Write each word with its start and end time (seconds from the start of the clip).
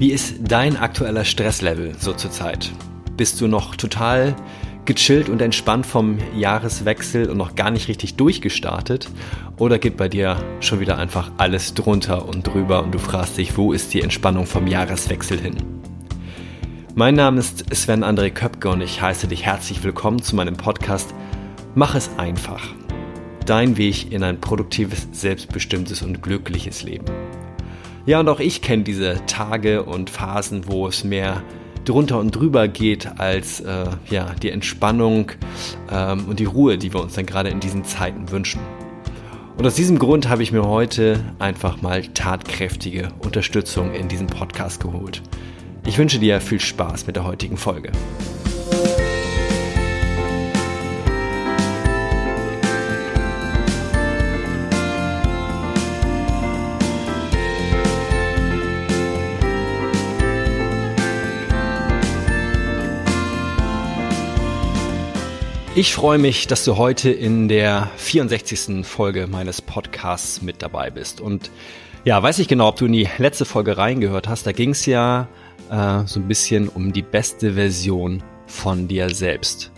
Wie 0.00 0.12
ist 0.12 0.36
dein 0.40 0.78
aktueller 0.78 1.26
Stresslevel 1.26 1.92
so 1.98 2.14
zurzeit? 2.14 2.72
Bist 3.18 3.38
du 3.38 3.48
noch 3.48 3.76
total 3.76 4.34
gechillt 4.86 5.28
und 5.28 5.42
entspannt 5.42 5.84
vom 5.84 6.16
Jahreswechsel 6.34 7.28
und 7.28 7.36
noch 7.36 7.54
gar 7.54 7.70
nicht 7.70 7.86
richtig 7.88 8.14
durchgestartet? 8.14 9.10
Oder 9.58 9.78
geht 9.78 9.98
bei 9.98 10.08
dir 10.08 10.42
schon 10.60 10.80
wieder 10.80 10.96
einfach 10.96 11.32
alles 11.36 11.74
drunter 11.74 12.26
und 12.26 12.46
drüber 12.46 12.82
und 12.82 12.92
du 12.92 12.98
fragst 12.98 13.36
dich, 13.36 13.58
wo 13.58 13.74
ist 13.74 13.92
die 13.92 14.00
Entspannung 14.00 14.46
vom 14.46 14.66
Jahreswechsel 14.66 15.38
hin? 15.38 15.56
Mein 16.94 17.14
Name 17.14 17.38
ist 17.38 17.66
Sven 17.74 18.02
André 18.02 18.30
Köpke 18.30 18.70
und 18.70 18.80
ich 18.80 19.02
heiße 19.02 19.28
dich 19.28 19.44
herzlich 19.44 19.84
willkommen 19.84 20.22
zu 20.22 20.34
meinem 20.34 20.56
Podcast 20.56 21.12
Mach 21.74 21.94
es 21.94 22.08
einfach. 22.16 22.66
Dein 23.44 23.76
Weg 23.76 24.10
in 24.10 24.22
ein 24.22 24.40
produktives, 24.40 25.08
selbstbestimmtes 25.12 26.00
und 26.00 26.22
glückliches 26.22 26.84
Leben. 26.84 27.04
Ja, 28.10 28.18
und 28.18 28.28
auch 28.28 28.40
ich 28.40 28.60
kenne 28.60 28.82
diese 28.82 29.24
Tage 29.26 29.84
und 29.84 30.10
Phasen, 30.10 30.66
wo 30.66 30.88
es 30.88 31.04
mehr 31.04 31.44
drunter 31.84 32.18
und 32.18 32.32
drüber 32.32 32.66
geht 32.66 33.20
als 33.20 33.60
äh, 33.60 33.84
ja, 34.10 34.34
die 34.42 34.50
Entspannung 34.50 35.30
ähm, 35.92 36.24
und 36.24 36.40
die 36.40 36.44
Ruhe, 36.44 36.76
die 36.76 36.92
wir 36.92 37.00
uns 37.00 37.14
dann 37.14 37.24
gerade 37.24 37.50
in 37.50 37.60
diesen 37.60 37.84
Zeiten 37.84 38.32
wünschen. 38.32 38.60
Und 39.56 39.64
aus 39.64 39.76
diesem 39.76 40.00
Grund 40.00 40.28
habe 40.28 40.42
ich 40.42 40.50
mir 40.50 40.64
heute 40.64 41.22
einfach 41.38 41.82
mal 41.82 42.02
tatkräftige 42.02 43.10
Unterstützung 43.20 43.94
in 43.94 44.08
diesem 44.08 44.26
Podcast 44.26 44.82
geholt. 44.82 45.22
Ich 45.86 45.96
wünsche 45.96 46.18
dir 46.18 46.40
viel 46.40 46.58
Spaß 46.58 47.06
mit 47.06 47.14
der 47.14 47.24
heutigen 47.24 47.58
Folge. 47.58 47.92
Ich 65.76 65.94
freue 65.94 66.18
mich, 66.18 66.48
dass 66.48 66.64
du 66.64 66.76
heute 66.78 67.10
in 67.10 67.46
der 67.46 67.88
64. 67.96 68.84
Folge 68.84 69.28
meines 69.28 69.62
Podcasts 69.62 70.42
mit 70.42 70.62
dabei 70.62 70.90
bist. 70.90 71.20
Und 71.20 71.52
ja, 72.04 72.20
weiß 72.20 72.40
ich 72.40 72.48
genau, 72.48 72.68
ob 72.68 72.76
du 72.76 72.86
in 72.86 72.92
die 72.92 73.08
letzte 73.18 73.44
Folge 73.44 73.78
reingehört 73.78 74.26
hast. 74.26 74.48
Da 74.48 74.52
ging 74.52 74.70
es 74.70 74.84
ja 74.84 75.28
äh, 75.70 76.04
so 76.06 76.18
ein 76.18 76.26
bisschen 76.26 76.68
um 76.68 76.92
die 76.92 77.02
beste 77.02 77.54
Version 77.54 78.20
von 78.46 78.88
dir 78.88 79.10
selbst. 79.10 79.70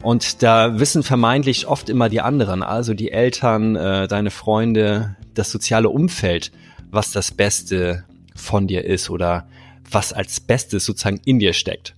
Und 0.00 0.44
da 0.44 0.78
wissen 0.78 1.02
vermeintlich 1.02 1.66
oft 1.66 1.88
immer 1.88 2.08
die 2.08 2.20
anderen, 2.20 2.62
also 2.62 2.94
die 2.94 3.10
Eltern, 3.10 3.74
äh, 3.74 4.06
deine 4.06 4.30
Freunde, 4.30 5.16
das 5.34 5.50
soziale 5.50 5.88
Umfeld, 5.88 6.52
was 6.92 7.10
das 7.10 7.32
Beste 7.32 8.04
von 8.36 8.68
dir 8.68 8.84
ist 8.84 9.10
oder 9.10 9.48
was 9.90 10.12
als 10.12 10.38
Bestes 10.38 10.84
sozusagen 10.84 11.20
in 11.24 11.40
dir 11.40 11.52
steckt. 11.52 11.96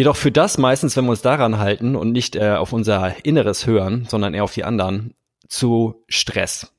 Jedoch 0.00 0.16
für 0.16 0.32
das 0.32 0.56
meistens, 0.56 0.96
wenn 0.96 1.04
wir 1.04 1.10
uns 1.10 1.20
daran 1.20 1.58
halten 1.58 1.94
und 1.94 2.10
nicht 2.10 2.34
äh, 2.34 2.52
auf 2.52 2.72
unser 2.72 3.22
Inneres 3.22 3.66
hören, 3.66 4.06
sondern 4.08 4.32
eher 4.32 4.44
auf 4.44 4.54
die 4.54 4.64
anderen, 4.64 5.12
zu 5.46 6.02
Stress. 6.08 6.72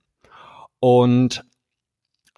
Und 0.80 1.46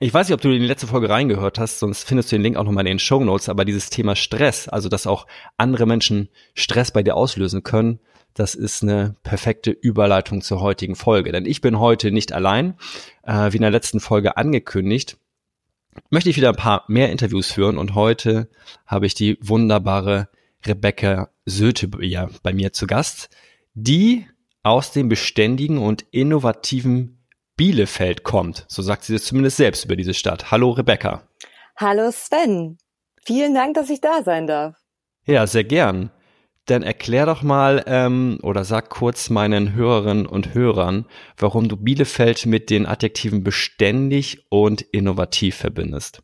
ich 0.02 0.14
weiß 0.14 0.28
nicht, 0.28 0.34
ob 0.34 0.42
du 0.42 0.50
in 0.50 0.60
die 0.60 0.68
letzte 0.68 0.88
Folge 0.88 1.08
reingehört 1.08 1.58
hast, 1.58 1.80
sonst 1.80 2.04
findest 2.04 2.34
du 2.34 2.36
den 2.36 2.42
Link 2.42 2.58
auch 2.58 2.66
nochmal 2.66 2.86
in 2.86 2.98
den 2.98 3.00
Show 3.00 3.24
Notes, 3.24 3.48
aber 3.48 3.64
dieses 3.64 3.92
Thema 3.92 4.18
Stress, 4.18 4.68
also 4.68 4.90
dass 4.90 5.08
auch 5.08 5.26
andere 5.56 5.86
Menschen 5.86 6.28
Stress 6.54 6.92
bei 6.92 7.02
dir 7.02 7.16
auslösen 7.16 7.64
können, 7.64 8.02
das 8.34 8.54
ist 8.54 8.84
eine 8.84 9.16
perfekte 9.24 9.72
Überleitung 9.72 10.42
zur 10.42 10.60
heutigen 10.60 10.98
Folge. 10.98 11.32
Denn 11.32 11.46
ich 11.46 11.62
bin 11.62 11.80
heute 11.80 12.12
nicht 12.12 12.34
allein, 12.34 12.76
äh, 13.26 13.54
wie 13.54 13.56
in 13.56 13.62
der 13.62 13.72
letzten 13.72 14.02
Folge 14.02 14.36
angekündigt, 14.36 15.16
möchte 16.10 16.30
ich 16.30 16.36
wieder 16.36 16.50
ein 16.50 16.58
paar 16.58 16.84
mehr 16.90 17.10
Interviews 17.10 17.54
führen 17.54 17.78
und 17.78 17.96
heute 17.96 18.50
habe 18.86 19.06
ich 19.06 19.14
die 19.14 19.38
wunderbare 19.40 20.28
Rebecca 20.66 21.30
Söte 21.46 21.90
ja, 22.02 22.30
bei 22.42 22.54
mir 22.54 22.74
zu 22.74 22.88
Gast, 22.88 23.30
die 23.74 24.28
aus 24.64 24.92
dem 24.92 25.10
beständigen 25.10 25.78
und 25.78 26.04
innovativen 26.12 27.26
Bielefeld 27.56 28.24
kommt. 28.24 28.66
So 28.68 28.82
sagt 28.82 29.04
sie 29.04 29.16
es 29.16 29.26
zumindest 29.26 29.58
selbst 29.58 29.86
über 29.86 29.96
diese 29.96 30.14
Stadt. 30.14 30.52
Hallo 30.52 30.72
Rebecca. 30.72 31.28
Hallo 31.78 32.12
Sven. 32.12 32.78
Vielen 33.26 33.54
Dank, 33.54 33.76
dass 33.76 33.90
ich 33.90 34.02
da 34.02 34.24
sein 34.24 34.48
darf. 34.48 34.76
Ja, 35.26 35.48
sehr 35.48 35.64
gern. 35.64 36.12
Dann 36.66 36.82
erklär 36.82 37.26
doch 37.26 37.42
mal 37.42 37.84
ähm, 37.88 38.40
oder 38.42 38.64
sag 38.64 38.90
kurz 38.90 39.30
meinen 39.30 39.74
Hörerinnen 39.74 40.26
und 40.26 40.54
Hörern, 40.54 41.06
warum 41.38 41.68
du 41.68 41.76
Bielefeld 41.76 42.46
mit 42.46 42.70
den 42.70 42.86
Adjektiven 42.86 43.44
beständig 43.44 44.46
und 44.50 44.82
innovativ 44.82 45.56
verbindest. 45.56 46.24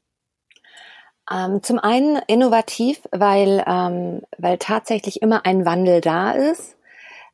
Ähm, 1.32 1.62
zum 1.62 1.80
einen 1.80 2.20
innovativ, 2.28 3.02
weil, 3.12 3.64
ähm, 3.68 4.22
weil 4.38 4.58
tatsächlich 4.58 5.22
immer 5.22 5.46
ein 5.46 5.66
Wandel 5.66 6.02
da 6.02 6.32
ist 6.32 6.76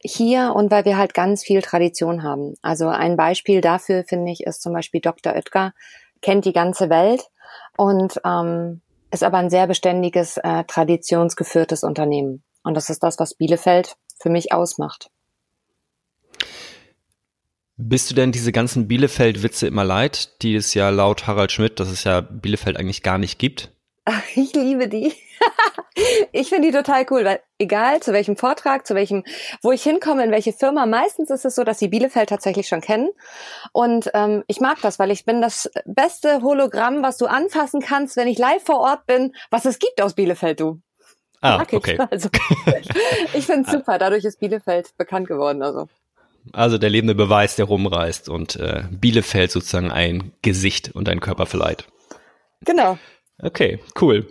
hier 0.02 0.54
und 0.56 0.70
weil 0.70 0.86
wir 0.86 0.98
halt 0.98 1.14
ganz 1.14 1.44
viel 1.44 1.62
Tradition 1.62 2.24
haben. 2.24 2.56
Also 2.62 2.88
ein 2.90 3.16
Beispiel 3.16 3.62
dafür 3.62 4.04
finde 4.04 4.32
ich 4.32 4.44
ist 4.44 4.62
zum 4.62 4.74
Beispiel 4.74 5.02
Dr. 5.02 5.34
Oetker 5.34 5.74
kennt 6.22 6.46
die 6.46 6.54
ganze 6.54 6.90
Welt 6.90 7.24
und 7.78 8.20
ähm, 8.26 8.82
ist 9.12 9.24
aber 9.24 9.38
ein 9.38 9.50
sehr 9.50 9.68
beständiges, 9.68 10.38
äh, 10.38 10.64
traditionsgeführtes 10.66 11.84
Unternehmen. 11.84 12.44
Und 12.64 12.74
das 12.76 12.90
ist 12.90 13.04
das, 13.04 13.20
was 13.20 13.36
Bielefeld 13.36 13.96
für 14.20 14.30
mich 14.30 14.52
ausmacht. 14.52 15.10
Bist 17.78 18.10
du 18.10 18.16
denn 18.16 18.32
diese 18.32 18.52
ganzen 18.52 18.88
Bielefeld-Witze 18.88 19.68
immer 19.68 19.84
leid, 19.84 20.42
die 20.42 20.56
es 20.56 20.74
ja 20.74 20.90
laut 20.90 21.28
Harald 21.28 21.52
Schmidt, 21.52 21.80
dass 21.80 21.90
es 21.90 22.04
ja 22.06 22.22
Bielefeld 22.22 22.78
eigentlich 22.78 23.04
gar 23.04 23.18
nicht 23.18 23.38
gibt? 23.38 23.75
Ich 24.36 24.54
liebe 24.54 24.88
die. 24.88 25.14
ich 26.32 26.50
finde 26.50 26.68
die 26.68 26.78
total 26.78 27.06
cool, 27.10 27.26
weil 27.26 27.40
egal 27.58 28.02
zu 28.02 28.14
welchem 28.14 28.38
Vortrag, 28.38 28.86
zu 28.86 28.96
welchem, 28.96 29.24
wo 29.62 29.72
ich 29.72 29.84
hinkomme, 29.84 30.24
in 30.24 30.32
welche 30.32 30.54
Firma, 30.54 30.86
meistens 30.86 31.30
ist 31.30 31.46
es 31.46 31.56
so, 31.56 31.64
dass 31.64 31.80
sie 31.80 31.88
Bielefeld 31.88 32.30
tatsächlich 32.30 32.68
schon 32.68 32.82
kennen. 32.82 33.10
Und 33.72 34.12
ähm, 34.14 34.44
ich 34.48 34.60
mag 34.60 34.78
das, 34.82 35.00
weil 35.00 35.12
ich 35.12 35.26
bin 35.26 35.42
das 35.42 35.72
beste 35.86 36.42
Hologramm, 36.42 37.02
was 37.02 37.18
du 37.18 37.26
anfassen 37.26 37.82
kannst, 37.82 38.18
wenn 38.18 38.28
ich 38.28 38.38
live 38.38 38.64
vor 38.64 38.80
Ort 38.80 39.06
bin, 39.06 39.34
was 39.50 39.66
es 39.66 39.80
gibt 39.80 40.02
aus 40.02 40.14
Bielefeld, 40.14 40.60
du. 40.60 40.82
Ah, 41.42 41.58
mag 41.60 41.74
okay. 41.74 41.94
Ich. 42.00 42.12
Also, 42.12 42.30
ich 43.34 43.46
finde 43.46 43.68
es 43.68 43.72
super. 43.72 43.98
Dadurch 43.98 44.26
ist 44.26 44.40
Bielefeld 44.40 44.98
bekannt 44.98 45.28
geworden. 45.28 45.62
Also. 45.62 45.88
Also 46.54 46.78
der 46.78 46.90
lebende 46.90 47.16
Beweis, 47.16 47.56
der 47.56 47.66
rumreist 47.66 48.30
und 48.30 48.56
äh, 48.56 48.84
Bielefeld 48.92 49.52
sozusagen 49.52 49.92
ein 49.92 50.32
Gesicht 50.42 50.92
und 50.94 51.10
ein 51.10 51.20
Körper 51.20 51.48
verleiht. 51.48 51.86
Genau. 52.62 52.98
Okay, 53.40 53.80
cool. 54.02 54.28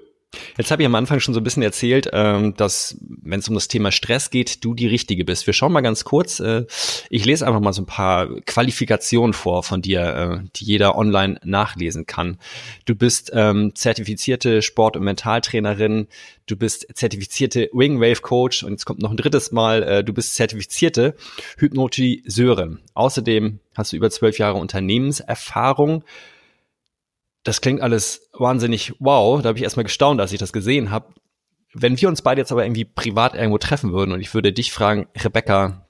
Jetzt 0.56 0.70
habe 0.70 0.82
ich 0.82 0.86
am 0.86 0.94
Anfang 0.94 1.20
schon 1.20 1.34
so 1.34 1.40
ein 1.40 1.44
bisschen 1.44 1.62
erzählt, 1.62 2.10
ähm, 2.12 2.54
dass, 2.56 2.96
wenn 3.00 3.40
es 3.40 3.48
um 3.48 3.54
das 3.54 3.68
Thema 3.68 3.92
Stress 3.92 4.30
geht, 4.30 4.64
du 4.64 4.74
die 4.74 4.86
Richtige 4.86 5.24
bist. 5.24 5.46
Wir 5.46 5.54
schauen 5.54 5.72
mal 5.72 5.80
ganz 5.80 6.04
kurz. 6.04 6.40
Äh, 6.40 6.64
ich 7.10 7.24
lese 7.24 7.46
einfach 7.46 7.60
mal 7.60 7.72
so 7.72 7.82
ein 7.82 7.86
paar 7.86 8.28
Qualifikationen 8.46 9.32
vor 9.32 9.62
von 9.62 9.82
dir, 9.82 10.42
äh, 10.42 10.48
die 10.56 10.64
jeder 10.64 10.96
online 10.96 11.40
nachlesen 11.44 12.06
kann. 12.06 12.38
Du 12.84 12.94
bist 12.94 13.30
ähm, 13.34 13.74
zertifizierte 13.74 14.62
Sport- 14.62 14.96
und 14.96 15.04
Mentaltrainerin. 15.04 16.08
Du 16.46 16.56
bist 16.56 16.86
zertifizierte 16.94 17.70
Wingwave 17.72 18.20
Coach 18.20 18.62
und 18.62 18.72
jetzt 18.72 18.84
kommt 18.84 19.00
noch 19.00 19.10
ein 19.10 19.16
drittes 19.16 19.52
Mal. 19.52 19.82
Äh, 19.82 20.04
du 20.04 20.12
bist 20.12 20.34
zertifizierte 20.34 21.14
Hypnotiseurin. 21.58 22.80
Außerdem 22.94 23.60
hast 23.74 23.92
du 23.92 23.96
über 23.96 24.10
zwölf 24.10 24.38
Jahre 24.38 24.58
Unternehmenserfahrung 24.58 26.04
das 27.44 27.60
klingt 27.60 27.82
alles 27.82 28.28
wahnsinnig 28.32 28.94
wow. 28.98 29.40
Da 29.40 29.50
habe 29.50 29.58
ich 29.58 29.64
erstmal 29.64 29.84
gestaunt, 29.84 30.20
als 30.20 30.32
ich 30.32 30.38
das 30.38 30.52
gesehen 30.52 30.90
habe. 30.90 31.14
Wenn 31.72 32.00
wir 32.00 32.08
uns 32.08 32.22
beide 32.22 32.40
jetzt 32.40 32.52
aber 32.52 32.64
irgendwie 32.64 32.84
privat 32.84 33.34
irgendwo 33.34 33.58
treffen 33.58 33.92
würden 33.92 34.12
und 34.12 34.20
ich 34.20 34.32
würde 34.32 34.52
dich 34.52 34.72
fragen, 34.72 35.06
Rebecca, 35.16 35.86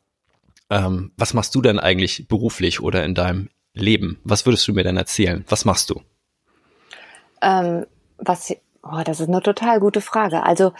ähm, 0.71 1.13
was 1.17 1.35
machst 1.35 1.55
du 1.55 1.63
denn 1.63 1.79
eigentlich 1.79 2.27
beruflich 2.27 2.81
oder 2.81 3.05
in 3.05 3.15
deinem 3.15 3.51
Leben? 3.75 4.21
Was 4.25 4.47
würdest 4.47 4.67
du 4.67 4.73
mir 4.73 4.83
denn 4.83 4.97
erzählen? 4.97 5.45
Was 5.49 5.65
machst 5.65 5.91
du? 5.91 6.01
Ähm, 7.43 7.87
was, 8.19 8.55
oh, 8.83 9.03
das 9.05 9.21
ist 9.21 9.29
eine 9.29 9.43
total 9.43 9.79
gute 9.79 10.01
Frage. 10.01 10.43
Also, 10.43 10.73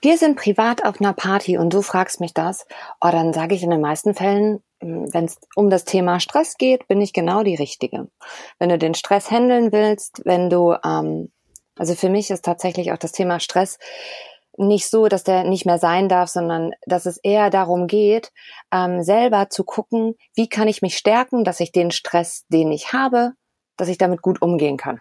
wir 0.00 0.16
sind 0.16 0.36
privat 0.36 0.84
auf 0.84 1.00
einer 1.00 1.12
Party 1.12 1.58
und 1.58 1.74
du 1.74 1.82
fragst 1.82 2.20
mich 2.20 2.32
das. 2.32 2.66
Oh, 3.00 3.10
dann 3.10 3.32
sage 3.32 3.54
ich 3.54 3.62
in 3.62 3.70
den 3.70 3.80
meisten 3.80 4.14
Fällen, 4.14 4.62
wenn 4.84 5.24
es 5.24 5.38
um 5.54 5.70
das 5.70 5.84
Thema 5.84 6.20
Stress 6.20 6.56
geht, 6.56 6.86
bin 6.88 7.00
ich 7.00 7.12
genau 7.12 7.42
die 7.42 7.54
Richtige. 7.54 8.08
Wenn 8.58 8.68
du 8.68 8.78
den 8.78 8.94
Stress 8.94 9.30
handeln 9.30 9.72
willst, 9.72 10.22
wenn 10.24 10.50
du, 10.50 10.74
ähm, 10.84 11.32
also 11.76 11.94
für 11.94 12.08
mich 12.08 12.30
ist 12.30 12.44
tatsächlich 12.44 12.92
auch 12.92 12.98
das 12.98 13.12
Thema 13.12 13.40
Stress 13.40 13.78
nicht 14.56 14.88
so, 14.88 15.08
dass 15.08 15.24
der 15.24 15.44
nicht 15.44 15.66
mehr 15.66 15.78
sein 15.78 16.08
darf, 16.08 16.28
sondern 16.28 16.72
dass 16.86 17.06
es 17.06 17.16
eher 17.16 17.50
darum 17.50 17.86
geht, 17.86 18.30
ähm, 18.72 19.02
selber 19.02 19.48
zu 19.50 19.64
gucken, 19.64 20.14
wie 20.34 20.48
kann 20.48 20.68
ich 20.68 20.82
mich 20.82 20.96
stärken, 20.96 21.44
dass 21.44 21.60
ich 21.60 21.72
den 21.72 21.90
Stress, 21.90 22.44
den 22.48 22.70
ich 22.70 22.92
habe, 22.92 23.32
dass 23.76 23.88
ich 23.88 23.98
damit 23.98 24.22
gut 24.22 24.42
umgehen 24.42 24.76
kann. 24.76 25.00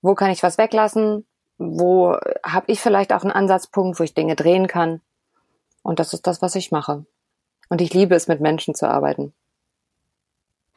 Wo 0.00 0.14
kann 0.14 0.30
ich 0.30 0.42
was 0.42 0.56
weglassen? 0.56 1.26
Wo 1.58 2.16
habe 2.44 2.72
ich 2.72 2.80
vielleicht 2.80 3.12
auch 3.12 3.22
einen 3.22 3.32
Ansatzpunkt, 3.32 3.98
wo 3.98 4.04
ich 4.04 4.14
Dinge 4.14 4.36
drehen 4.36 4.68
kann? 4.68 5.02
Und 5.82 5.98
das 5.98 6.14
ist 6.14 6.26
das, 6.26 6.40
was 6.40 6.54
ich 6.54 6.70
mache. 6.70 7.04
Und 7.68 7.80
ich 7.80 7.92
liebe 7.92 8.14
es, 8.14 8.28
mit 8.28 8.40
Menschen 8.40 8.74
zu 8.74 8.88
arbeiten. 8.88 9.32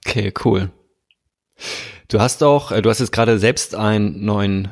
Okay, 0.05 0.33
cool. 0.43 0.71
Du 2.07 2.19
hast 2.19 2.43
auch, 2.43 2.71
äh, 2.71 2.81
du 2.81 2.89
hast 2.89 2.99
jetzt 2.99 3.11
gerade 3.11 3.39
selbst 3.39 3.75
einen 3.75 4.25
neuen 4.25 4.69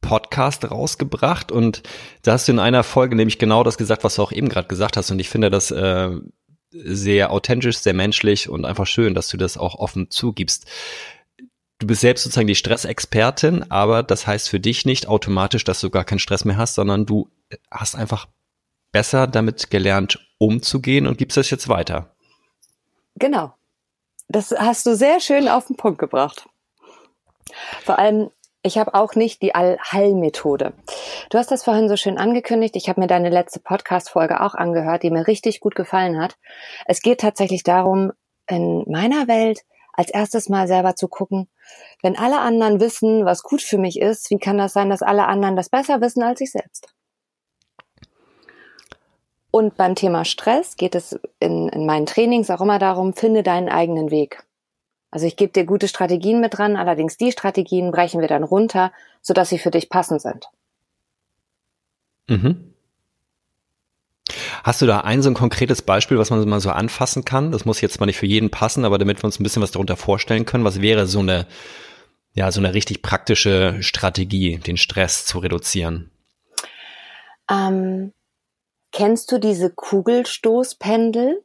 Podcast 0.00 0.70
rausgebracht 0.70 1.52
und 1.52 1.82
da 2.22 2.32
hast 2.32 2.48
du 2.48 2.52
in 2.52 2.58
einer 2.58 2.84
Folge 2.84 3.16
nämlich 3.16 3.38
genau 3.38 3.64
das 3.64 3.76
gesagt, 3.76 4.04
was 4.04 4.14
du 4.14 4.22
auch 4.22 4.32
eben 4.32 4.48
gerade 4.48 4.68
gesagt 4.68 4.96
hast 4.96 5.10
und 5.10 5.18
ich 5.18 5.28
finde 5.28 5.50
das 5.50 5.70
äh, 5.70 6.10
sehr 6.70 7.30
authentisch, 7.30 7.78
sehr 7.78 7.94
menschlich 7.94 8.48
und 8.48 8.64
einfach 8.64 8.86
schön, 8.86 9.14
dass 9.14 9.28
du 9.28 9.36
das 9.36 9.58
auch 9.58 9.74
offen 9.74 10.10
zugibst. 10.10 10.66
Du 11.78 11.86
bist 11.86 12.00
selbst 12.00 12.24
sozusagen 12.24 12.46
die 12.46 12.54
Stressexpertin, 12.54 13.70
aber 13.70 14.02
das 14.02 14.26
heißt 14.26 14.48
für 14.48 14.60
dich 14.60 14.84
nicht 14.84 15.08
automatisch, 15.08 15.64
dass 15.64 15.80
du 15.80 15.90
gar 15.90 16.04
keinen 16.04 16.18
Stress 16.18 16.44
mehr 16.44 16.56
hast, 16.56 16.74
sondern 16.74 17.06
du 17.06 17.28
hast 17.70 17.94
einfach 17.94 18.26
besser 18.92 19.26
damit 19.26 19.70
gelernt, 19.70 20.18
umzugehen 20.38 21.06
und 21.06 21.18
gibst 21.18 21.36
das 21.36 21.50
jetzt 21.50 21.68
weiter. 21.68 22.14
Genau. 23.16 23.52
Das 24.28 24.50
hast 24.50 24.86
du 24.86 24.94
sehr 24.94 25.20
schön 25.20 25.48
auf 25.48 25.66
den 25.66 25.76
Punkt 25.76 25.98
gebracht. 25.98 26.48
Vor 27.84 27.98
allem, 27.98 28.30
ich 28.62 28.76
habe 28.76 28.94
auch 28.94 29.14
nicht 29.14 29.40
die 29.40 29.54
Allheilmethode. 29.54 30.72
Du 31.30 31.38
hast 31.38 31.50
das 31.50 31.64
vorhin 31.64 31.88
so 31.88 31.96
schön 31.96 32.18
angekündigt. 32.18 32.76
Ich 32.76 32.88
habe 32.88 33.00
mir 33.00 33.06
deine 33.06 33.30
letzte 33.30 33.60
Podcast-Folge 33.60 34.40
auch 34.40 34.54
angehört, 34.54 35.02
die 35.02 35.10
mir 35.10 35.26
richtig 35.26 35.60
gut 35.60 35.74
gefallen 35.74 36.20
hat. 36.20 36.36
Es 36.84 37.00
geht 37.00 37.20
tatsächlich 37.20 37.62
darum, 37.62 38.12
in 38.46 38.84
meiner 38.86 39.28
Welt 39.28 39.60
als 39.92 40.10
erstes 40.10 40.48
mal 40.48 40.68
selber 40.68 40.94
zu 40.94 41.08
gucken, 41.08 41.48
wenn 42.02 42.16
alle 42.16 42.38
anderen 42.38 42.80
wissen, 42.80 43.24
was 43.24 43.42
gut 43.42 43.62
für 43.62 43.78
mich 43.78 44.00
ist, 44.00 44.30
wie 44.30 44.38
kann 44.38 44.58
das 44.58 44.72
sein, 44.72 44.90
dass 44.90 45.02
alle 45.02 45.26
anderen 45.26 45.56
das 45.56 45.70
besser 45.70 46.00
wissen 46.00 46.22
als 46.22 46.40
ich 46.40 46.52
selbst? 46.52 46.94
Und 49.50 49.76
beim 49.76 49.94
Thema 49.94 50.24
Stress 50.24 50.76
geht 50.76 50.94
es 50.94 51.18
in, 51.40 51.68
in 51.68 51.86
meinen 51.86 52.06
Trainings 52.06 52.50
auch 52.50 52.60
immer 52.60 52.78
darum, 52.78 53.14
finde 53.14 53.42
deinen 53.42 53.68
eigenen 53.68 54.10
Weg. 54.10 54.44
Also 55.10 55.26
ich 55.26 55.36
gebe 55.36 55.52
dir 55.52 55.64
gute 55.64 55.88
Strategien 55.88 56.40
mit 56.40 56.58
dran, 56.58 56.76
allerdings 56.76 57.16
die 57.16 57.32
Strategien 57.32 57.90
brechen 57.90 58.20
wir 58.20 58.28
dann 58.28 58.44
runter, 58.44 58.92
sodass 59.22 59.48
sie 59.48 59.58
für 59.58 59.70
dich 59.70 59.88
passend 59.88 60.20
sind. 60.20 60.48
Mhm. 62.28 62.74
Hast 64.62 64.82
du 64.82 64.86
da 64.86 65.00
ein 65.00 65.22
so 65.22 65.30
ein 65.30 65.34
konkretes 65.34 65.80
Beispiel, 65.80 66.18
was 66.18 66.28
man 66.28 66.46
mal 66.46 66.60
so 66.60 66.70
anfassen 66.70 67.24
kann? 67.24 67.52
Das 67.52 67.64
muss 67.64 67.80
jetzt 67.80 68.00
mal 68.00 68.06
nicht 68.06 68.18
für 68.18 68.26
jeden 68.26 68.50
passen, 68.50 68.84
aber 68.84 68.98
damit 68.98 69.22
wir 69.22 69.24
uns 69.24 69.40
ein 69.40 69.42
bisschen 69.42 69.62
was 69.62 69.70
darunter 69.70 69.96
vorstellen 69.96 70.44
können, 70.44 70.64
was 70.64 70.82
wäre 70.82 71.06
so 71.06 71.20
eine, 71.20 71.46
ja, 72.34 72.52
so 72.52 72.60
eine 72.60 72.74
richtig 72.74 73.00
praktische 73.00 73.78
Strategie, 73.80 74.58
den 74.58 74.76
Stress 74.76 75.24
zu 75.24 75.38
reduzieren? 75.38 76.10
Ähm, 77.50 78.12
kennst 78.92 79.32
du 79.32 79.38
diese 79.38 79.70
Kugelstoßpendel? 79.70 81.44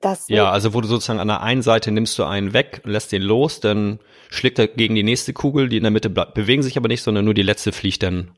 Das 0.00 0.28
ja, 0.28 0.50
also 0.50 0.74
wo 0.74 0.80
du 0.80 0.88
sozusagen 0.88 1.20
an 1.20 1.28
der 1.28 1.40
einen 1.40 1.62
Seite 1.62 1.90
nimmst 1.90 2.18
du 2.18 2.24
einen 2.24 2.52
weg, 2.52 2.82
lässt 2.84 3.12
den 3.12 3.22
los, 3.22 3.60
dann 3.60 3.98
schlägt 4.28 4.58
er 4.58 4.68
gegen 4.68 4.94
die 4.94 5.02
nächste 5.02 5.32
Kugel, 5.32 5.68
die 5.68 5.78
in 5.78 5.84
der 5.84 5.90
Mitte 5.90 6.10
bleibt, 6.10 6.34
bewegen 6.34 6.62
sich 6.62 6.76
aber 6.76 6.88
nicht, 6.88 7.02
sondern 7.02 7.24
nur 7.24 7.34
die 7.34 7.42
letzte 7.42 7.72
fliegt 7.72 8.02
dann. 8.02 8.36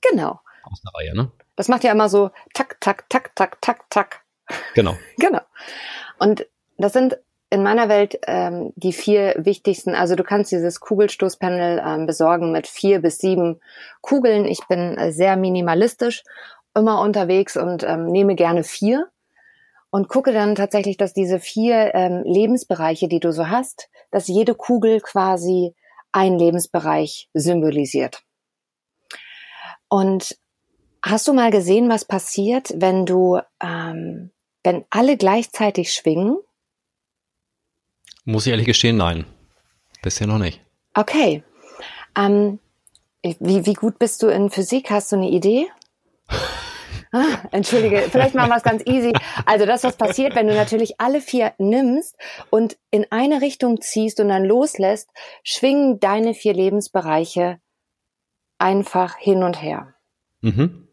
Genau. 0.00 0.40
Aus 0.62 0.80
der 0.80 0.92
Reihe, 0.94 1.16
ne? 1.16 1.32
Das 1.56 1.68
macht 1.68 1.84
ja 1.84 1.92
immer 1.92 2.08
so 2.08 2.30
tak, 2.54 2.80
tak, 2.80 3.08
tak, 3.10 3.34
tak, 3.34 3.60
tak, 3.60 3.90
tak. 3.90 4.22
Genau. 4.74 4.96
genau. 5.18 5.40
Und 6.18 6.46
das 6.78 6.92
sind 6.92 7.18
in 7.50 7.62
meiner 7.62 7.88
Welt 7.90 8.18
ähm, 8.26 8.72
die 8.76 8.94
vier 8.94 9.34
wichtigsten. 9.36 9.94
Also 9.94 10.14
du 10.14 10.24
kannst 10.24 10.52
dieses 10.52 10.80
Kugelstoßpanel 10.80 11.82
ähm, 11.84 12.06
besorgen 12.06 12.50
mit 12.52 12.66
vier 12.66 13.00
bis 13.02 13.18
sieben 13.18 13.60
Kugeln. 14.00 14.46
Ich 14.46 14.66
bin 14.68 14.96
äh, 14.96 15.12
sehr 15.12 15.36
minimalistisch 15.36 16.22
immer 16.74 17.00
unterwegs 17.00 17.56
und 17.56 17.82
ähm, 17.82 18.06
nehme 18.06 18.34
gerne 18.34 18.64
vier 18.64 19.08
und 19.90 20.08
gucke 20.08 20.32
dann 20.32 20.54
tatsächlich, 20.54 20.96
dass 20.96 21.12
diese 21.12 21.38
vier 21.38 21.94
ähm, 21.94 22.22
Lebensbereiche, 22.24 23.08
die 23.08 23.20
du 23.20 23.32
so 23.32 23.48
hast, 23.48 23.88
dass 24.10 24.26
jede 24.26 24.54
Kugel 24.54 25.00
quasi 25.00 25.74
ein 26.12 26.38
Lebensbereich 26.38 27.28
symbolisiert. 27.34 28.22
Und 29.88 30.38
hast 31.02 31.28
du 31.28 31.34
mal 31.34 31.50
gesehen, 31.50 31.90
was 31.90 32.06
passiert, 32.06 32.72
wenn 32.76 33.04
du, 33.04 33.40
ähm, 33.62 34.30
wenn 34.64 34.84
alle 34.88 35.18
gleichzeitig 35.18 35.92
schwingen? 35.92 36.38
Muss 38.24 38.46
ich 38.46 38.52
ehrlich 38.52 38.66
gestehen, 38.66 38.96
nein. 38.96 39.26
Bisher 40.02 40.26
noch 40.26 40.38
nicht. 40.38 40.62
Okay. 40.94 41.42
Ähm, 42.16 42.58
wie, 43.22 43.66
wie 43.66 43.74
gut 43.74 43.98
bist 43.98 44.22
du 44.22 44.28
in 44.28 44.50
Physik? 44.50 44.90
Hast 44.90 45.12
du 45.12 45.16
eine 45.16 45.28
Idee? 45.28 45.68
Ah, 47.12 47.38
entschuldige, 47.52 48.08
vielleicht 48.10 48.34
machen 48.34 48.48
wir 48.48 48.56
es 48.56 48.62
ganz 48.62 48.82
easy. 48.86 49.12
Also 49.44 49.66
das, 49.66 49.84
was 49.84 49.96
passiert, 49.96 50.34
wenn 50.34 50.48
du 50.48 50.54
natürlich 50.54 50.98
alle 50.98 51.20
vier 51.20 51.52
nimmst 51.58 52.16
und 52.50 52.78
in 52.90 53.06
eine 53.10 53.42
Richtung 53.42 53.80
ziehst 53.80 54.18
und 54.18 54.28
dann 54.28 54.44
loslässt, 54.44 55.10
schwingen 55.44 56.00
deine 56.00 56.34
vier 56.34 56.54
Lebensbereiche 56.54 57.60
einfach 58.58 59.16
hin 59.16 59.42
und 59.42 59.60
her. 59.60 59.94
Mhm. 60.40 60.88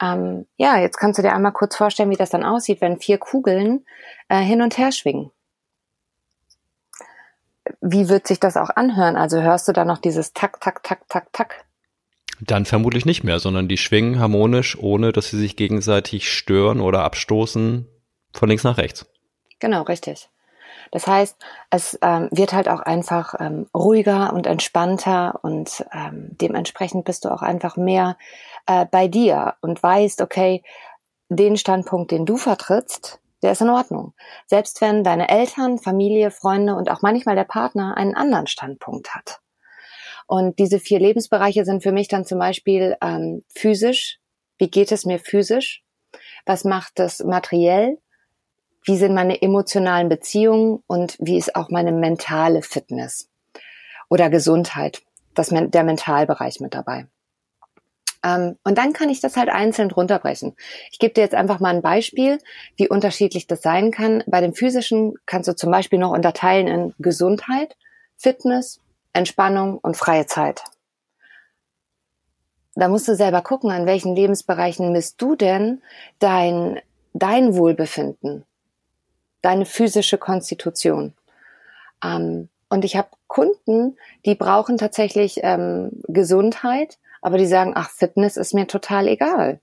Ähm, 0.00 0.46
ja, 0.56 0.78
jetzt 0.78 0.98
kannst 0.98 1.18
du 1.18 1.22
dir 1.22 1.32
einmal 1.32 1.52
kurz 1.52 1.76
vorstellen, 1.76 2.10
wie 2.10 2.16
das 2.16 2.30
dann 2.30 2.44
aussieht, 2.44 2.80
wenn 2.80 2.98
vier 2.98 3.18
Kugeln 3.18 3.84
äh, 4.28 4.40
hin 4.40 4.62
und 4.62 4.76
her 4.76 4.92
schwingen. 4.92 5.30
Wie 7.80 8.08
wird 8.08 8.26
sich 8.26 8.40
das 8.40 8.56
auch 8.56 8.70
anhören? 8.70 9.16
Also 9.16 9.42
hörst 9.42 9.68
du 9.68 9.72
da 9.72 9.84
noch 9.84 9.98
dieses 9.98 10.32
Tak, 10.32 10.60
Tak, 10.60 10.82
Tak, 10.82 11.08
Tak, 11.08 11.32
Tak? 11.32 11.67
Dann 12.40 12.64
vermutlich 12.64 13.04
nicht 13.04 13.24
mehr, 13.24 13.40
sondern 13.40 13.68
die 13.68 13.76
schwingen 13.76 14.20
harmonisch, 14.20 14.78
ohne 14.78 15.12
dass 15.12 15.30
sie 15.30 15.38
sich 15.38 15.56
gegenseitig 15.56 16.32
stören 16.32 16.80
oder 16.80 17.02
abstoßen 17.04 17.86
von 18.32 18.48
links 18.48 18.64
nach 18.64 18.78
rechts. 18.78 19.06
Genau, 19.58 19.82
richtig. 19.82 20.28
Das 20.90 21.06
heißt, 21.06 21.36
es 21.70 21.98
ähm, 22.02 22.28
wird 22.30 22.52
halt 22.52 22.68
auch 22.68 22.80
einfach 22.80 23.34
ähm, 23.38 23.66
ruhiger 23.74 24.32
und 24.32 24.46
entspannter 24.46 25.40
und 25.42 25.84
ähm, 25.92 26.30
dementsprechend 26.40 27.04
bist 27.04 27.24
du 27.24 27.30
auch 27.30 27.42
einfach 27.42 27.76
mehr 27.76 28.16
äh, 28.66 28.86
bei 28.86 29.08
dir 29.08 29.54
und 29.60 29.82
weißt, 29.82 30.22
okay, 30.22 30.62
den 31.28 31.56
Standpunkt, 31.56 32.10
den 32.10 32.24
du 32.24 32.36
vertrittst, 32.36 33.20
der 33.42 33.52
ist 33.52 33.60
in 33.60 33.70
Ordnung. 33.70 34.14
Selbst 34.46 34.80
wenn 34.80 35.04
deine 35.04 35.28
Eltern, 35.28 35.78
Familie, 35.78 36.30
Freunde 36.30 36.74
und 36.74 36.90
auch 36.90 37.02
manchmal 37.02 37.36
der 37.36 37.44
Partner 37.44 37.96
einen 37.96 38.14
anderen 38.14 38.46
Standpunkt 38.46 39.14
hat. 39.14 39.40
Und 40.28 40.58
diese 40.58 40.78
vier 40.78 41.00
Lebensbereiche 41.00 41.64
sind 41.64 41.82
für 41.82 41.90
mich 41.90 42.06
dann 42.06 42.26
zum 42.26 42.38
Beispiel 42.38 42.96
ähm, 43.00 43.42
physisch. 43.48 44.20
Wie 44.58 44.70
geht 44.70 44.92
es 44.92 45.06
mir 45.06 45.18
physisch? 45.18 45.82
Was 46.44 46.64
macht 46.64 46.98
das 46.98 47.24
materiell? 47.24 47.98
Wie 48.84 48.98
sind 48.98 49.14
meine 49.14 49.40
emotionalen 49.40 50.10
Beziehungen 50.10 50.82
und 50.86 51.16
wie 51.18 51.38
ist 51.38 51.56
auch 51.56 51.70
meine 51.70 51.92
mentale 51.92 52.60
Fitness 52.62 53.30
oder 54.10 54.28
Gesundheit? 54.28 55.02
Das, 55.34 55.48
der 55.48 55.84
Mentalbereich 55.84 56.60
mit 56.60 56.74
dabei. 56.74 57.06
Ähm, 58.22 58.58
und 58.64 58.76
dann 58.76 58.92
kann 58.92 59.08
ich 59.08 59.20
das 59.20 59.36
halt 59.36 59.48
einzeln 59.48 59.90
runterbrechen. 59.90 60.56
Ich 60.90 60.98
gebe 60.98 61.14
dir 61.14 61.22
jetzt 61.22 61.34
einfach 61.34 61.60
mal 61.60 61.74
ein 61.74 61.82
Beispiel, 61.82 62.38
wie 62.76 62.88
unterschiedlich 62.88 63.46
das 63.46 63.62
sein 63.62 63.92
kann. 63.92 64.24
Bei 64.26 64.42
dem 64.42 64.52
physischen 64.52 65.14
kannst 65.24 65.48
du 65.48 65.56
zum 65.56 65.70
Beispiel 65.70 65.98
noch 65.98 66.10
unterteilen 66.10 66.66
in 66.66 66.94
Gesundheit, 66.98 67.76
Fitness, 68.16 68.80
Entspannung 69.12 69.78
und 69.78 69.96
freie 69.96 70.26
Zeit. 70.26 70.64
Da 72.74 72.88
musst 72.88 73.08
du 73.08 73.16
selber 73.16 73.42
gucken, 73.42 73.70
an 73.70 73.86
welchen 73.86 74.14
Lebensbereichen 74.14 74.92
misst 74.92 75.20
du 75.20 75.34
denn 75.34 75.82
dein, 76.20 76.80
dein 77.12 77.56
Wohlbefinden, 77.56 78.44
deine 79.42 79.66
physische 79.66 80.16
Konstitution. 80.16 81.14
Ähm, 82.04 82.48
und 82.68 82.84
ich 82.84 82.96
habe 82.96 83.08
Kunden, 83.26 83.96
die 84.24 84.34
brauchen 84.34 84.78
tatsächlich 84.78 85.40
ähm, 85.42 85.90
Gesundheit, 86.06 86.98
aber 87.20 87.38
die 87.38 87.46
sagen, 87.46 87.72
ach, 87.74 87.90
Fitness 87.90 88.36
ist 88.36 88.54
mir 88.54 88.66
total 88.66 89.08
egal. 89.08 89.60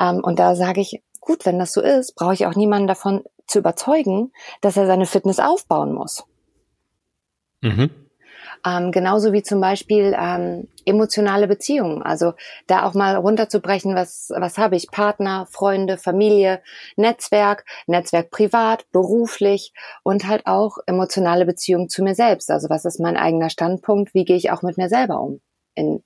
Ähm, 0.00 0.20
und 0.24 0.38
da 0.38 0.54
sage 0.54 0.80
ich, 0.80 1.02
gut, 1.20 1.44
wenn 1.44 1.58
das 1.58 1.72
so 1.72 1.82
ist, 1.82 2.14
brauche 2.14 2.34
ich 2.34 2.46
auch 2.46 2.54
niemanden 2.54 2.88
davon 2.88 3.24
zu 3.46 3.58
überzeugen, 3.58 4.32
dass 4.60 4.76
er 4.76 4.86
seine 4.86 5.06
Fitness 5.06 5.40
aufbauen 5.40 5.92
muss. 5.92 6.24
Mhm. 7.60 8.03
Ähm, 8.66 8.92
genauso 8.92 9.32
wie 9.34 9.42
zum 9.42 9.60
Beispiel 9.60 10.16
ähm, 10.18 10.68
emotionale 10.86 11.46
Beziehungen. 11.46 12.02
Also 12.02 12.32
da 12.66 12.86
auch 12.86 12.94
mal 12.94 13.14
runterzubrechen, 13.16 13.94
was, 13.94 14.32
was 14.34 14.56
habe 14.56 14.76
ich? 14.76 14.90
Partner, 14.90 15.46
Freunde, 15.50 15.98
Familie, 15.98 16.62
Netzwerk, 16.96 17.66
Netzwerk 17.86 18.30
privat, 18.30 18.90
beruflich 18.90 19.74
und 20.02 20.26
halt 20.26 20.46
auch 20.46 20.78
emotionale 20.86 21.44
Beziehungen 21.44 21.90
zu 21.90 22.02
mir 22.02 22.14
selbst. 22.14 22.50
Also 22.50 22.70
was 22.70 22.86
ist 22.86 23.00
mein 23.00 23.18
eigener 23.18 23.50
Standpunkt? 23.50 24.14
Wie 24.14 24.24
gehe 24.24 24.36
ich 24.36 24.50
auch 24.50 24.62
mit 24.62 24.78
mir 24.78 24.88
selber 24.88 25.20
um? 25.20 25.40
In, 25.74 26.02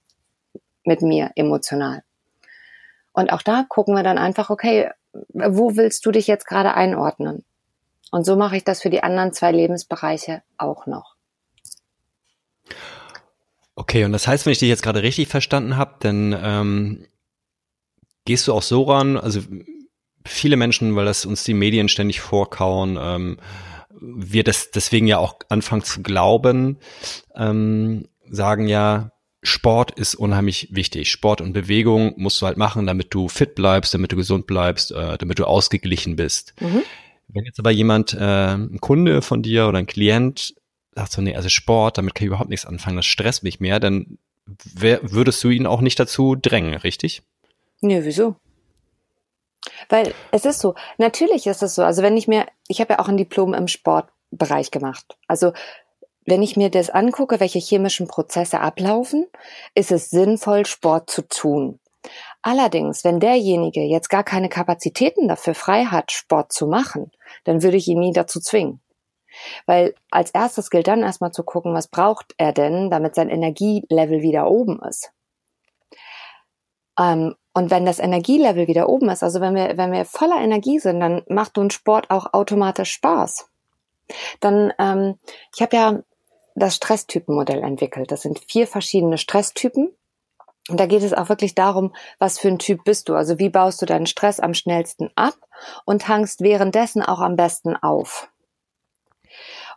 mit 0.84 1.00
mir 1.02 1.30
emotional. 1.36 2.02
Und 3.12 3.32
auch 3.32 3.42
da 3.42 3.64
gucken 3.68 3.94
wir 3.94 4.02
dann 4.02 4.18
einfach, 4.18 4.50
okay, 4.50 4.90
wo 5.32 5.76
willst 5.76 6.04
du 6.06 6.10
dich 6.10 6.26
jetzt 6.26 6.46
gerade 6.46 6.74
einordnen? 6.74 7.44
Und 8.10 8.24
so 8.24 8.36
mache 8.36 8.56
ich 8.56 8.64
das 8.64 8.82
für 8.82 8.90
die 8.90 9.02
anderen 9.02 9.32
zwei 9.32 9.52
Lebensbereiche 9.52 10.42
auch 10.56 10.86
noch. 10.86 11.17
Okay, 13.74 14.04
und 14.04 14.12
das 14.12 14.26
heißt, 14.26 14.44
wenn 14.44 14.52
ich 14.52 14.58
dich 14.58 14.68
jetzt 14.68 14.82
gerade 14.82 15.02
richtig 15.02 15.28
verstanden 15.28 15.76
habe, 15.76 15.94
dann 16.00 16.36
ähm, 16.42 17.06
gehst 18.24 18.48
du 18.48 18.52
auch 18.52 18.62
so 18.62 18.82
ran, 18.82 19.16
also 19.16 19.40
viele 20.24 20.56
Menschen, 20.56 20.96
weil 20.96 21.04
das 21.04 21.24
uns 21.24 21.44
die 21.44 21.54
Medien 21.54 21.88
ständig 21.88 22.20
vorkauen, 22.20 22.98
ähm, 23.00 23.38
wir 24.00 24.44
das 24.44 24.70
deswegen 24.70 25.06
ja 25.06 25.18
auch 25.18 25.36
anfangen 25.48 25.82
zu 25.82 26.02
glauben, 26.02 26.78
ähm, 27.34 28.08
sagen 28.28 28.68
ja, 28.68 29.12
Sport 29.42 29.92
ist 29.92 30.14
unheimlich 30.14 30.68
wichtig. 30.72 31.10
Sport 31.10 31.40
und 31.40 31.52
Bewegung 31.52 32.14
musst 32.16 32.42
du 32.42 32.46
halt 32.46 32.56
machen, 32.56 32.86
damit 32.86 33.14
du 33.14 33.28
fit 33.28 33.54
bleibst, 33.54 33.94
damit 33.94 34.12
du 34.12 34.16
gesund 34.16 34.46
bleibst, 34.46 34.90
äh, 34.92 35.16
damit 35.16 35.38
du 35.38 35.44
ausgeglichen 35.44 36.16
bist. 36.16 36.54
Mhm. 36.60 36.82
Wenn 37.28 37.44
jetzt 37.44 37.58
aber 37.58 37.70
jemand, 37.70 38.14
äh, 38.14 38.54
ein 38.54 38.80
Kunde 38.80 39.22
von 39.22 39.42
dir 39.42 39.68
oder 39.68 39.78
ein 39.78 39.86
Klient 39.86 40.54
sagt 40.98 41.12
so, 41.12 41.22
nee, 41.22 41.36
also 41.36 41.48
Sport, 41.48 41.98
damit 41.98 42.14
kann 42.14 42.24
ich 42.24 42.28
überhaupt 42.28 42.50
nichts 42.50 42.66
anfangen, 42.66 42.96
das 42.96 43.06
stresst 43.06 43.42
mich 43.42 43.60
mehr, 43.60 43.80
dann 43.80 44.18
wär, 44.74 45.00
würdest 45.02 45.42
du 45.44 45.50
ihn 45.50 45.66
auch 45.66 45.80
nicht 45.80 45.98
dazu 45.98 46.34
drängen, 46.34 46.74
richtig? 46.74 47.22
Nö, 47.80 48.00
wieso? 48.02 48.36
Weil 49.88 50.14
es 50.32 50.44
ist 50.44 50.60
so, 50.60 50.74
natürlich 50.98 51.46
ist 51.46 51.62
es 51.62 51.74
so. 51.74 51.82
Also 51.82 52.02
wenn 52.02 52.16
ich 52.16 52.28
mir, 52.28 52.46
ich 52.68 52.80
habe 52.80 52.94
ja 52.94 52.98
auch 53.00 53.08
ein 53.08 53.16
Diplom 53.16 53.54
im 53.54 53.68
Sportbereich 53.68 54.70
gemacht. 54.70 55.16
Also 55.26 55.52
wenn 56.26 56.42
ich 56.42 56.56
mir 56.56 56.70
das 56.70 56.90
angucke, 56.90 57.40
welche 57.40 57.58
chemischen 57.58 58.06
Prozesse 58.06 58.60
ablaufen, 58.60 59.26
ist 59.74 59.92
es 59.92 60.10
sinnvoll, 60.10 60.66
Sport 60.66 61.10
zu 61.10 61.22
tun. 61.22 61.80
Allerdings, 62.42 63.02
wenn 63.04 63.20
derjenige 63.20 63.80
jetzt 63.80 64.10
gar 64.10 64.24
keine 64.24 64.48
Kapazitäten 64.48 65.28
dafür 65.28 65.54
frei 65.54 65.86
hat, 65.86 66.12
Sport 66.12 66.52
zu 66.52 66.66
machen, 66.66 67.10
dann 67.44 67.62
würde 67.62 67.76
ich 67.76 67.88
ihn 67.88 68.00
nie 68.00 68.12
dazu 68.12 68.40
zwingen. 68.40 68.80
Weil 69.66 69.94
als 70.10 70.30
erstes 70.30 70.70
gilt 70.70 70.88
dann 70.88 71.02
erstmal 71.02 71.32
zu 71.32 71.42
gucken, 71.42 71.74
was 71.74 71.88
braucht 71.88 72.34
er 72.38 72.52
denn, 72.52 72.90
damit 72.90 73.14
sein 73.14 73.28
Energielevel 73.28 74.22
wieder 74.22 74.50
oben 74.50 74.80
ist. 74.82 75.12
Ähm, 76.98 77.34
und 77.54 77.70
wenn 77.70 77.86
das 77.86 77.98
Energielevel 77.98 78.68
wieder 78.68 78.88
oben 78.88 79.08
ist, 79.08 79.22
also 79.22 79.40
wenn 79.40 79.54
wir, 79.54 79.76
wenn 79.76 79.92
wir 79.92 80.04
voller 80.04 80.40
Energie 80.40 80.78
sind, 80.78 81.00
dann 81.00 81.22
macht 81.28 81.58
uns 81.58 81.74
Sport 81.74 82.10
auch 82.10 82.32
automatisch 82.32 82.92
Spaß. 82.92 83.48
Dann, 84.40 84.72
ähm, 84.78 85.18
ich 85.54 85.62
habe 85.62 85.76
ja 85.76 85.98
das 86.54 86.76
Stresstypenmodell 86.76 87.62
entwickelt. 87.62 88.10
Das 88.10 88.22
sind 88.22 88.40
vier 88.48 88.66
verschiedene 88.66 89.18
Stresstypen. 89.18 89.94
Und 90.68 90.78
da 90.78 90.86
geht 90.86 91.02
es 91.02 91.14
auch 91.14 91.28
wirklich 91.28 91.54
darum, 91.54 91.94
was 92.18 92.38
für 92.38 92.48
ein 92.48 92.58
Typ 92.58 92.84
bist 92.84 93.08
du. 93.08 93.14
Also 93.14 93.38
wie 93.38 93.48
baust 93.48 93.80
du 93.80 93.86
deinen 93.86 94.06
Stress 94.06 94.38
am 94.38 94.54
schnellsten 94.54 95.10
ab 95.14 95.34
und 95.84 96.02
tankst 96.02 96.42
währenddessen 96.42 97.02
auch 97.02 97.20
am 97.20 97.36
besten 97.36 97.74
auf. 97.76 98.30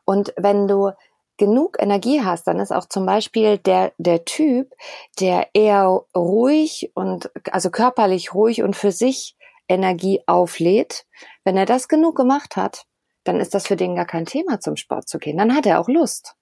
Und 0.05 0.33
wenn 0.37 0.67
du 0.67 0.91
genug 1.37 1.77
Energie 1.79 2.21
hast, 2.23 2.45
dann 2.47 2.59
ist 2.59 2.71
auch 2.71 2.85
zum 2.85 3.05
Beispiel 3.05 3.57
der, 3.57 3.93
der 3.97 4.25
Typ, 4.25 4.73
der 5.19 5.47
eher 5.53 6.01
ruhig 6.15 6.91
und, 6.93 7.31
also 7.51 7.71
körperlich 7.71 8.33
ruhig 8.33 8.61
und 8.61 8.75
für 8.75 8.91
sich 8.91 9.35
Energie 9.67 10.21
auflädt. 10.27 11.05
Wenn 11.43 11.57
er 11.57 11.65
das 11.65 11.87
genug 11.87 12.15
gemacht 12.15 12.57
hat, 12.57 12.85
dann 13.23 13.39
ist 13.39 13.53
das 13.53 13.67
für 13.67 13.75
den 13.75 13.95
gar 13.95 14.05
kein 14.05 14.25
Thema 14.25 14.59
zum 14.59 14.75
Sport 14.75 15.07
zu 15.07 15.19
gehen. 15.19 15.37
Dann 15.37 15.55
hat 15.55 15.65
er 15.65 15.79
auch 15.79 15.87
Lust. 15.87 16.35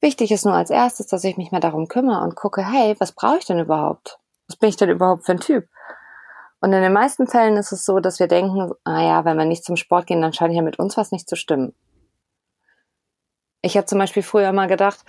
Wichtig 0.00 0.30
ist 0.30 0.44
nur 0.44 0.54
als 0.54 0.70
erstes, 0.70 1.06
dass 1.06 1.24
ich 1.24 1.36
mich 1.36 1.50
mal 1.50 1.60
darum 1.60 1.88
kümmere 1.88 2.22
und 2.22 2.36
gucke, 2.36 2.70
hey, 2.70 2.96
was 2.98 3.12
brauche 3.12 3.38
ich 3.38 3.46
denn 3.46 3.60
überhaupt? 3.60 4.18
Was 4.46 4.56
bin 4.56 4.68
ich 4.68 4.76
denn 4.76 4.90
überhaupt 4.90 5.24
für 5.24 5.32
ein 5.32 5.40
Typ? 5.40 5.68
Und 6.60 6.72
in 6.72 6.82
den 6.82 6.92
meisten 6.92 7.26
Fällen 7.26 7.56
ist 7.56 7.72
es 7.72 7.84
so, 7.84 8.00
dass 8.00 8.18
wir 8.18 8.28
denken, 8.28 8.72
ah 8.84 9.02
ja, 9.02 9.24
wenn 9.24 9.36
wir 9.36 9.44
nicht 9.44 9.64
zum 9.64 9.76
Sport 9.76 10.06
gehen, 10.06 10.20
dann 10.20 10.32
scheint 10.32 10.52
hier 10.52 10.62
mit 10.62 10.78
uns 10.78 10.96
was 10.96 11.12
nicht 11.12 11.28
zu 11.28 11.36
stimmen. 11.36 11.74
Ich 13.62 13.76
habe 13.76 13.86
zum 13.86 13.98
Beispiel 13.98 14.22
früher 14.22 14.52
mal 14.52 14.66
gedacht, 14.68 15.04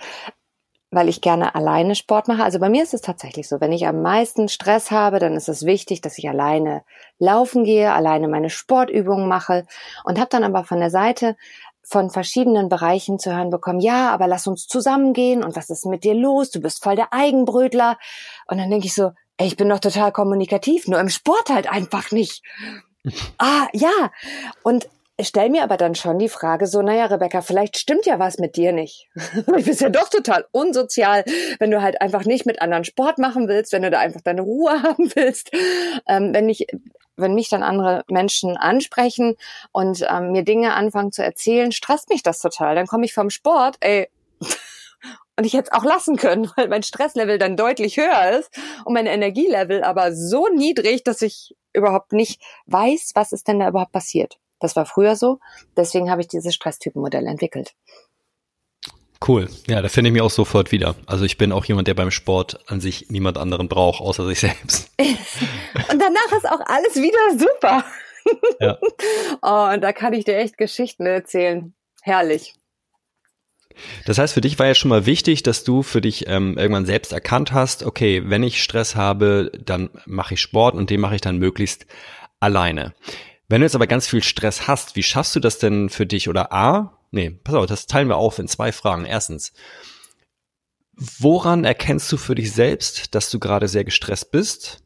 weil 0.90 1.08
ich 1.08 1.20
gerne 1.20 1.54
alleine 1.54 1.94
Sport 1.94 2.28
mache. 2.28 2.42
Also 2.42 2.58
bei 2.58 2.68
mir 2.68 2.82
ist 2.82 2.94
es 2.94 3.02
tatsächlich 3.02 3.48
so, 3.48 3.60
wenn 3.60 3.72
ich 3.72 3.86
am 3.86 4.00
meisten 4.00 4.48
Stress 4.48 4.90
habe, 4.90 5.18
dann 5.18 5.34
ist 5.34 5.48
es 5.48 5.66
wichtig, 5.66 6.00
dass 6.00 6.16
ich 6.18 6.28
alleine 6.28 6.82
laufen 7.18 7.64
gehe, 7.64 7.92
alleine 7.92 8.26
meine 8.28 8.50
Sportübungen 8.50 9.28
mache 9.28 9.66
und 10.04 10.18
habe 10.18 10.30
dann 10.30 10.44
aber 10.44 10.64
von 10.64 10.80
der 10.80 10.90
Seite 10.90 11.36
von 11.82 12.10
verschiedenen 12.10 12.68
Bereichen 12.68 13.18
zu 13.18 13.34
hören 13.34 13.50
bekommen, 13.50 13.80
ja, 13.80 14.10
aber 14.10 14.26
lass 14.26 14.46
uns 14.46 14.66
zusammengehen 14.66 15.42
und 15.42 15.56
was 15.56 15.70
ist 15.70 15.86
mit 15.86 16.04
dir 16.04 16.14
los? 16.14 16.50
Du 16.50 16.60
bist 16.60 16.82
voll 16.82 16.96
der 16.96 17.14
Eigenbrötler. 17.14 17.98
Und 18.46 18.58
dann 18.58 18.70
denke 18.70 18.86
ich 18.86 18.94
so, 18.94 19.12
ey, 19.38 19.46
ich 19.46 19.56
bin 19.56 19.70
doch 19.70 19.78
total 19.78 20.12
kommunikativ, 20.12 20.86
nur 20.86 21.00
im 21.00 21.08
Sport 21.08 21.48
halt 21.48 21.70
einfach 21.70 22.10
nicht. 22.10 22.42
ah, 23.38 23.68
ja. 23.72 24.10
Und 24.62 24.88
stell 25.20 25.50
mir 25.50 25.62
aber 25.64 25.76
dann 25.76 25.94
schon 25.94 26.18
die 26.18 26.28
Frage 26.28 26.66
so, 26.66 26.82
naja, 26.82 27.06
Rebecca, 27.06 27.40
vielleicht 27.40 27.76
stimmt 27.76 28.06
ja 28.06 28.18
was 28.18 28.38
mit 28.38 28.56
dir 28.56 28.72
nicht. 28.72 29.08
du 29.46 29.52
bist 29.52 29.80
ja 29.80 29.88
doch 29.88 30.08
total 30.08 30.46
unsozial, 30.52 31.24
wenn 31.58 31.70
du 31.70 31.82
halt 31.82 32.00
einfach 32.00 32.24
nicht 32.24 32.46
mit 32.46 32.62
anderen 32.62 32.84
Sport 32.84 33.18
machen 33.18 33.48
willst, 33.48 33.72
wenn 33.72 33.82
du 33.82 33.90
da 33.90 33.98
einfach 33.98 34.20
deine 34.20 34.42
Ruhe 34.42 34.70
haben 34.82 35.10
willst. 35.14 35.50
Ähm, 36.06 36.32
wenn 36.34 36.48
ich, 36.48 36.66
wenn 37.16 37.34
mich 37.34 37.48
dann 37.48 37.62
andere 37.62 38.04
Menschen 38.08 38.56
ansprechen 38.56 39.36
und 39.72 40.06
ähm, 40.08 40.32
mir 40.32 40.44
Dinge 40.44 40.74
anfangen 40.74 41.12
zu 41.12 41.24
erzählen, 41.24 41.72
stresst 41.72 42.10
mich 42.10 42.22
das 42.22 42.38
total. 42.38 42.76
Dann 42.76 42.86
komme 42.86 43.04
ich 43.04 43.14
vom 43.14 43.30
Sport, 43.30 43.76
ey, 43.80 44.08
und 45.36 45.44
ich 45.44 45.54
hätte 45.54 45.70
es 45.72 45.78
auch 45.78 45.84
lassen 45.84 46.16
können, 46.16 46.50
weil 46.56 46.68
mein 46.68 46.84
Stresslevel 46.84 47.38
dann 47.38 47.56
deutlich 47.56 47.96
höher 47.96 48.38
ist 48.38 48.56
und 48.84 48.94
mein 48.94 49.06
Energielevel 49.06 49.82
aber 49.82 50.14
so 50.14 50.46
niedrig, 50.48 51.02
dass 51.02 51.22
ich 51.22 51.56
überhaupt 51.72 52.12
nicht 52.12 52.40
weiß, 52.66 53.12
was 53.14 53.32
ist 53.32 53.48
denn 53.48 53.58
da 53.58 53.68
überhaupt 53.68 53.92
passiert. 53.92 54.38
Das 54.60 54.76
war 54.76 54.86
früher 54.86 55.16
so, 55.16 55.38
deswegen 55.76 56.10
habe 56.10 56.20
ich 56.20 56.28
dieses 56.28 56.54
Stresstypenmodell 56.54 57.26
entwickelt. 57.26 57.74
Cool. 59.26 59.48
Ja, 59.66 59.82
da 59.82 59.88
finde 59.88 60.08
ich 60.08 60.12
mich 60.12 60.22
auch 60.22 60.30
sofort 60.30 60.70
wieder. 60.70 60.94
Also 61.06 61.24
ich 61.24 61.38
bin 61.38 61.50
auch 61.50 61.64
jemand, 61.64 61.88
der 61.88 61.94
beim 61.94 62.10
Sport 62.10 62.60
an 62.70 62.80
sich 62.80 63.10
niemand 63.10 63.36
anderen 63.36 63.68
braucht, 63.68 64.00
außer 64.00 64.26
sich 64.26 64.40
selbst. 64.40 64.92
und 64.98 66.00
danach 66.00 66.32
ist 66.36 66.48
auch 66.48 66.60
alles 66.66 66.94
wieder 66.96 67.38
super. 67.38 67.84
Ja. 68.60 68.78
oh, 69.42 69.74
und 69.74 69.80
da 69.82 69.92
kann 69.92 70.12
ich 70.12 70.24
dir 70.24 70.36
echt 70.36 70.56
Geschichten 70.56 71.06
erzählen. 71.06 71.74
Herrlich. 72.02 72.54
Das 74.06 74.18
heißt, 74.18 74.34
für 74.34 74.40
dich 74.40 74.58
war 74.58 74.66
ja 74.66 74.74
schon 74.74 74.88
mal 74.88 75.06
wichtig, 75.06 75.42
dass 75.42 75.64
du 75.64 75.82
für 75.82 76.00
dich 76.00 76.26
ähm, 76.28 76.56
irgendwann 76.58 76.86
selbst 76.86 77.12
erkannt 77.12 77.52
hast, 77.52 77.84
okay, 77.84 78.22
wenn 78.26 78.42
ich 78.42 78.62
Stress 78.62 78.96
habe, 78.96 79.52
dann 79.64 79.90
mache 80.04 80.34
ich 80.34 80.40
Sport 80.40 80.74
und 80.74 80.90
den 80.90 81.00
mache 81.00 81.14
ich 81.14 81.20
dann 81.20 81.38
möglichst 81.38 81.86
alleine. 82.40 82.94
Wenn 83.48 83.62
du 83.62 83.64
jetzt 83.64 83.74
aber 83.74 83.86
ganz 83.86 84.06
viel 84.06 84.22
Stress 84.22 84.68
hast, 84.68 84.94
wie 84.94 85.02
schaffst 85.02 85.34
du 85.34 85.40
das 85.40 85.58
denn 85.58 85.88
für 85.88 86.06
dich? 86.06 86.28
Oder 86.28 86.52
A, 86.52 86.98
nee, 87.10 87.30
pass 87.30 87.54
auf, 87.54 87.66
das 87.66 87.86
teilen 87.86 88.08
wir 88.08 88.16
auf 88.16 88.38
in 88.38 88.46
zwei 88.46 88.72
Fragen. 88.72 89.06
Erstens, 89.06 89.52
woran 90.94 91.64
erkennst 91.64 92.12
du 92.12 92.18
für 92.18 92.34
dich 92.34 92.52
selbst, 92.52 93.14
dass 93.14 93.30
du 93.30 93.38
gerade 93.38 93.68
sehr 93.68 93.84
gestresst 93.84 94.30
bist? 94.30 94.82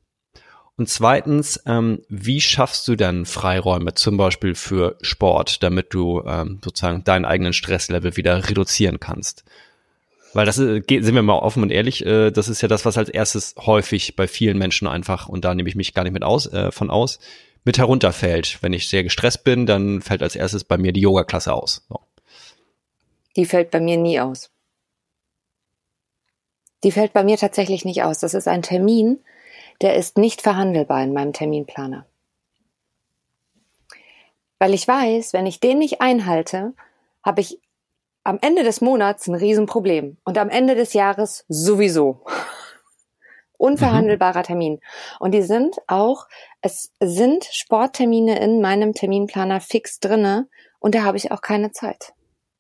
Und 0.77 0.89
zweitens, 0.89 1.61
ähm, 1.67 2.03
wie 2.09 2.41
schaffst 2.41 2.89
du 2.89 2.97
dann 2.97 3.27
Freiräume, 3.27 3.95
zum 3.95 4.17
Beispiel 4.17 4.55
für 4.55 4.97
Sport, 5.03 5.63
damit 5.63 5.93
du 5.93 6.23
ähm, 6.25 6.61
sozusagen 6.65 7.05
deinen 7.05 7.25
eigenen 7.25 7.53
Stresslevel 7.53 8.17
wieder 8.17 8.49
reduzieren 8.49 8.99
kannst? 8.99 9.45
Weil 10.35 10.47
das 10.47 10.57
ist, 10.57 10.89
sind 10.89 11.15
wir 11.15 11.23
mal 11.23 11.35
offen 11.35 11.63
und 11.63 11.71
ehrlich, 11.71 12.07
äh, 12.07 12.31
das 12.31 12.49
ist 12.49 12.63
ja 12.63 12.69
das, 12.69 12.87
was 12.87 12.97
als 12.97 13.11
erstes 13.11 13.55
häufig 13.59 14.17
bei 14.17 14.27
vielen 14.27 14.57
Menschen 14.57 14.89
einfach, 14.89 15.29
und 15.29 15.45
da 15.45 15.55
nehme 15.55 15.69
ich 15.69 15.75
mich 15.75 15.93
gar 15.93 16.05
nicht 16.05 16.15
mit 16.15 16.23
aus, 16.23 16.47
äh, 16.47 16.71
von 16.71 16.91
aus, 16.91 17.19
mit 17.65 17.79
herunterfällt. 17.79 18.63
Wenn 18.63 18.73
ich 18.73 18.89
sehr 18.89 19.05
gestresst 19.05 19.45
bin, 19.45 19.67
dann 19.67 20.03
fällt 20.03 20.23
als 20.23 20.37
erstes 20.37 20.65
bei 20.65 20.79
mir 20.79 20.93
die 20.93 21.01
Yoga-Klasse 21.01 21.53
aus. 21.53 21.87
So. 21.89 22.01
Die 23.37 23.47
fällt 23.47 23.71
bei 23.71 23.81
mir 23.81 23.97
nie 23.97 24.21
aus. 24.21 24.51
Die 26.85 26.93
fällt 26.93 27.13
bei 27.13 27.23
mir 27.23 27.37
tatsächlich 27.37 27.85
nicht 27.85 28.03
aus. 28.03 28.19
Das 28.19 28.35
ist 28.35 28.49
ein 28.49 28.63
Termin, 28.63 29.21
der 29.81 29.97
ist 29.97 30.19
nicht 30.19 30.43
verhandelbar 30.43 31.03
in 31.03 31.13
meinem 31.13 31.33
Terminplaner. 31.33 32.07
Weil 34.59 34.75
ich 34.75 34.87
weiß, 34.87 35.33
wenn 35.33 35.47
ich 35.47 35.61
den 35.61 35.79
nicht 35.79 36.01
einhalte, 36.01 36.75
habe 37.25 37.41
ich 37.41 37.61
am 38.25 38.39
Ende 38.41 38.63
des 38.63 38.81
Monats 38.81 39.27
ein 39.27 39.35
Riesenproblem 39.35 40.17
und 40.25 40.39
am 40.39 40.49
Ende 40.49 40.75
des 40.75 40.93
Jahres 40.93 41.45
sowieso. 41.49 42.25
Unverhandelbarer 43.63 44.43
Termin. 44.43 44.81
Und 45.21 45.33
die 45.33 45.43
sind 45.43 45.77
auch, 45.87 46.27
es 46.63 46.91
sind 46.99 47.45
Sporttermine 47.45 48.41
in 48.41 48.61
meinem 48.61 48.93
Terminplaner 48.93 49.61
fix 49.61 50.01
drinne 50.01 50.49
und 50.81 50.97
da 50.97 51.05
habe 51.05 51.17
ich 51.17 51.31
auch 51.31 51.43
keine 51.43 51.71
Zeit. 51.71 52.13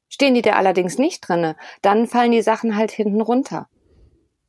Stehen 0.08 0.34
die 0.34 0.42
da 0.42 0.52
allerdings 0.52 0.98
nicht 0.98 1.26
drinne, 1.26 1.56
dann 1.80 2.06
fallen 2.06 2.30
die 2.30 2.42
Sachen 2.42 2.76
halt 2.76 2.92
hinten 2.92 3.20
runter. 3.20 3.66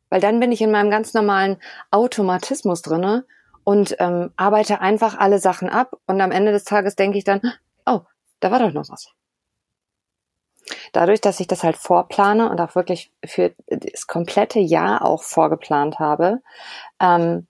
Weil 0.10 0.22
dann 0.22 0.40
bin 0.40 0.52
ich 0.52 0.62
in 0.62 0.70
meinem 0.70 0.92
ganz 0.92 1.16
normalen 1.16 1.58
Automatismus 1.90 2.84
drinne 2.84 3.26
und 3.64 3.96
ähm, 3.98 4.32
arbeite 4.36 4.80
einfach 4.80 5.18
alle 5.18 5.40
Sachen 5.40 5.70
ab 5.70 5.98
und 6.06 6.22
am 6.22 6.30
Ende 6.30 6.52
des 6.52 6.66
Tages 6.66 6.96
denke 6.96 7.18
ich 7.18 7.24
dann, 7.24 7.42
oh, 7.88 8.02
da 8.42 8.52
war 8.52 8.60
doch 8.60 8.74
noch 8.74 8.90
was. 8.90 9.08
Dadurch, 10.92 11.22
dass 11.22 11.40
ich 11.40 11.48
das 11.48 11.64
halt 11.64 11.78
vorplane 11.78 12.50
und 12.50 12.60
auch 12.62 12.76
wirklich 12.76 13.12
für 13.26 13.54
das 13.68 14.08
komplette 14.08 14.60
Jahr 14.60 15.04
auch 15.04 15.24
vorgeplant 15.24 16.00
habe, 16.00 16.42
ähm, 17.00 17.48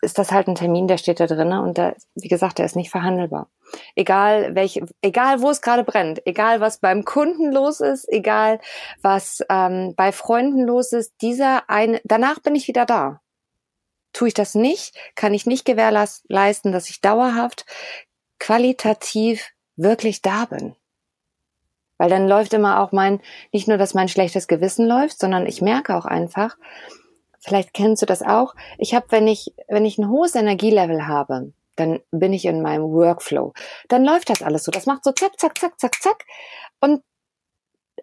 ist 0.00 0.18
das 0.18 0.30
halt 0.30 0.46
ein 0.46 0.54
Termin, 0.54 0.86
der 0.86 0.98
steht 0.98 1.18
da 1.18 1.26
drinne 1.26 1.60
und 1.62 1.76
der, 1.76 1.96
wie 2.14 2.28
gesagt, 2.28 2.58
der 2.58 2.66
ist 2.66 2.76
nicht 2.76 2.90
verhandelbar. 2.90 3.50
Egal 3.96 4.54
welche, 4.54 4.86
egal 5.02 5.42
wo 5.42 5.50
es 5.50 5.60
gerade 5.60 5.82
brennt, 5.82 6.24
egal 6.24 6.60
was 6.60 6.78
beim 6.78 7.04
Kunden 7.04 7.52
los 7.52 7.80
ist, 7.80 8.08
egal 8.08 8.60
was 9.02 9.44
ähm, 9.50 9.94
bei 9.96 10.12
Freunden 10.12 10.62
los 10.62 10.92
ist, 10.92 11.14
dieser 11.20 11.68
eine, 11.68 12.00
danach 12.04 12.38
bin 12.38 12.54
ich 12.54 12.68
wieder 12.68 12.86
da. 12.86 13.20
Tue 14.12 14.28
ich 14.28 14.34
das 14.34 14.54
nicht, 14.54 14.96
kann 15.16 15.34
ich 15.34 15.46
nicht 15.46 15.64
gewährleisten, 15.64 16.72
dass 16.72 16.88
ich 16.88 17.00
dauerhaft 17.00 17.66
qualitativ 18.38 19.50
wirklich 19.76 20.22
da 20.22 20.44
bin. 20.44 20.76
Weil 21.98 22.08
dann 22.08 22.28
läuft 22.28 22.54
immer 22.54 22.80
auch 22.80 22.92
mein, 22.92 23.20
nicht 23.52 23.68
nur, 23.68 23.76
dass 23.76 23.94
mein 23.94 24.08
schlechtes 24.08 24.48
Gewissen 24.48 24.86
läuft, 24.86 25.18
sondern 25.18 25.46
ich 25.46 25.60
merke 25.60 25.96
auch 25.96 26.06
einfach, 26.06 26.56
vielleicht 27.40 27.74
kennst 27.74 28.02
du 28.02 28.06
das 28.06 28.22
auch, 28.22 28.54
ich 28.78 28.94
habe, 28.94 29.06
wenn 29.10 29.26
ich, 29.26 29.52
wenn 29.68 29.84
ich 29.84 29.98
ein 29.98 30.08
hohes 30.08 30.34
Energielevel 30.34 31.06
habe, 31.06 31.52
dann 31.76 32.00
bin 32.10 32.32
ich 32.32 32.44
in 32.44 32.62
meinem 32.62 32.90
Workflow. 32.90 33.52
Dann 33.88 34.04
läuft 34.04 34.30
das 34.30 34.42
alles 34.42 34.64
so. 34.64 34.72
Das 34.72 34.86
macht 34.86 35.04
so 35.04 35.12
zack, 35.12 35.38
zack, 35.38 35.58
zack, 35.58 35.78
zack, 35.78 36.02
zack. 36.02 36.24
Und 36.80 37.02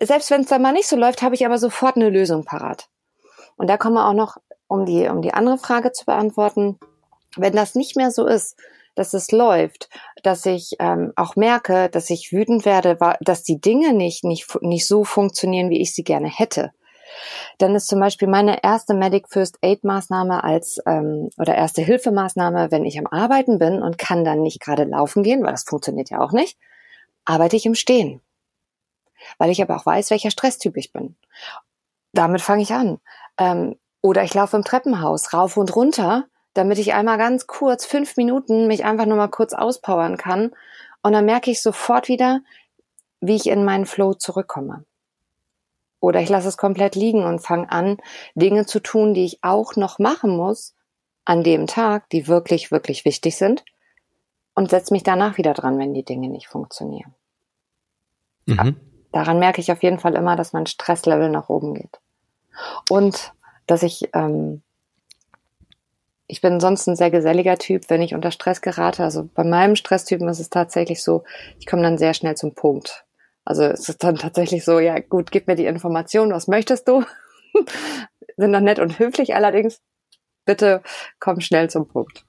selbst 0.01 0.31
wenn 0.31 0.41
es 0.41 0.47
dann 0.47 0.61
mal 0.61 0.71
nicht 0.71 0.87
so 0.87 0.95
läuft, 0.95 1.21
habe 1.21 1.35
ich 1.35 1.45
aber 1.45 1.57
sofort 1.57 1.95
eine 1.95 2.09
Lösung 2.09 2.45
parat. 2.45 2.87
Und 3.57 3.69
da 3.69 3.77
kommen 3.77 3.95
wir 3.95 4.07
auch 4.07 4.13
noch, 4.13 4.37
um 4.67 4.85
die, 4.85 5.07
um 5.07 5.21
die 5.21 5.33
andere 5.33 5.57
Frage 5.57 5.91
zu 5.91 6.05
beantworten. 6.05 6.79
Wenn 7.35 7.53
das 7.53 7.75
nicht 7.75 7.95
mehr 7.95 8.11
so 8.11 8.25
ist, 8.25 8.57
dass 8.95 9.13
es 9.13 9.31
läuft, 9.31 9.89
dass 10.23 10.45
ich 10.45 10.75
ähm, 10.79 11.13
auch 11.15 11.35
merke, 11.35 11.89
dass 11.89 12.09
ich 12.09 12.31
wütend 12.31 12.65
werde, 12.65 12.97
dass 13.21 13.43
die 13.43 13.59
Dinge 13.59 13.93
nicht, 13.93 14.23
nicht, 14.23 14.61
nicht 14.61 14.87
so 14.87 15.03
funktionieren, 15.03 15.69
wie 15.69 15.81
ich 15.81 15.93
sie 15.93 16.03
gerne 16.03 16.29
hätte, 16.29 16.71
dann 17.57 17.75
ist 17.75 17.87
zum 17.87 17.99
Beispiel 17.99 18.27
meine 18.27 18.63
erste 18.63 18.93
Medic 18.93 19.29
First 19.29 19.57
Aid 19.61 19.83
Maßnahme 19.83 20.43
als 20.43 20.79
ähm, 20.85 21.29
oder 21.37 21.55
erste 21.55 21.81
Hilfemaßnahme, 21.81 22.71
wenn 22.71 22.85
ich 22.85 22.97
am 22.99 23.07
Arbeiten 23.07 23.59
bin 23.59 23.81
und 23.81 23.97
kann 23.97 24.25
dann 24.25 24.41
nicht 24.41 24.59
gerade 24.59 24.83
laufen 24.83 25.23
gehen, 25.23 25.43
weil 25.43 25.51
das 25.51 25.63
funktioniert 25.63 26.09
ja 26.09 26.19
auch 26.19 26.31
nicht, 26.31 26.57
arbeite 27.25 27.55
ich 27.55 27.65
im 27.65 27.75
Stehen. 27.75 28.21
Weil 29.37 29.49
ich 29.49 29.61
aber 29.61 29.77
auch 29.77 29.85
weiß, 29.85 30.11
welcher 30.11 30.31
Stresstyp 30.31 30.77
ich 30.77 30.91
bin. 30.91 31.15
Damit 32.11 32.41
fange 32.41 32.63
ich 32.63 32.73
an. 32.73 32.99
Ähm, 33.37 33.77
oder 34.01 34.23
ich 34.23 34.33
laufe 34.33 34.55
im 34.55 34.63
Treppenhaus 34.63 35.33
rauf 35.33 35.57
und 35.57 35.75
runter, 35.75 36.25
damit 36.55 36.79
ich 36.79 36.93
einmal 36.93 37.17
ganz 37.17 37.47
kurz, 37.47 37.85
fünf 37.85 38.17
Minuten, 38.17 38.65
mich 38.65 38.85
einfach 38.85 39.05
nur 39.05 39.17
mal 39.17 39.27
kurz 39.27 39.53
auspowern 39.53 40.17
kann. 40.17 40.51
Und 41.03 41.13
dann 41.13 41.25
merke 41.25 41.51
ich 41.51 41.62
sofort 41.62 42.07
wieder, 42.07 42.41
wie 43.19 43.35
ich 43.35 43.47
in 43.47 43.63
meinen 43.63 43.85
Flow 43.85 44.13
zurückkomme. 44.13 44.85
Oder 46.00 46.21
ich 46.21 46.29
lasse 46.29 46.47
es 46.47 46.57
komplett 46.57 46.95
liegen 46.95 47.24
und 47.24 47.39
fange 47.39 47.71
an, 47.71 47.97
Dinge 48.35 48.65
zu 48.65 48.79
tun, 48.79 49.13
die 49.13 49.25
ich 49.25 49.43
auch 49.43 49.75
noch 49.75 50.00
machen 50.00 50.35
muss 50.35 50.74
an 51.25 51.43
dem 51.43 51.67
Tag, 51.67 52.09
die 52.09 52.27
wirklich, 52.27 52.71
wirklich 52.71 53.05
wichtig 53.05 53.35
sind. 53.35 53.65
Und 54.53 54.69
setze 54.69 54.93
mich 54.93 55.03
danach 55.03 55.38
wieder 55.38 55.53
dran, 55.53 55.77
wenn 55.77 55.93
die 55.93 56.05
Dinge 56.05 56.29
nicht 56.29 56.47
funktionieren. 56.47 57.13
Mhm. 58.45 58.79
Daran 59.12 59.39
merke 59.39 59.59
ich 59.59 59.71
auf 59.71 59.83
jeden 59.83 60.00
Fall 60.00 60.15
immer, 60.15 60.38
dass 60.38 60.53
mein 60.53 60.67
Stresslevel 60.67 61.29
nach 61.29 61.50
oben 61.50 61.74
geht. 61.74 62.00
Und 62.89 63.33
dass 63.67 63.83
ich, 63.83 64.09
ähm, 64.13 64.62
ich 66.27 66.41
bin 66.41 66.60
sonst 66.60 66.88
ein 66.88 66.96
sehr 66.96 67.12
geselliger 67.12 67.58
Typ, 67.58 67.89
wenn 67.89 68.01
ich 68.01 68.15
unter 68.15 68.32
Stress 68.32 68.62
gerate. 68.62 69.03
Also 69.03 69.29
bei 69.34 69.44
meinem 69.44 69.75
Stresstypen 69.75 70.27
ist 70.27 70.39
es 70.39 70.50
tatsächlich 70.50 71.03
so, 71.03 71.24
ich 71.60 71.65
komme 71.65 71.84
dann 71.84 71.98
sehr 71.98 72.13
schnell 72.13 72.36
zum 72.36 72.55
Punkt. 72.55 73.05
Also 73.44 73.63
es 73.63 73.89
ist 73.89 74.03
dann 74.03 74.15
tatsächlich 74.15 74.65
so, 74.65 74.79
ja 74.79 74.98
gut, 75.00 75.32
gib 75.32 75.48
mir 75.48 75.55
die 75.55 75.67
Information, 75.67 76.32
was 76.32 76.48
möchtest 76.48 76.88
du? 76.88 77.03
Sind 78.38 78.51
noch 78.51 78.60
nett 78.60 78.79
und 78.79 78.98
höflich 78.98 79.36
allerdings. 79.36 79.82
Bitte 80.46 80.82
komm 81.20 81.41
schnell 81.41 81.70
zum 81.70 81.88
Punkt. 81.88 82.25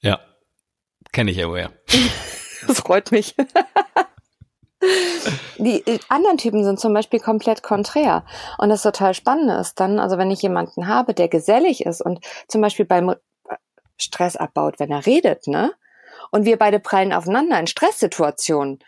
Ja, 0.00 0.20
kenne 1.12 1.30
ich 1.30 1.36
ja 1.36 1.48
woher. 1.48 1.70
das 2.66 2.80
freut 2.80 3.12
mich. 3.12 3.34
Die 5.58 5.82
anderen 6.08 6.38
Typen 6.38 6.64
sind 6.64 6.80
zum 6.80 6.92
Beispiel 6.92 7.20
komplett 7.20 7.62
konträr. 7.62 8.24
Und 8.58 8.68
das 8.68 8.82
total 8.82 9.14
Spannende 9.14 9.54
ist 9.54 9.78
dann, 9.78 10.00
also 10.00 10.18
wenn 10.18 10.30
ich 10.30 10.42
jemanden 10.42 10.88
habe, 10.88 11.14
der 11.14 11.28
gesellig 11.28 11.86
ist 11.86 12.00
und 12.00 12.24
zum 12.48 12.60
Beispiel 12.60 12.84
beim 12.84 13.14
Stress 13.96 14.36
abbaut, 14.36 14.80
wenn 14.80 14.90
er 14.90 15.06
redet, 15.06 15.46
ne? 15.46 15.72
und 16.32 16.44
wir 16.44 16.56
beide 16.56 16.80
prallen 16.80 17.12
aufeinander 17.12 17.60
in 17.60 17.66
Stresssituationen. 17.66 18.80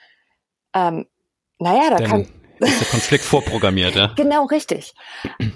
Ähm, 0.74 1.06
naja, 1.58 1.90
da 1.90 1.96
Dann 1.96 2.08
kann. 2.08 2.28
Ist 2.64 2.80
der 2.80 2.88
Konflikt 2.88 3.24
vorprogrammiert, 3.24 3.94
ja? 3.94 4.12
Genau, 4.16 4.46
richtig. 4.46 4.94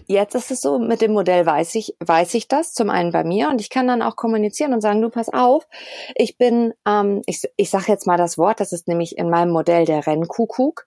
Jetzt 0.06 0.34
ist 0.34 0.50
es 0.50 0.60
so, 0.60 0.78
mit 0.78 1.00
dem 1.00 1.12
Modell 1.12 1.46
weiß 1.46 1.74
ich, 1.74 1.96
weiß 2.00 2.34
ich 2.34 2.48
das, 2.48 2.72
zum 2.72 2.90
einen 2.90 3.12
bei 3.12 3.24
mir, 3.24 3.48
und 3.48 3.60
ich 3.60 3.70
kann 3.70 3.86
dann 3.86 4.02
auch 4.02 4.16
kommunizieren 4.16 4.72
und 4.72 4.80
sagen, 4.80 5.00
du 5.02 5.10
pass 5.10 5.28
auf, 5.28 5.66
ich 6.14 6.38
bin, 6.38 6.74
ähm, 6.86 7.22
ich, 7.26 7.42
ich 7.56 7.70
sage 7.70 7.86
jetzt 7.88 8.06
mal 8.06 8.16
das 8.16 8.38
Wort, 8.38 8.60
das 8.60 8.72
ist 8.72 8.88
nämlich 8.88 9.18
in 9.18 9.30
meinem 9.30 9.50
Modell 9.50 9.84
der 9.84 10.06
Rennkuckuck. 10.06 10.86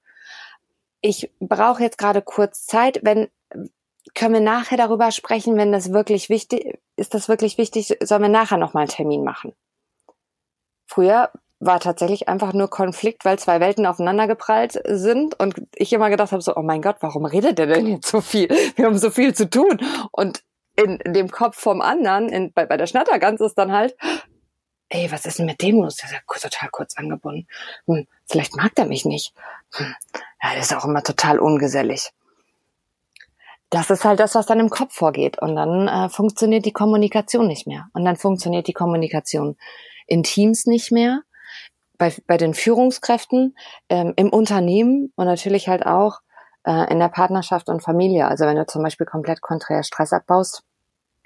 Ich 1.01 1.31
brauche 1.39 1.83
jetzt 1.83 1.97
gerade 1.97 2.21
kurz 2.21 2.65
Zeit, 2.65 2.99
wenn 3.03 3.29
können 4.13 4.33
wir 4.33 4.41
nachher 4.41 4.77
darüber 4.77 5.11
sprechen, 5.11 5.57
wenn 5.57 5.71
das 5.71 5.93
wirklich 5.93 6.29
wichtig 6.29 6.79
ist, 6.95 7.13
das 7.13 7.29
wirklich 7.29 7.57
wichtig, 7.57 7.97
sollen 8.03 8.23
wir 8.23 8.29
nachher 8.29 8.57
nochmal 8.57 8.81
einen 8.81 8.89
Termin 8.89 9.23
machen. 9.23 9.53
Früher 10.85 11.31
war 11.61 11.79
tatsächlich 11.79 12.27
einfach 12.27 12.53
nur 12.53 12.69
Konflikt, 12.69 13.23
weil 13.23 13.37
zwei 13.37 13.59
Welten 13.59 13.85
aufeinander 13.85 14.27
geprallt 14.27 14.81
sind 14.85 15.39
und 15.39 15.61
ich 15.75 15.93
immer 15.93 16.09
gedacht 16.09 16.31
habe 16.31 16.41
so, 16.41 16.55
oh 16.55 16.63
mein 16.63 16.81
Gott, 16.81 16.97
warum 17.01 17.25
redet 17.25 17.59
der 17.59 17.67
denn 17.67 17.85
jetzt 17.85 18.07
so 18.07 18.19
viel? 18.19 18.49
Wir 18.75 18.85
haben 18.85 18.97
so 18.97 19.11
viel 19.11 19.35
zu 19.35 19.47
tun. 19.47 19.79
Und 20.11 20.43
in, 20.75 20.97
in 20.97 21.13
dem 21.13 21.29
Kopf 21.29 21.59
vom 21.59 21.81
anderen, 21.81 22.29
in, 22.29 22.51
bei, 22.51 22.65
bei 22.65 22.77
der 22.77 22.87
Schnattergans 22.87 23.41
ist 23.41 23.55
dann 23.59 23.71
halt, 23.71 23.95
ey, 24.89 25.11
was 25.11 25.27
ist 25.27 25.37
denn 25.37 25.45
mit 25.45 25.61
dem 25.61 25.81
los? 25.81 25.97
Der 25.97 26.09
ist 26.09 26.15
ja 26.15 26.49
total 26.49 26.69
kurz 26.71 26.97
angebunden. 26.97 27.47
Hm, 27.85 28.07
vielleicht 28.25 28.55
mag 28.55 28.73
der 28.73 28.85
mich 28.85 29.05
nicht. 29.05 29.33
Hm, 29.75 29.93
ja, 30.41 30.51
der 30.53 30.61
ist 30.61 30.75
auch 30.75 30.85
immer 30.85 31.03
total 31.03 31.37
ungesellig. 31.37 32.11
Das 33.69 33.91
ist 33.91 34.03
halt 34.03 34.19
das, 34.19 34.33
was 34.33 34.47
dann 34.47 34.59
im 34.59 34.71
Kopf 34.71 34.95
vorgeht. 34.95 35.39
Und 35.39 35.55
dann 35.55 35.87
äh, 35.87 36.09
funktioniert 36.09 36.65
die 36.65 36.73
Kommunikation 36.73 37.47
nicht 37.47 37.67
mehr. 37.67 37.87
Und 37.93 38.03
dann 38.03 38.17
funktioniert 38.17 38.67
die 38.67 38.73
Kommunikation 38.73 39.57
in 40.07 40.23
Teams 40.23 40.65
nicht 40.65 40.91
mehr, 40.91 41.21
bei, 42.01 42.11
bei 42.25 42.37
den 42.37 42.55
Führungskräften, 42.55 43.55
ähm, 43.87 44.13
im 44.15 44.29
Unternehmen 44.29 45.13
und 45.15 45.27
natürlich 45.27 45.67
halt 45.67 45.85
auch 45.85 46.21
äh, 46.63 46.91
in 46.91 46.97
der 46.97 47.09
Partnerschaft 47.09 47.69
und 47.69 47.83
Familie. 47.83 48.27
Also 48.27 48.45
wenn 48.45 48.55
du 48.55 48.65
zum 48.65 48.81
Beispiel 48.81 49.05
komplett 49.05 49.41
konträr 49.41 49.83
Stress 49.83 50.11
abbaust, 50.11 50.63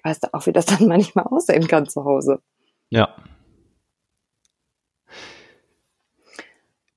weißt 0.03 0.25
du 0.25 0.33
auch, 0.33 0.45
wie 0.45 0.51
das 0.51 0.65
dann 0.65 0.87
manchmal 0.87 1.27
aussehen 1.27 1.69
kann 1.69 1.87
zu 1.87 2.03
Hause. 2.03 2.41
Ja. 2.89 3.15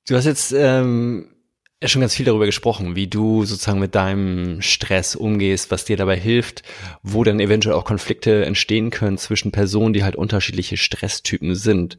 Du 0.08 0.16
hast 0.16 0.24
jetzt 0.24 0.52
ähm, 0.52 1.36
schon 1.84 2.00
ganz 2.00 2.16
viel 2.16 2.26
darüber 2.26 2.46
gesprochen, 2.46 2.96
wie 2.96 3.06
du 3.06 3.44
sozusagen 3.44 3.78
mit 3.78 3.94
deinem 3.94 4.60
Stress 4.60 5.14
umgehst, 5.14 5.70
was 5.70 5.84
dir 5.84 5.96
dabei 5.96 6.16
hilft, 6.16 6.64
wo 7.04 7.22
dann 7.22 7.38
eventuell 7.38 7.76
auch 7.76 7.84
Konflikte 7.84 8.44
entstehen 8.44 8.90
können 8.90 9.18
zwischen 9.18 9.52
Personen, 9.52 9.92
die 9.92 10.02
halt 10.02 10.16
unterschiedliche 10.16 10.76
Stresstypen 10.76 11.54
sind. 11.54 11.96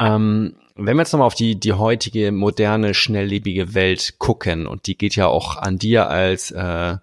Ähm, 0.00 0.56
wenn 0.74 0.96
wir 0.96 1.02
jetzt 1.02 1.12
nochmal 1.12 1.26
auf 1.26 1.34
die, 1.34 1.58
die 1.58 1.72
heutige 1.72 2.32
moderne, 2.32 2.94
schnelllebige 2.94 3.74
Welt 3.74 4.14
gucken, 4.18 4.66
und 4.66 4.86
die 4.86 4.96
geht 4.96 5.16
ja 5.16 5.26
auch 5.26 5.56
an 5.56 5.78
dir 5.78 6.08
als 6.08 6.50
äh, 6.50 6.58
ja, 6.58 7.00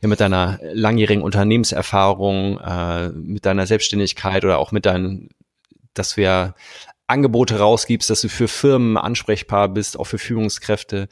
mit 0.00 0.20
deiner 0.20 0.58
langjährigen 0.62 1.22
Unternehmenserfahrung, 1.22 2.58
äh, 2.58 3.08
mit 3.10 3.44
deiner 3.46 3.66
Selbstständigkeit 3.66 4.44
oder 4.44 4.58
auch 4.58 4.72
mit 4.72 4.86
deinen, 4.86 5.30
dass 5.94 6.16
wir 6.16 6.54
Angebote 7.06 7.58
rausgibst, 7.58 8.08
dass 8.08 8.22
du 8.22 8.28
für 8.28 8.48
Firmen 8.48 8.96
ansprechbar 8.96 9.68
bist, 9.68 9.98
auch 9.98 10.06
für 10.06 10.18
Führungskräfte, 10.18 11.08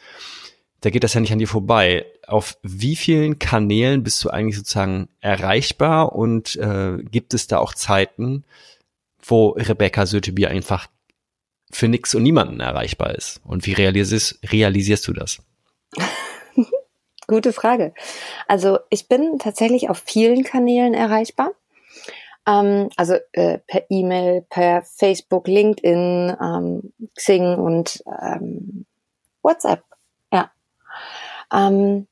da 0.81 0.89
geht 0.89 1.05
das 1.05 1.15
ja 1.15 1.21
nicht 1.21 1.33
an 1.33 1.39
dir 1.39 1.49
vorbei. 1.49 2.07
Auf 2.27 2.57
wie 2.63 2.97
vielen 2.97 3.39
Kanälen 3.39 4.03
bist 4.03 4.25
du 4.25 4.31
eigentlich 4.31 4.57
sozusagen 4.57 5.09
erreichbar 5.21 6.15
und 6.15 6.57
äh, 6.57 6.97
gibt 7.03 7.35
es 7.35 7.47
da 7.47 7.59
auch 7.59 7.75
Zeiten, 7.75 8.45
wo 9.23 9.51
Rebecca 9.51 10.07
Sötebier 10.07 10.49
einfach 10.49 10.87
für 11.71 11.89
nix 11.89 12.15
und 12.15 12.23
niemanden 12.23 12.61
erreichbar 12.61 13.15
ist? 13.15 13.41
Und 13.45 13.67
wie 13.67 13.73
realisierst, 13.73 14.41
realisierst 14.51 15.07
du 15.09 15.13
das? 15.13 15.39
Gute 17.27 17.53
Frage. 17.53 17.95
Also 18.49 18.79
ich 18.91 19.09
bin 19.09 19.39
tatsächlich 19.39 19.89
auf 19.89 20.03
vielen 20.05 20.43
Kanälen 20.45 20.95
erreichbar. 20.95 21.53
Ähm, 22.47 22.89
also 22.97 23.15
äh, 23.33 23.59
per 23.59 23.85
E-Mail, 23.89 24.45
per 24.49 24.83
Facebook, 24.83 25.47
LinkedIn, 25.47 26.37
ähm, 26.41 26.93
Xing 27.17 27.55
und 27.57 28.03
ähm, 28.21 28.87
WhatsApp. 29.43 29.85
Ja. 30.33 30.51
Ähm, 31.53 32.07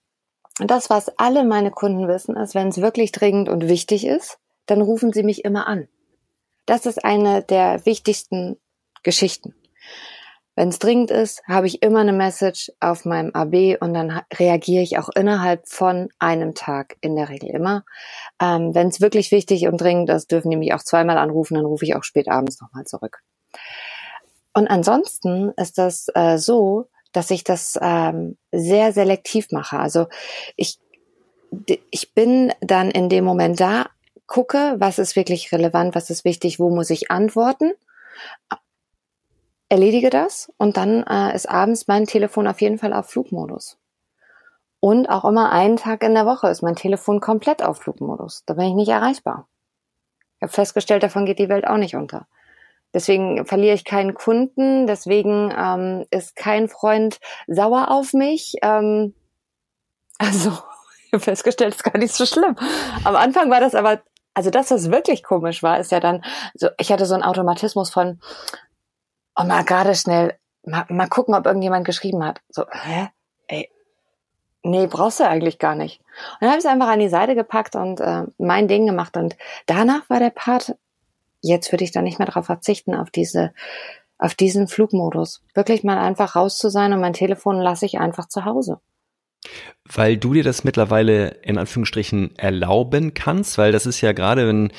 das, 0.60 0.90
was 0.90 1.08
alle 1.18 1.44
meine 1.44 1.70
Kunden 1.70 2.08
wissen, 2.08 2.36
ist, 2.36 2.54
wenn 2.54 2.68
es 2.68 2.80
wirklich 2.80 3.12
dringend 3.12 3.48
und 3.48 3.68
wichtig 3.68 4.06
ist, 4.06 4.38
dann 4.66 4.82
rufen 4.82 5.12
sie 5.12 5.22
mich 5.22 5.44
immer 5.44 5.66
an. 5.66 5.88
Das 6.66 6.84
ist 6.84 7.04
eine 7.04 7.42
der 7.42 7.86
wichtigsten 7.86 8.56
Geschichten. 9.02 9.54
Wenn 10.58 10.70
es 10.70 10.80
dringend 10.80 11.12
ist, 11.12 11.40
habe 11.46 11.68
ich 11.68 11.84
immer 11.84 12.00
eine 12.00 12.12
Message 12.12 12.72
auf 12.80 13.04
meinem 13.04 13.30
AB 13.32 13.80
und 13.80 13.94
dann 13.94 14.22
reagiere 14.34 14.82
ich 14.82 14.98
auch 14.98 15.08
innerhalb 15.08 15.68
von 15.68 16.08
einem 16.18 16.56
Tag, 16.56 16.96
in 17.00 17.14
der 17.14 17.28
Regel 17.28 17.50
immer. 17.50 17.84
Ähm, 18.42 18.74
Wenn 18.74 18.88
es 18.88 19.00
wirklich 19.00 19.30
wichtig 19.30 19.68
und 19.68 19.80
dringend 19.80 20.10
ist, 20.10 20.32
dürfen 20.32 20.50
die 20.50 20.56
mich 20.56 20.74
auch 20.74 20.82
zweimal 20.82 21.16
anrufen, 21.16 21.54
dann 21.54 21.64
rufe 21.64 21.84
ich 21.84 21.94
auch 21.94 22.02
spät 22.02 22.28
abends 22.28 22.60
nochmal 22.60 22.86
zurück. 22.86 23.22
Und 24.52 24.66
ansonsten 24.66 25.52
ist 25.56 25.78
das 25.78 26.08
äh, 26.16 26.38
so, 26.38 26.88
dass 27.12 27.30
ich 27.30 27.44
das 27.44 27.78
ähm, 27.80 28.36
sehr 28.50 28.92
selektiv 28.92 29.52
mache. 29.52 29.78
Also 29.78 30.08
ich, 30.56 30.80
ich 31.92 32.14
bin 32.14 32.52
dann 32.60 32.90
in 32.90 33.08
dem 33.08 33.24
Moment 33.24 33.60
da, 33.60 33.86
gucke, 34.26 34.74
was 34.78 34.98
ist 34.98 35.14
wirklich 35.14 35.52
relevant, 35.52 35.94
was 35.94 36.10
ist 36.10 36.24
wichtig, 36.24 36.58
wo 36.58 36.68
muss 36.68 36.90
ich 36.90 37.12
antworten 37.12 37.74
erledige 39.68 40.10
das 40.10 40.50
und 40.56 40.76
dann 40.76 41.04
äh, 41.04 41.34
ist 41.34 41.48
abends 41.48 41.88
mein 41.88 42.06
Telefon 42.06 42.46
auf 42.46 42.60
jeden 42.60 42.78
Fall 42.78 42.92
auf 42.92 43.10
Flugmodus. 43.10 43.78
Und 44.80 45.08
auch 45.08 45.24
immer 45.24 45.50
einen 45.50 45.76
Tag 45.76 46.02
in 46.02 46.14
der 46.14 46.26
Woche 46.26 46.48
ist 46.48 46.62
mein 46.62 46.76
Telefon 46.76 47.20
komplett 47.20 47.62
auf 47.62 47.78
Flugmodus. 47.78 48.44
Da 48.46 48.54
bin 48.54 48.66
ich 48.66 48.74
nicht 48.74 48.88
erreichbar. 48.88 49.48
Ich 50.36 50.42
habe 50.42 50.52
festgestellt, 50.52 51.02
davon 51.02 51.26
geht 51.26 51.40
die 51.40 51.48
Welt 51.48 51.66
auch 51.66 51.78
nicht 51.78 51.96
unter. 51.96 52.28
Deswegen 52.94 53.44
verliere 53.44 53.74
ich 53.74 53.84
keinen 53.84 54.14
Kunden, 54.14 54.86
deswegen 54.86 55.52
ähm, 55.56 56.06
ist 56.10 56.36
kein 56.36 56.68
Freund 56.68 57.18
sauer 57.46 57.90
auf 57.90 58.14
mich. 58.14 58.54
Ähm, 58.62 59.14
also, 60.18 60.50
ich 61.06 61.12
habe 61.12 61.24
festgestellt, 61.24 61.74
es 61.74 61.78
ist 61.78 61.84
gar 61.84 61.98
nicht 61.98 62.14
so 62.14 62.24
schlimm. 62.24 62.56
Am 63.04 63.16
Anfang 63.16 63.50
war 63.50 63.60
das 63.60 63.74
aber, 63.74 64.00
also 64.32 64.50
das, 64.50 64.70
was 64.70 64.90
wirklich 64.90 65.22
komisch 65.22 65.62
war, 65.62 65.80
ist 65.80 65.90
ja 65.90 66.00
dann, 66.00 66.22
so, 66.54 66.68
ich 66.78 66.92
hatte 66.92 67.04
so 67.04 67.14
einen 67.14 67.24
Automatismus 67.24 67.90
von, 67.90 68.20
oh 69.38 69.44
mal 69.44 69.64
gerade 69.64 69.94
schnell, 69.94 70.36
mal, 70.64 70.84
mal 70.88 71.08
gucken, 71.08 71.34
ob 71.34 71.46
irgendjemand 71.46 71.86
geschrieben 71.86 72.24
hat. 72.24 72.40
So, 72.50 72.66
hä? 72.70 73.08
Ey, 73.46 73.70
nee, 74.62 74.86
brauchst 74.86 75.20
du 75.20 75.24
eigentlich 75.26 75.58
gar 75.58 75.74
nicht. 75.74 76.00
Und 76.00 76.42
dann 76.42 76.50
habe 76.50 76.58
ich 76.58 76.64
es 76.64 76.70
einfach 76.70 76.88
an 76.88 77.00
die 77.00 77.08
Seite 77.08 77.34
gepackt 77.34 77.76
und 77.76 78.00
äh, 78.00 78.24
mein 78.36 78.68
Ding 78.68 78.86
gemacht. 78.86 79.16
Und 79.16 79.36
danach 79.66 80.10
war 80.10 80.18
der 80.18 80.30
Part 80.30 80.74
jetzt 81.40 81.72
würde 81.72 81.84
ich 81.84 81.92
da 81.92 82.02
nicht 82.02 82.18
mehr 82.18 82.26
darauf 82.26 82.46
verzichten, 82.46 82.94
auf 82.94 83.10
diese, 83.10 83.52
auf 84.18 84.34
diesen 84.34 84.68
Flugmodus. 84.68 85.42
Wirklich 85.54 85.84
mal 85.84 85.98
einfach 85.98 86.36
raus 86.36 86.58
zu 86.58 86.68
sein 86.68 86.92
und 86.92 87.00
mein 87.00 87.12
Telefon 87.12 87.60
lasse 87.60 87.86
ich 87.86 87.98
einfach 87.98 88.28
zu 88.28 88.44
Hause. 88.44 88.80
Weil 89.84 90.16
du 90.16 90.34
dir 90.34 90.42
das 90.42 90.64
mittlerweile 90.64 91.28
in 91.42 91.58
Anführungsstrichen 91.58 92.36
erlauben 92.36 93.14
kannst, 93.14 93.56
weil 93.56 93.72
das 93.72 93.86
ist 93.86 94.00
ja 94.00 94.12
gerade, 94.12 94.48
wenn, 94.48 94.72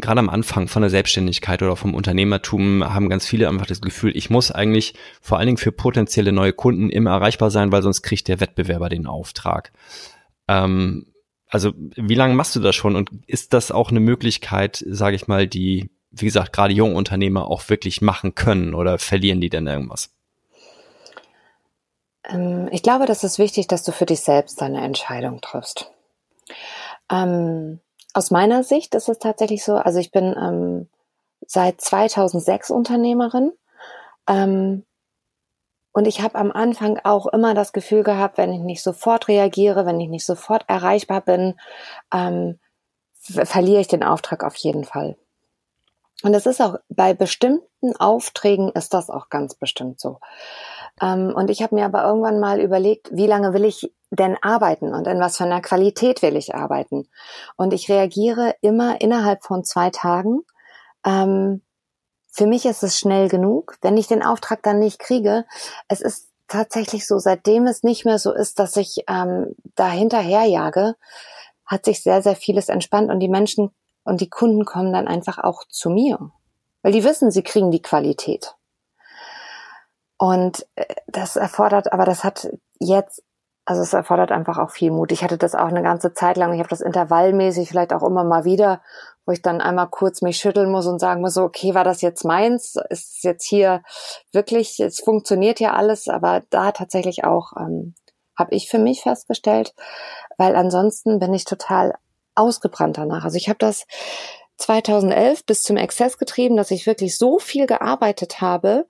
gerade 0.00 0.20
am 0.20 0.28
Anfang 0.28 0.68
von 0.68 0.82
der 0.82 0.90
Selbstständigkeit 0.90 1.62
oder 1.62 1.76
vom 1.76 1.94
Unternehmertum 1.94 2.84
haben 2.84 3.08
ganz 3.08 3.26
viele 3.26 3.48
einfach 3.48 3.66
das 3.66 3.80
Gefühl, 3.80 4.16
ich 4.16 4.30
muss 4.30 4.50
eigentlich 4.50 4.94
vor 5.20 5.38
allen 5.38 5.46
Dingen 5.46 5.58
für 5.58 5.72
potenzielle 5.72 6.32
neue 6.32 6.52
Kunden 6.52 6.90
immer 6.90 7.10
erreichbar 7.10 7.50
sein, 7.50 7.72
weil 7.72 7.82
sonst 7.82 8.02
kriegt 8.02 8.28
der 8.28 8.40
Wettbewerber 8.40 8.88
den 8.88 9.06
Auftrag. 9.06 9.72
Ähm, 10.48 11.06
also 11.48 11.72
wie 11.76 12.14
lange 12.14 12.34
machst 12.34 12.56
du 12.56 12.60
das 12.60 12.74
schon 12.74 12.96
und 12.96 13.10
ist 13.26 13.52
das 13.52 13.70
auch 13.70 13.90
eine 13.90 14.00
Möglichkeit, 14.00 14.84
sage 14.86 15.16
ich 15.16 15.28
mal, 15.28 15.46
die, 15.46 15.90
wie 16.10 16.26
gesagt, 16.26 16.52
gerade 16.52 16.74
junge 16.74 16.94
Unternehmer 16.94 17.48
auch 17.48 17.68
wirklich 17.68 18.02
machen 18.02 18.34
können 18.34 18.74
oder 18.74 18.98
verlieren 18.98 19.40
die 19.40 19.50
denn 19.50 19.66
irgendwas? 19.66 20.10
Ähm, 22.28 22.68
ich 22.70 22.82
glaube, 22.82 23.06
das 23.06 23.24
ist 23.24 23.38
wichtig, 23.38 23.66
dass 23.66 23.82
du 23.82 23.92
für 23.92 24.06
dich 24.06 24.20
selbst 24.20 24.60
deine 24.60 24.82
Entscheidung 24.82 25.40
triffst. 25.40 25.90
Ähm, 27.10 27.80
aus 28.14 28.30
meiner 28.30 28.62
Sicht 28.64 28.94
ist 28.94 29.08
es 29.08 29.18
tatsächlich 29.18 29.64
so, 29.64 29.76
also 29.76 29.98
ich 29.98 30.10
bin 30.10 30.34
ähm, 30.36 30.88
seit 31.46 31.80
2006 31.80 32.70
Unternehmerin. 32.70 33.52
Ähm, 34.26 34.84
und 35.92 36.06
ich 36.06 36.20
habe 36.20 36.36
am 36.36 36.52
Anfang 36.52 37.00
auch 37.02 37.26
immer 37.26 37.54
das 37.54 37.72
Gefühl 37.72 38.02
gehabt, 38.02 38.38
wenn 38.38 38.52
ich 38.52 38.60
nicht 38.60 38.82
sofort 38.82 39.26
reagiere, 39.28 39.84
wenn 39.84 40.00
ich 40.00 40.08
nicht 40.08 40.24
sofort 40.24 40.64
erreichbar 40.68 41.20
bin, 41.22 41.58
ähm, 42.12 42.58
verliere 43.20 43.80
ich 43.80 43.88
den 43.88 44.04
Auftrag 44.04 44.44
auf 44.44 44.54
jeden 44.56 44.84
Fall. 44.84 45.16
Und 46.22 46.34
es 46.34 46.46
ist 46.46 46.60
auch 46.60 46.76
bei 46.88 47.14
bestimmten 47.14 47.96
Aufträgen 47.96 48.70
ist 48.70 48.94
das 48.94 49.10
auch 49.10 49.28
ganz 49.28 49.54
bestimmt 49.54 50.00
so. 50.00 50.18
Ähm, 51.02 51.32
und 51.34 51.50
ich 51.50 51.62
habe 51.62 51.74
mir 51.74 51.84
aber 51.84 52.04
irgendwann 52.04 52.40
mal 52.40 52.60
überlegt, 52.60 53.08
wie 53.12 53.26
lange 53.26 53.52
will 53.52 53.64
ich 53.64 53.92
denn 54.10 54.36
arbeiten 54.40 54.94
und 54.94 55.06
in 55.06 55.20
was 55.20 55.36
für 55.36 55.44
einer 55.44 55.60
Qualität 55.60 56.22
will 56.22 56.36
ich 56.36 56.54
arbeiten? 56.54 57.08
Und 57.56 57.72
ich 57.72 57.88
reagiere 57.88 58.54
immer 58.60 59.00
innerhalb 59.00 59.44
von 59.44 59.64
zwei 59.64 59.90
Tagen. 59.90 60.40
Ähm, 61.04 61.62
für 62.30 62.46
mich 62.46 62.66
ist 62.66 62.82
es 62.82 62.98
schnell 62.98 63.28
genug. 63.28 63.76
Wenn 63.80 63.96
ich 63.96 64.06
den 64.06 64.22
Auftrag 64.22 64.62
dann 64.62 64.78
nicht 64.78 64.98
kriege, 64.98 65.44
es 65.88 66.00
ist 66.00 66.28
tatsächlich 66.46 67.06
so, 67.06 67.18
seitdem 67.18 67.66
es 67.66 67.82
nicht 67.82 68.04
mehr 68.04 68.18
so 68.18 68.32
ist, 68.32 68.58
dass 68.58 68.76
ich 68.76 69.04
ähm, 69.08 69.54
da 69.74 69.90
hinterherjage, 69.90 70.96
hat 71.66 71.84
sich 71.84 72.02
sehr, 72.02 72.22
sehr 72.22 72.36
vieles 72.36 72.68
entspannt 72.68 73.10
und 73.10 73.20
die 73.20 73.28
Menschen 73.28 73.70
und 74.04 74.20
die 74.20 74.30
Kunden 74.30 74.64
kommen 74.64 74.92
dann 74.92 75.06
einfach 75.06 75.38
auch 75.38 75.64
zu 75.68 75.90
mir, 75.90 76.30
weil 76.82 76.92
die 76.92 77.04
wissen, 77.04 77.30
sie 77.30 77.42
kriegen 77.42 77.70
die 77.70 77.82
Qualität. 77.82 78.54
Und 80.18 80.66
äh, 80.74 80.84
das 81.06 81.36
erfordert, 81.36 81.92
aber 81.92 82.04
das 82.04 82.24
hat 82.24 82.50
jetzt 82.78 83.22
also 83.68 83.82
es 83.82 83.92
erfordert 83.92 84.32
einfach 84.32 84.56
auch 84.56 84.70
viel 84.70 84.90
Mut. 84.90 85.12
Ich 85.12 85.22
hatte 85.22 85.36
das 85.36 85.54
auch 85.54 85.68
eine 85.68 85.82
ganze 85.82 86.14
Zeit 86.14 86.38
lang. 86.38 86.54
Ich 86.54 86.58
habe 86.58 86.70
das 86.70 86.80
intervallmäßig 86.80 87.68
vielleicht 87.68 87.92
auch 87.92 88.02
immer 88.02 88.24
mal 88.24 88.46
wieder, 88.46 88.80
wo 89.26 89.32
ich 89.32 89.42
dann 89.42 89.60
einmal 89.60 89.88
kurz 89.88 90.22
mich 90.22 90.38
schütteln 90.38 90.70
muss 90.70 90.86
und 90.86 91.00
sagen 91.00 91.20
muss, 91.20 91.34
so, 91.34 91.42
okay, 91.42 91.74
war 91.74 91.84
das 91.84 92.00
jetzt 92.00 92.24
meins? 92.24 92.76
Ist 92.88 93.22
jetzt 93.24 93.46
hier 93.46 93.82
wirklich, 94.32 94.80
es 94.80 95.00
funktioniert 95.00 95.60
ja 95.60 95.74
alles, 95.74 96.08
aber 96.08 96.44
da 96.48 96.72
tatsächlich 96.72 97.24
auch 97.24 97.52
ähm, 97.58 97.94
habe 98.38 98.54
ich 98.54 98.70
für 98.70 98.78
mich 98.78 99.02
festgestellt, 99.02 99.74
weil 100.38 100.56
ansonsten 100.56 101.18
bin 101.18 101.34
ich 101.34 101.44
total 101.44 101.92
ausgebrannt 102.34 102.96
danach. 102.96 103.24
Also 103.24 103.36
ich 103.36 103.50
habe 103.50 103.58
das 103.58 103.84
2011 104.58 105.46
bis 105.46 105.62
zum 105.62 105.76
Exzess 105.76 106.18
getrieben, 106.18 106.56
dass 106.56 106.72
ich 106.72 106.86
wirklich 106.86 107.16
so 107.16 107.38
viel 107.38 107.66
gearbeitet 107.66 108.40
habe. 108.40 108.86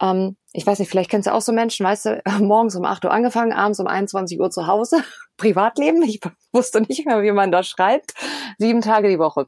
Ähm, 0.00 0.36
ich 0.52 0.66
weiß 0.66 0.80
nicht, 0.80 0.90
vielleicht 0.90 1.10
kennst 1.10 1.28
du 1.28 1.32
auch 1.32 1.40
so 1.40 1.52
Menschen, 1.52 1.86
weißt 1.86 2.06
du, 2.06 2.22
morgens 2.40 2.74
um 2.76 2.84
8 2.84 3.04
Uhr 3.04 3.12
angefangen, 3.12 3.52
abends 3.52 3.80
um 3.80 3.86
21 3.86 4.40
Uhr 4.40 4.50
zu 4.50 4.66
Hause, 4.66 5.02
Privatleben. 5.36 6.02
Ich 6.02 6.20
wusste 6.52 6.80
nicht 6.82 7.06
mehr, 7.06 7.22
wie 7.22 7.32
man 7.32 7.52
das 7.52 7.68
schreibt. 7.68 8.14
Sieben 8.58 8.80
Tage 8.80 9.08
die 9.08 9.18
Woche. 9.18 9.46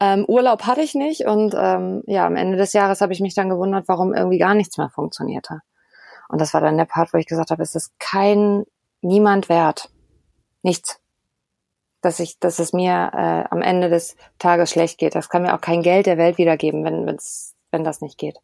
Ähm, 0.00 0.24
Urlaub 0.26 0.62
hatte 0.62 0.80
ich 0.80 0.94
nicht 0.94 1.26
und 1.26 1.54
ähm, 1.56 2.02
ja, 2.06 2.26
am 2.26 2.34
Ende 2.34 2.56
des 2.56 2.72
Jahres 2.72 3.00
habe 3.00 3.12
ich 3.12 3.20
mich 3.20 3.34
dann 3.34 3.50
gewundert, 3.50 3.84
warum 3.88 4.14
irgendwie 4.14 4.38
gar 4.38 4.54
nichts 4.54 4.78
mehr 4.78 4.88
funktionierte. 4.88 5.60
Und 6.28 6.40
das 6.40 6.54
war 6.54 6.62
dann 6.62 6.78
der 6.78 6.86
Part, 6.86 7.12
wo 7.12 7.18
ich 7.18 7.26
gesagt 7.26 7.50
habe, 7.50 7.62
es 7.62 7.74
ist 7.74 7.92
kein, 7.98 8.64
niemand 9.02 9.50
wert. 9.50 9.90
Nichts 10.62 10.98
dass 12.04 12.20
ich, 12.20 12.38
dass 12.38 12.58
es 12.58 12.72
mir 12.72 13.10
äh, 13.12 13.44
am 13.50 13.62
Ende 13.62 13.88
des 13.88 14.16
Tages 14.38 14.70
schlecht 14.70 14.98
geht. 14.98 15.14
Das 15.14 15.28
kann 15.28 15.42
mir 15.42 15.54
auch 15.54 15.60
kein 15.60 15.82
Geld 15.82 16.06
der 16.06 16.18
Welt 16.18 16.38
wiedergeben, 16.38 16.84
wenn, 16.84 17.06
wenn's, 17.06 17.54
wenn 17.70 17.84
das 17.84 18.00
nicht 18.00 18.18
geht. 18.18 18.36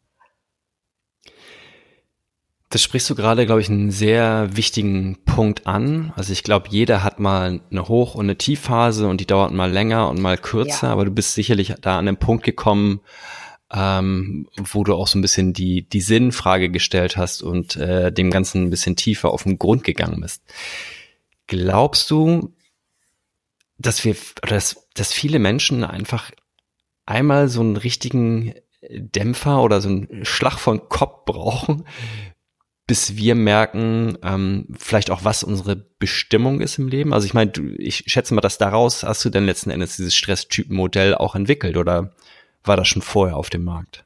Das 2.71 2.81
sprichst 2.81 3.09
du 3.09 3.15
gerade, 3.15 3.45
glaube 3.45 3.59
ich, 3.59 3.69
einen 3.69 3.91
sehr 3.91 4.55
wichtigen 4.55 5.17
Punkt 5.25 5.67
an. 5.67 6.13
Also 6.15 6.31
ich 6.31 6.41
glaube, 6.41 6.69
jeder 6.69 7.03
hat 7.03 7.19
mal 7.19 7.59
eine 7.69 7.87
Hoch- 7.89 8.15
und 8.15 8.25
eine 8.25 8.37
Tiefphase 8.37 9.09
und 9.09 9.19
die 9.19 9.27
dauert 9.27 9.51
mal 9.51 9.69
länger 9.69 10.09
und 10.09 10.21
mal 10.21 10.37
kürzer, 10.37 10.87
ja. 10.87 10.93
aber 10.93 11.03
du 11.03 11.11
bist 11.11 11.33
sicherlich 11.33 11.75
da 11.81 11.99
an 11.99 12.05
den 12.05 12.15
Punkt 12.15 12.45
gekommen, 12.45 13.01
ähm, 13.73 14.47
wo 14.57 14.85
du 14.85 14.95
auch 14.95 15.07
so 15.07 15.19
ein 15.19 15.21
bisschen 15.21 15.51
die, 15.51 15.81
die 15.81 15.99
Sinnfrage 15.99 16.69
gestellt 16.69 17.17
hast 17.17 17.41
und 17.41 17.75
äh, 17.75 18.09
dem 18.11 18.31
Ganzen 18.31 18.63
ein 18.63 18.69
bisschen 18.69 18.95
tiefer 18.95 19.31
auf 19.31 19.43
den 19.43 19.59
Grund 19.59 19.83
gegangen 19.83 20.21
bist. 20.21 20.41
Glaubst 21.47 22.09
du, 22.09 22.53
dass 23.81 24.05
wir, 24.05 24.15
dass, 24.41 24.87
dass 24.93 25.13
viele 25.13 25.39
Menschen 25.39 25.83
einfach 25.83 26.31
einmal 27.05 27.47
so 27.47 27.61
einen 27.61 27.77
richtigen 27.77 28.53
Dämpfer 28.89 29.61
oder 29.61 29.81
so 29.81 29.89
einen 29.89 30.25
Schlag 30.25 30.57
von 30.57 30.89
Kopf 30.89 31.25
brauchen, 31.25 31.85
bis 32.87 33.15
wir 33.15 33.35
merken, 33.35 34.17
ähm, 34.23 34.67
vielleicht 34.77 35.11
auch, 35.11 35.23
was 35.23 35.43
unsere 35.43 35.75
Bestimmung 35.75 36.61
ist 36.61 36.77
im 36.77 36.87
Leben. 36.87 37.13
Also 37.13 37.25
ich 37.25 37.33
meine, 37.33 37.51
ich 37.77 38.03
schätze 38.07 38.33
mal, 38.33 38.41
dass 38.41 38.57
daraus 38.57 39.03
hast 39.03 39.23
du 39.23 39.29
dann 39.29 39.45
letzten 39.45 39.69
Endes 39.69 39.95
dieses 39.95 40.15
Stresstypenmodell 40.15 41.15
auch 41.15 41.35
entwickelt 41.35 41.77
oder 41.77 42.11
war 42.63 42.77
das 42.77 42.87
schon 42.87 43.01
vorher 43.01 43.37
auf 43.37 43.49
dem 43.49 43.63
Markt? 43.63 44.03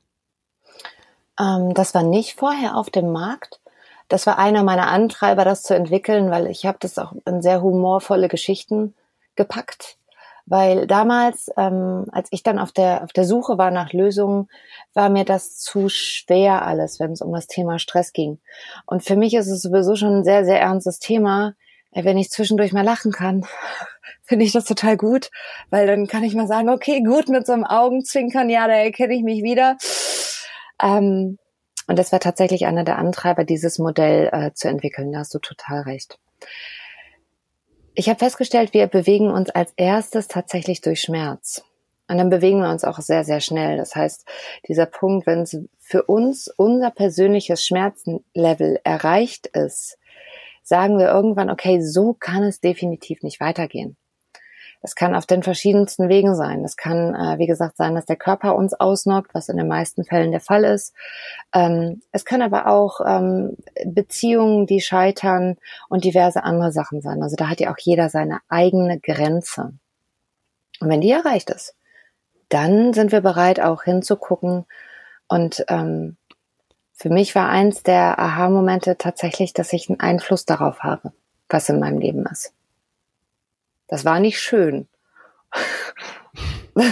Ähm, 1.40 1.74
das 1.74 1.96
war 1.96 2.04
nicht 2.04 2.38
vorher 2.38 2.76
auf 2.76 2.90
dem 2.90 3.12
Markt. 3.12 3.60
Das 4.08 4.28
war 4.28 4.38
einer 4.38 4.64
meiner 4.64 4.88
Antreiber, 4.88 5.46
das 5.46 5.64
zu 5.64 5.74
entwickeln, 5.74 6.30
weil 6.30 6.48
ich 6.48 6.66
habe 6.66 6.78
das 6.80 7.00
auch 7.00 7.14
in 7.26 7.42
sehr 7.42 7.62
humorvolle 7.62 8.28
Geschichten 8.28 8.94
gepackt. 9.36 9.98
Weil 10.48 10.86
damals, 10.86 11.50
ähm, 11.58 12.06
als 12.12 12.28
ich 12.32 12.44
dann 12.44 12.60
auf 12.60 12.72
der, 12.72 13.04
auf 13.04 13.12
der 13.14 13.26
Suche 13.26 13.58
war 13.58 13.72
nach 13.72 13.94
Lösungen, 13.94 14.48
war 14.94 15.10
mir 15.10 15.26
das 15.26 15.58
zu 15.58 15.90
schwer 15.90 16.66
alles, 16.66 17.00
wenn 17.00 17.12
es 17.12 17.22
um 17.22 17.34
das 17.34 17.48
Thema 17.48 17.80
Stress 17.80 18.14
ging. 18.14 18.40
Und 18.86 19.04
für 19.04 19.16
mich 19.16 19.34
ist 19.34 19.48
es 19.48 19.64
sowieso 19.64 19.96
schon 19.96 20.20
ein 20.20 20.24
sehr, 20.24 20.46
sehr 20.46 20.62
ernstes 20.62 21.00
Thema. 21.00 21.56
Wenn 21.92 22.18
ich 22.20 22.30
zwischendurch 22.30 22.74
mal 22.74 22.86
lachen 22.86 23.12
kann, 23.12 23.46
finde 24.24 24.46
ich 24.46 24.52
das 24.52 24.66
total 24.66 24.98
gut, 24.98 25.32
weil 25.72 25.88
dann 25.88 26.08
kann 26.08 26.24
ich 26.24 26.36
mal 26.36 26.48
sagen, 26.48 26.70
okay, 26.70 27.02
gut, 27.02 27.28
mit 27.28 27.48
so 27.48 27.54
einem 27.54 27.64
Augenzwinkern, 27.64 28.50
ja, 28.50 28.68
da 28.68 28.74
erkenne 28.74 29.16
ich 29.16 29.24
mich 29.24 29.42
wieder. 29.42 29.78
Ähm, 30.80 31.40
und 31.88 32.00
das 32.00 32.12
war 32.12 32.20
tatsächlich 32.20 32.66
einer 32.66 32.84
der 32.84 32.98
Antreiber, 32.98 33.46
dieses 33.46 33.80
Modell 33.80 34.30
äh, 34.32 34.54
zu 34.54 34.68
entwickeln. 34.68 35.12
Da 35.12 35.20
hast 35.20 35.34
du 35.34 35.40
total 35.40 35.82
recht. 35.82 36.20
Ich 37.98 38.10
habe 38.10 38.20
festgestellt, 38.20 38.74
wir 38.74 38.88
bewegen 38.88 39.32
uns 39.32 39.50
als 39.50 39.72
erstes 39.78 40.28
tatsächlich 40.28 40.82
durch 40.82 41.00
Schmerz. 41.00 41.64
Und 42.10 42.18
dann 42.18 42.30
bewegen 42.30 42.60
wir 42.60 42.70
uns 42.70 42.84
auch 42.84 43.00
sehr, 43.00 43.24
sehr 43.24 43.40
schnell. 43.40 43.78
Das 43.78 43.96
heißt, 43.96 44.26
dieser 44.68 44.86
Punkt, 44.86 45.26
wenn 45.26 45.40
es 45.40 45.58
für 45.80 46.04
uns 46.04 46.50
unser 46.58 46.92
persönliches 46.92 47.66
Schmerzlevel 47.66 48.82
erreicht 48.84 49.48
ist, 49.48 49.98
sagen 50.62 51.00
wir 51.00 51.08
irgendwann, 51.08 51.50
okay, 51.50 51.82
so 51.82 52.14
kann 52.14 52.44
es 52.44 52.60
definitiv 52.60 53.24
nicht 53.24 53.40
weitergehen. 53.40 53.96
Das 54.86 54.94
kann 54.94 55.16
auf 55.16 55.26
den 55.26 55.42
verschiedensten 55.42 56.10
Wegen 56.10 56.36
sein. 56.36 56.62
Das 56.62 56.78
kann, 56.78 57.16
äh, 57.16 57.40
wie 57.40 57.48
gesagt, 57.48 57.76
sein, 57.76 57.96
dass 57.96 58.06
der 58.06 58.18
Körper 58.18 58.56
uns 58.56 58.76
ausnockt, 58.76 59.34
was 59.34 59.50
in 59.50 59.58
den 59.58 59.68
meisten 59.68 60.04
Fällen 60.04 60.30
der 60.30 60.42
Fall 60.42 60.64
ist. 60.64 60.94
Ähm, 61.56 62.04
es 62.12 62.24
können 62.24 62.44
aber 62.44 62.68
auch 62.68 63.02
ähm, 63.04 63.58
Beziehungen, 63.84 64.68
die 64.68 64.82
scheitern 64.82 65.58
und 65.90 66.04
diverse 66.04 66.44
andere 66.44 66.72
Sachen 66.72 67.02
sein. 67.02 67.24
Also 67.24 67.36
da 67.36 67.50
hat 67.50 67.60
ja 67.62 67.74
auch 67.74 67.80
jeder 67.80 68.10
seine 68.10 68.42
eigene 68.48 69.00
Grenze. 69.00 69.74
Und 70.80 70.90
wenn 70.90 71.02
die 71.02 71.10
erreicht 71.10 71.50
ist, 71.50 71.74
dann 72.50 72.94
sind 72.94 73.12
wir 73.12 73.22
bereit, 73.22 73.60
auch 73.60 73.82
hinzugucken. 73.82 74.66
Und 75.28 75.66
ähm, 75.68 76.16
für 76.94 77.10
mich 77.10 77.34
war 77.34 77.50
eins 77.50 77.82
der 77.82 78.20
Aha-Momente 78.20 79.00
tatsächlich, 79.00 79.52
dass 79.52 79.74
ich 79.74 79.90
einen 79.90 80.00
Einfluss 80.00 80.46
darauf 80.46 80.84
habe, 80.84 81.12
was 81.50 81.70
in 81.70 81.80
meinem 81.80 81.98
Leben 81.98 82.24
ist. 82.28 82.54
Das 83.88 84.06
war 84.06 84.20
nicht 84.20 84.40
schön. 84.40 84.88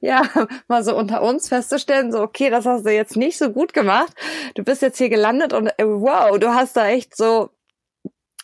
ja, 0.00 0.22
mal 0.68 0.82
so 0.82 0.96
unter 0.96 1.22
uns 1.22 1.48
festzustellen, 1.48 2.12
so, 2.12 2.20
okay, 2.20 2.50
das 2.50 2.64
hast 2.64 2.86
du 2.86 2.92
jetzt 2.92 3.16
nicht 3.16 3.36
so 3.36 3.50
gut 3.50 3.72
gemacht. 3.72 4.12
Du 4.54 4.64
bist 4.64 4.82
jetzt 4.82 4.98
hier 4.98 5.10
gelandet 5.10 5.52
und 5.52 5.68
äh, 5.78 5.84
wow, 5.84 6.38
du 6.38 6.54
hast 6.54 6.76
da 6.76 6.88
echt 6.88 7.16
so 7.16 7.50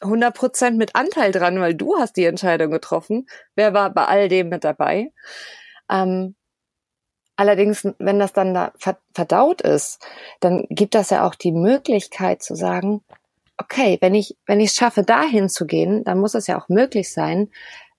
100 0.01 0.35
Prozent 0.35 0.77
mit 0.79 0.95
Anteil 0.95 1.33
dran, 1.33 1.61
weil 1.61 1.75
du 1.75 1.99
hast 1.99 2.17
die 2.17 2.25
Entscheidung 2.25 2.71
getroffen. 2.71 3.27
Wer 3.55 3.75
war 3.75 3.91
bei 3.91 4.05
all 4.05 4.29
dem 4.29 4.49
mit 4.49 4.65
dabei? 4.65 5.13
Ähm, 5.91 6.37
allerdings, 7.37 7.87
wenn 7.99 8.19
das 8.19 8.33
dann 8.33 8.55
da 8.55 8.73
verdaut 9.13 9.63
ist, 9.63 10.05
dann 10.41 10.67
gibt 10.69 10.95
das 10.95 11.11
ja 11.11 11.27
auch 11.27 11.35
die 11.35 11.53
Möglichkeit 11.53 12.43
zu 12.43 12.55
sagen, 12.55 13.03
okay, 13.59 13.99
wenn 14.01 14.15
ich, 14.15 14.37
wenn 14.47 14.61
ich 14.61 14.71
es 14.71 14.77
schaffe, 14.77 15.03
dahin 15.03 15.49
zu 15.49 15.67
gehen, 15.67 16.05
dann 16.05 16.19
muss 16.19 16.35
es 16.35 16.47
ja 16.47 16.61
auch 16.61 16.69
möglich 16.69 17.13
sein, 17.13 17.51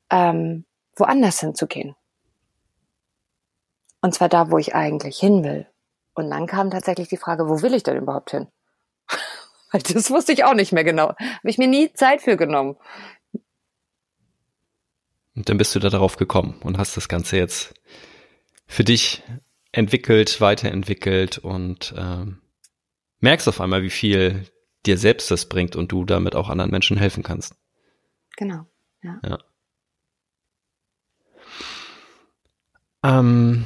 ähm, 0.09 0.65
woanders 0.95 1.39
hinzugehen. 1.39 1.95
Und 4.01 4.13
zwar 4.13 4.29
da, 4.29 4.49
wo 4.49 4.57
ich 4.57 4.73
eigentlich 4.73 5.19
hin 5.19 5.43
will. 5.43 5.67
Und 6.13 6.29
dann 6.31 6.47
kam 6.47 6.71
tatsächlich 6.71 7.09
die 7.09 7.17
Frage, 7.17 7.47
wo 7.49 7.61
will 7.61 7.73
ich 7.73 7.83
denn 7.83 7.97
überhaupt 7.97 8.31
hin? 8.31 8.47
das 9.71 10.09
wusste 10.09 10.31
ich 10.31 10.45
auch 10.45 10.53
nicht 10.53 10.71
mehr 10.71 10.83
genau. 10.83 11.09
Habe 11.09 11.49
ich 11.49 11.57
mir 11.57 11.67
nie 11.67 11.93
Zeit 11.93 12.21
für 12.21 12.37
genommen. 12.37 12.77
Und 15.35 15.47
dann 15.47 15.57
bist 15.57 15.75
du 15.75 15.79
da 15.79 15.89
darauf 15.89 16.17
gekommen 16.17 16.59
und 16.63 16.77
hast 16.77 16.97
das 16.97 17.07
Ganze 17.07 17.37
jetzt 17.37 17.73
für 18.67 18.83
dich 18.83 19.23
entwickelt, 19.71 20.41
weiterentwickelt 20.41 21.37
und 21.37 21.93
ähm, 21.97 22.41
merkst 23.19 23.47
auf 23.47 23.61
einmal, 23.61 23.83
wie 23.83 23.89
viel 23.89 24.45
dir 24.85 24.97
selbst 24.97 25.29
das 25.31 25.47
bringt 25.47 25.75
und 25.75 25.91
du 25.91 26.05
damit 26.05 26.35
auch 26.35 26.49
anderen 26.49 26.71
Menschen 26.71 26.97
helfen 26.97 27.23
kannst. 27.23 27.55
Genau, 28.37 28.65
ja. 29.01 29.19
ja. 29.25 29.37
Ähm, 33.03 33.65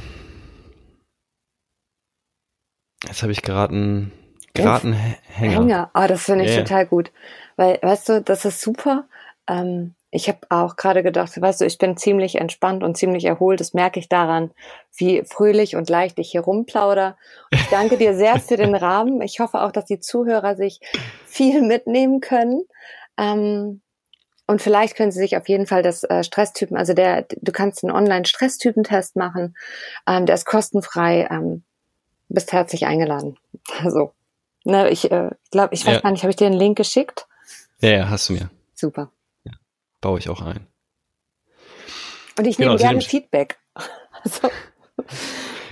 jetzt 3.05 3.21
habe 3.23 3.31
ich 3.31 3.41
gerade 3.41 3.73
einen, 3.73 4.11
gerade 4.53 4.87
einen 4.87 4.93
Hänger. 4.93 5.53
Hänger, 5.53 5.91
oh, 5.93 6.05
das 6.07 6.23
finde 6.23 6.45
ich 6.45 6.51
yeah. 6.51 6.63
total 6.63 6.85
gut. 6.85 7.11
Weil, 7.55 7.79
weißt 7.81 8.09
du, 8.09 8.21
das 8.21 8.45
ist 8.45 8.61
super. 8.61 9.07
Ähm, 9.47 9.95
ich 10.13 10.27
habe 10.27 10.39
auch 10.49 10.75
gerade 10.75 11.01
gedacht, 11.01 11.39
weißt 11.39 11.61
du, 11.61 11.65
ich 11.65 11.79
bin 11.79 11.97
ziemlich 11.97 12.35
entspannt 12.35 12.83
und 12.83 12.95
ziemlich 12.95 13.25
erholt. 13.25 13.59
Das 13.59 13.73
merke 13.73 13.99
ich 13.99 14.09
daran, 14.09 14.51
wie 14.95 15.23
fröhlich 15.25 15.75
und 15.75 15.89
leicht 15.89 16.19
ich 16.19 16.29
hier 16.29 16.41
rumplauder. 16.41 17.17
Ich 17.49 17.65
danke 17.69 17.97
dir 17.97 18.15
sehr 18.15 18.39
für 18.39 18.55
den 18.55 18.75
Rahmen. 18.75 19.21
Ich 19.21 19.39
hoffe 19.39 19.61
auch, 19.61 19.71
dass 19.71 19.85
die 19.85 19.99
Zuhörer 19.99 20.55
sich 20.55 20.79
viel 21.25 21.63
mitnehmen 21.63 22.21
können. 22.21 22.61
Ähm, 23.17 23.81
und 24.45 24.61
vielleicht 24.61 24.95
können 24.95 25.11
Sie 25.11 25.19
sich 25.19 25.35
auf 25.35 25.49
jeden 25.49 25.65
Fall 25.65 25.81
das 25.81 26.03
äh, 26.03 26.23
Stresstypen, 26.23 26.77
also 26.77 26.93
der, 26.93 27.25
du 27.41 27.51
kannst 27.51 27.83
einen 27.83 27.95
Online-Stresstypentest 27.95 29.15
machen. 29.15 29.55
Ähm, 30.05 30.27
der 30.27 30.35
ist 30.35 30.45
kostenfrei. 30.45 31.27
Ähm, 31.31 31.63
bist 32.29 32.53
herzlich 32.53 32.85
eingeladen. 32.85 33.37
Also, 33.83 34.11
ne, 34.63 34.89
ich 34.89 35.11
äh, 35.11 35.29
glaube, 35.49 35.73
ich 35.73 35.87
weiß 35.87 35.95
ja. 35.95 36.01
gar 36.01 36.11
nicht, 36.11 36.21
habe 36.21 36.29
ich 36.29 36.35
dir 36.35 36.47
einen 36.47 36.59
Link 36.59 36.77
geschickt? 36.77 37.25
Ja, 37.79 37.89
ja, 37.89 38.09
hast 38.09 38.29
du 38.29 38.33
mir. 38.33 38.49
Super 38.75 39.09
baue 40.03 40.19
ich 40.19 40.29
auch 40.29 40.41
ein. 40.41 40.67
Und 42.37 42.45
ich 42.45 42.59
nehme 42.59 42.71
genau, 42.71 42.83
gerne 42.83 43.01
Feedback. 43.01 43.57
Also. 44.25 44.49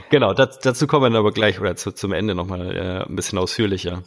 Genau, 0.09 0.33
das, 0.33 0.59
dazu 0.59 0.85
kommen 0.85 1.03
wir 1.03 1.09
dann 1.09 1.19
aber 1.19 1.31
gleich 1.31 1.61
oder 1.61 1.77
zu, 1.77 1.93
zum 1.93 2.11
Ende 2.11 2.35
nochmal 2.35 2.75
äh, 2.75 3.07
ein 3.07 3.15
bisschen 3.15 3.37
ausführlicher. 3.37 4.03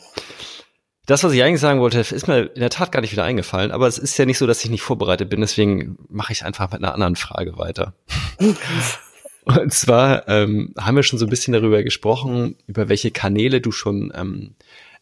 Das, 1.07 1.25
was 1.25 1.33
ich 1.33 1.43
eigentlich 1.43 1.63
sagen 1.63 1.81
wollte, 1.81 2.01
ist 2.01 2.29
mir 2.29 2.53
in 2.55 2.61
der 2.61 2.69
Tat 2.69 2.93
gar 2.93 3.01
nicht 3.01 3.13
wieder 3.13 3.25
eingefallen, 3.25 3.71
aber 3.71 3.87
es 3.87 3.97
ist 3.97 4.19
ja 4.19 4.27
nicht 4.27 4.37
so, 4.37 4.47
dass 4.47 4.63
ich 4.63 4.71
nicht 4.71 4.83
vorbereitet 4.83 5.31
bin, 5.31 5.41
deswegen 5.41 5.97
mache 6.11 6.35
ich 6.35 6.45
einfach 6.45 6.73
mit 6.73 6.83
einer 6.83 6.93
anderen 6.93 7.17
Frage 7.17 7.57
weiter. 7.57 7.95
Und 9.45 9.73
zwar 9.73 10.29
ähm, 10.29 10.75
haben 10.79 10.97
wir 10.97 11.03
schon 11.05 11.19
so 11.19 11.25
ein 11.25 11.31
bisschen 11.31 11.55
darüber 11.55 11.83
gesprochen, 11.83 12.57
über 12.67 12.91
welche 12.91 13.13
Kanäle 13.13 13.63
du 13.63 13.73
schon 13.73 14.13
ähm, 14.15 14.57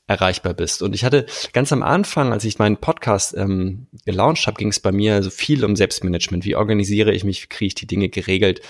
erreichbar 0.06 0.54
bist. 0.54 0.82
Und 0.82 0.94
ich 0.94 1.04
hatte 1.04 1.26
ganz 1.52 1.72
am 1.72 1.82
Anfang, 1.82 2.32
als 2.32 2.44
ich 2.44 2.58
meinen 2.58 2.76
Podcast 2.76 3.34
ähm, 3.36 3.86
gelauncht 4.04 4.46
habe, 4.46 4.58
ging 4.58 4.68
es 4.68 4.80
bei 4.80 4.92
mir 4.92 5.22
so 5.22 5.30
viel 5.30 5.64
um 5.64 5.76
Selbstmanagement. 5.76 6.44
Wie 6.44 6.56
organisiere 6.56 7.12
ich 7.12 7.24
mich, 7.24 7.42
wie 7.42 7.48
kriege 7.48 7.66
ich 7.68 7.74
die 7.74 7.86
Dinge 7.86 8.08
geregelt? 8.08 8.60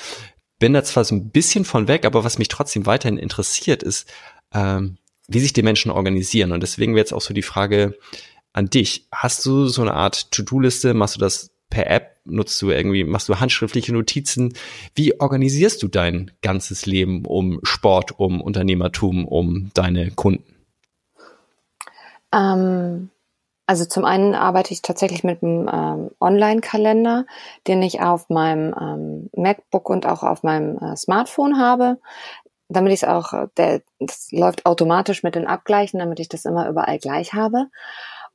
Bin 0.59 0.75
da 0.75 0.85
zwar 0.85 1.05
so 1.05 1.15
ein 1.15 1.31
bisschen 1.31 1.65
von 1.65 1.89
weg, 1.89 2.05
aber 2.05 2.23
was 2.23 2.39
mich 2.39 2.49
trotzdem 2.49 2.87
weiterhin 2.87 3.19
interessiert, 3.19 3.83
ist, 3.83 4.09
ähm, 4.55 4.99
wie 5.27 5.41
sich 5.41 5.53
die 5.53 5.63
Menschen 5.63 5.91
organisieren. 5.91 6.53
Und 6.53 6.63
deswegen 6.63 6.93
wäre 6.93 7.01
jetzt 7.01 7.15
auch 7.15 7.23
so 7.23 7.35
die 7.35 7.43
Frage 7.43 7.99
an 8.53 8.67
dich. 8.67 9.07
Hast 9.11 9.45
du 9.47 9.67
so 9.67 9.83
eine 9.83 9.95
Art 9.95 10.31
To-Do-Liste? 10.33 10.95
Machst 10.95 11.17
du 11.17 11.21
das 11.21 11.51
per 11.71 11.89
App? 11.89 12.13
Nutzt 12.25 12.61
du 12.63 12.71
irgendwie, 12.71 13.03
machst 13.03 13.29
du 13.29 13.41
handschriftliche 13.41 13.93
Notizen? 13.93 14.53
Wie 14.95 15.19
organisierst 15.19 15.83
du 15.83 15.89
dein 15.89 16.31
ganzes 16.41 16.87
Leben 16.87 17.25
um 17.25 17.59
Sport, 17.65 18.19
um 18.21 18.41
Unternehmertum, 18.41 19.27
um 19.27 19.71
deine 19.75 20.13
Kunden? 20.13 20.52
Ähm, 22.33 23.11
also 23.67 23.85
zum 23.85 24.05
einen 24.05 24.35
arbeite 24.35 24.73
ich 24.73 24.83
tatsächlich 24.83 25.25
mit 25.25 25.43
einem 25.43 25.69
ähm, 25.73 26.11
Online-Kalender, 26.21 27.27
den 27.67 27.83
ich 27.83 28.01
auf 28.01 28.29
meinem 28.29 28.75
ähm, 28.79 29.31
MacBook 29.37 29.89
und 29.89 30.07
auch 30.07 30.23
auf 30.23 30.43
meinem 30.43 30.79
äh, 30.79 30.97
Smartphone 30.97 31.59
habe, 31.59 31.99
damit 32.69 32.93
ich 32.93 33.03
es 33.03 33.09
auch, 33.09 33.33
der, 33.57 33.83
das 33.99 34.29
läuft 34.33 34.67
automatisch 34.67 35.23
mit 35.23 35.35
den 35.37 35.47
Abgleichen, 35.47 36.01
damit 36.01 36.21
ich 36.21 36.29
das 36.29 36.45
immer 36.45 36.69
überall 36.69 36.99
gleich 36.99 37.35
habe. 37.35 37.69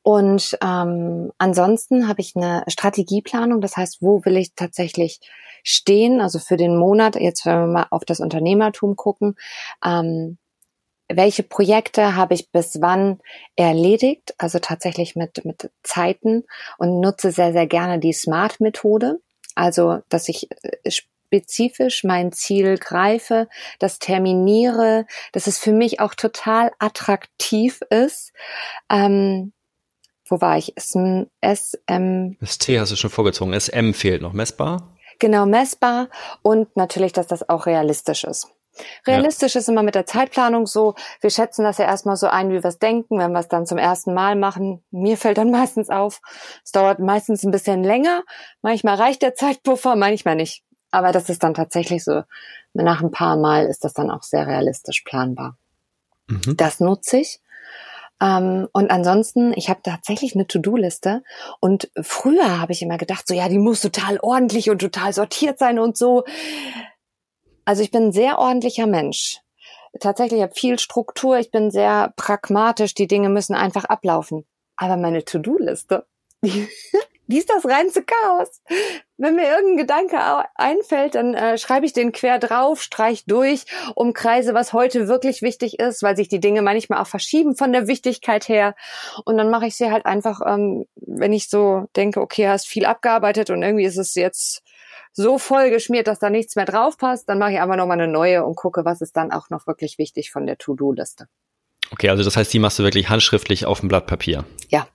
Und 0.02 0.58
ähm, 0.64 1.34
ansonsten 1.38 2.08
habe 2.08 2.22
ich 2.22 2.36
eine 2.36 2.64
Strategieplanung, 2.68 3.60
das 3.60 3.76
heißt, 3.76 3.98
wo 4.02 4.24
will 4.24 4.38
ich 4.38 4.56
tatsächlich 4.56 5.20
stehen, 5.64 6.22
also 6.22 6.40
für 6.40 6.56
den 6.56 6.78
Monat, 6.78 7.18
jetzt 7.18 7.46
wenn 7.46 7.60
wir 7.60 7.68
mal 7.68 7.88
auf 7.90 8.06
das 8.06 8.22
Unternehmertum 8.22 8.96
gucken, 8.96 9.36
ähm, 9.84 10.38
welche 11.10 11.44
Projekte 11.44 12.16
habe 12.16 12.34
ich 12.34 12.52
bis 12.52 12.82
wann 12.82 13.20
erledigt, 13.56 14.34
also 14.38 14.60
tatsächlich 14.60 15.16
mit, 15.16 15.46
mit 15.46 15.72
Zeiten 15.84 16.44
und 16.78 17.00
nutze 17.00 17.32
sehr, 17.32 17.54
sehr 17.54 17.68
gerne 17.68 18.00
die 18.00 18.14
Smart-Methode, 18.14 19.20
also 19.56 20.00
dass 20.10 20.28
ich 20.30 20.50
äh, 20.64 20.92
spezifisch 20.92 22.04
mein 22.04 22.32
Ziel 22.32 22.78
greife, 22.78 23.48
das 23.80 24.00
terminiere, 24.00 25.06
dass 25.32 25.48
es 25.48 25.60
für 25.60 25.74
mich 25.74 26.00
auch 26.00 26.14
total 26.14 26.72
attraktiv 26.80 27.82
ist. 27.90 28.32
Ähm, 28.90 29.54
wo 30.30 30.42
war 30.42 30.58
ich? 30.58 30.74
SM, 30.78 31.24
SM. 31.42 32.38
Das 32.40 32.58
T 32.58 32.80
hast 32.80 32.92
du 32.92 32.96
schon 32.98 33.10
vorgezogen. 33.10 33.58
SM 33.58 33.94
fehlt 33.94 34.22
noch. 34.22 34.34
Messbar? 34.34 34.94
Genau, 35.20 35.46
messbar 35.46 36.10
und 36.44 36.76
natürlich, 36.76 37.14
dass 37.14 37.28
das 37.28 37.48
auch 37.50 37.66
realistisch 37.66 38.24
ist. 38.24 38.50
Realistisch 39.06 39.56
ja. 39.56 39.60
ist 39.60 39.70
immer 39.70 39.84
mit 39.84 39.96
der 39.96 40.06
Zeitplanung 40.06 40.68
so, 40.68 40.96
wir 41.22 41.30
schätzen 41.30 41.64
das 41.64 41.78
ja 41.78 41.86
erstmal 41.86 42.16
so 42.16 42.28
ein, 42.28 42.50
wie 42.50 42.64
wir 42.64 42.66
es 42.66 42.80
denken, 42.80 43.20
wenn 43.20 43.32
wir 43.32 43.40
es 43.40 43.48
dann 43.48 43.66
zum 43.66 43.78
ersten 43.78 44.14
Mal 44.14 44.36
machen. 44.36 44.84
Mir 44.92 45.18
fällt 45.18 45.38
dann 45.38 45.52
meistens 45.58 45.90
auf, 45.90 46.22
es 46.64 46.72
dauert 46.72 47.00
meistens 47.00 47.44
ein 47.44 47.52
bisschen 47.52 47.84
länger. 47.84 48.24
Manchmal 48.62 48.96
reicht 48.96 49.22
der 49.22 49.36
Zeitpuffer, 49.36 49.96
manchmal 49.96 50.36
nicht. 50.36 50.64
Aber 50.92 51.12
das 51.12 51.30
ist 51.30 51.44
dann 51.44 51.54
tatsächlich 51.54 52.04
so, 52.04 52.24
nach 52.74 53.02
ein 53.02 53.12
paar 53.12 53.38
Mal 53.38 53.66
ist 53.66 53.84
das 53.84 53.94
dann 53.94 54.10
auch 54.10 54.24
sehr 54.24 54.48
realistisch 54.48 55.02
planbar. 55.02 55.58
Mhm. 56.28 56.56
Das 56.58 56.80
nutze 56.80 57.18
ich. 57.18 57.42
Ähm, 58.20 58.68
und 58.72 58.90
ansonsten, 58.90 59.54
ich 59.56 59.70
habe 59.70 59.82
tatsächlich 59.84 60.36
eine 60.36 60.48
To-Do-Liste. 60.48 61.24
Und 61.60 61.90
früher 62.02 62.60
habe 62.60 62.72
ich 62.72 62.82
immer 62.82 62.98
gedacht, 62.98 63.28
so 63.28 63.34
ja, 63.34 63.48
die 63.50 63.60
muss 63.60 63.82
total 63.82 64.20
ordentlich 64.22 64.70
und 64.70 64.80
total 64.80 65.14
sortiert 65.14 65.60
sein 65.60 65.80
und 65.80 65.98
so. 65.98 66.24
Also 67.68 67.84
ich 67.84 67.92
bin 67.92 68.04
ein 68.04 68.12
sehr 68.14 68.40
ordentlicher 68.40 68.88
Mensch. 68.88 69.42
Tatsächlich, 70.00 70.40
ich 70.40 70.44
habe 70.44 70.56
viel 70.56 70.80
Struktur, 70.80 71.38
ich 71.38 71.52
bin 71.52 71.70
sehr 71.70 72.14
pragmatisch, 72.16 72.94
die 72.94 73.08
Dinge 73.08 73.28
müssen 73.28 73.56
einfach 73.56 73.84
ablaufen. 73.84 74.46
Aber 74.78 74.96
meine 74.96 75.26
To-Do-Liste, 75.26 76.06
die, 76.46 76.70
die 77.26 77.38
ist 77.38 77.50
das 77.50 77.66
reinste 77.66 78.04
Chaos. 78.04 78.62
Wenn 79.18 79.36
mir 79.36 79.50
irgendein 79.50 79.76
Gedanke 79.76 80.46
einfällt, 80.56 81.16
dann 81.16 81.34
äh, 81.34 81.58
schreibe 81.58 81.86
ich 81.86 81.92
den 81.92 82.14
quer 82.14 82.40
drauf, 82.40 82.82
streich 82.82 83.26
durch, 83.26 83.66
umkreise, 83.96 84.54
was 84.54 84.72
heute 84.72 85.10
wirklich 85.10 85.42
wichtig 85.42 85.78
ist, 85.78 86.04
weil 86.04 86.16
sich 86.16 86.30
die 86.30 86.40
Dinge 86.40 86.62
manchmal 86.62 87.02
auch 87.02 87.08
verschieben 87.08 87.58
von 87.58 87.74
der 87.74 87.88
Wichtigkeit 87.88 88.48
her. 88.48 88.76
Und 89.26 89.38
dann 89.38 89.50
mache 89.50 89.68
ich 89.68 89.76
sie 89.76 89.92
halt 89.92 90.06
einfach, 90.06 90.40
ähm, 90.46 90.86
wenn 90.96 91.34
ich 91.34 91.50
so 91.50 91.88
denke, 91.98 92.22
okay, 92.22 92.48
hast 92.48 92.66
viel 92.66 92.86
abgearbeitet 92.86 93.50
und 93.50 93.62
irgendwie 93.62 93.84
ist 93.84 93.98
es 93.98 94.16
jetzt 94.16 94.64
so 95.14 95.38
voll 95.38 95.70
geschmiert, 95.70 96.08
dass 96.08 96.20
da 96.20 96.30
nichts 96.30 96.56
mehr 96.56 96.66
drauf 96.66 96.98
passt, 96.98 97.28
dann 97.30 97.40
mache 97.40 97.54
ich 97.54 97.60
einfach 97.60 97.76
nochmal 97.76 98.00
eine 98.00 98.12
neue 98.12 98.46
und 98.46 98.56
gucke, 98.56 98.86
was 98.86 99.02
ist 99.02 99.18
dann 99.18 99.32
auch 99.32 99.50
noch 99.50 99.68
wirklich 99.68 99.98
wichtig 99.98 100.32
von 100.32 100.46
der 100.46 100.58
To-Do-Liste. 100.58 101.28
Okay, 101.92 102.10
also 102.10 102.24
das 102.24 102.36
heißt, 102.36 102.54
die 102.54 102.60
machst 102.60 102.80
du 102.80 102.84
wirklich 102.84 103.10
handschriftlich 103.10 103.66
auf 103.66 103.80
dem 103.80 103.90
Blatt 103.90 104.08
Papier. 104.08 104.44
Ja. 104.70 104.88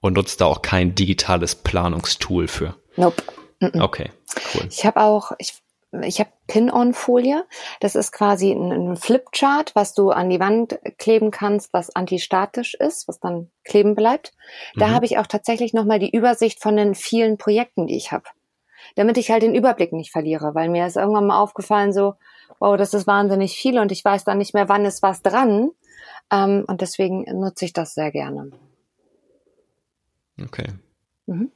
Und 0.00 0.14
nutzt 0.14 0.40
da 0.40 0.46
auch 0.46 0.62
kein 0.62 0.94
digitales 0.94 1.54
Planungstool 1.54 2.46
für. 2.46 2.76
Nope. 2.96 3.22
Okay, 3.60 4.10
cool. 4.54 4.66
Ich 4.68 4.84
habe 4.84 5.00
auch, 5.00 5.32
ich, 5.38 5.54
ich 6.02 6.20
habe 6.20 6.30
Pin-on-Folie. 6.46 7.44
Das 7.80 7.94
ist 7.94 8.12
quasi 8.12 8.52
ein, 8.52 8.72
ein 8.72 8.96
Flipchart, 8.96 9.74
was 9.74 9.94
du 9.94 10.10
an 10.10 10.30
die 10.30 10.40
Wand 10.40 10.78
kleben 10.98 11.30
kannst, 11.30 11.72
was 11.72 11.94
antistatisch 11.94 12.74
ist, 12.74 13.08
was 13.08 13.20
dann 13.20 13.50
kleben 13.64 13.94
bleibt. 13.94 14.32
Da 14.76 14.88
mhm. 14.88 14.94
habe 14.94 15.06
ich 15.06 15.18
auch 15.18 15.26
tatsächlich 15.26 15.72
nochmal 15.72 15.98
die 15.98 16.14
Übersicht 16.14 16.60
von 16.60 16.76
den 16.76 16.94
vielen 16.94 17.38
Projekten, 17.38 17.86
die 17.86 17.96
ich 17.96 18.12
habe. 18.12 18.24
Damit 18.96 19.16
ich 19.16 19.30
halt 19.30 19.42
den 19.42 19.54
Überblick 19.54 19.92
nicht 19.92 20.12
verliere, 20.12 20.54
weil 20.54 20.68
mir 20.68 20.86
ist 20.86 20.96
irgendwann 20.96 21.26
mal 21.26 21.40
aufgefallen 21.40 21.92
so, 21.92 22.14
wow, 22.58 22.76
das 22.76 22.94
ist 22.94 23.06
wahnsinnig 23.06 23.56
viel 23.56 23.78
und 23.78 23.92
ich 23.92 24.04
weiß 24.04 24.24
dann 24.24 24.38
nicht 24.38 24.54
mehr, 24.54 24.68
wann 24.68 24.84
ist 24.84 25.02
was 25.02 25.22
dran. 25.22 25.70
Ähm, 26.30 26.64
und 26.66 26.80
deswegen 26.80 27.24
nutze 27.38 27.64
ich 27.64 27.72
das 27.72 27.94
sehr 27.94 28.10
gerne. 28.10 28.50
Okay. 30.42 30.68
Mhm. 31.26 31.52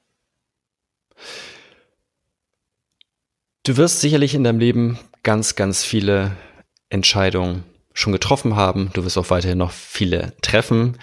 Du 3.69 3.77
wirst 3.77 4.01
sicherlich 4.01 4.35
in 4.35 4.45
deinem 4.45 4.61
Leben 4.61 4.99
ganz, 5.23 5.55
ganz 5.55 5.85
viele 5.85 6.35
Entscheidungen 6.89 7.65
schon 7.93 8.15
getroffen 8.15 8.57
haben. 8.57 8.89
Du 8.95 9.05
wirst 9.05 9.19
auch 9.19 9.29
weiterhin 9.29 9.59
noch 9.59 9.73
viele 9.73 10.33
treffen. 10.41 10.97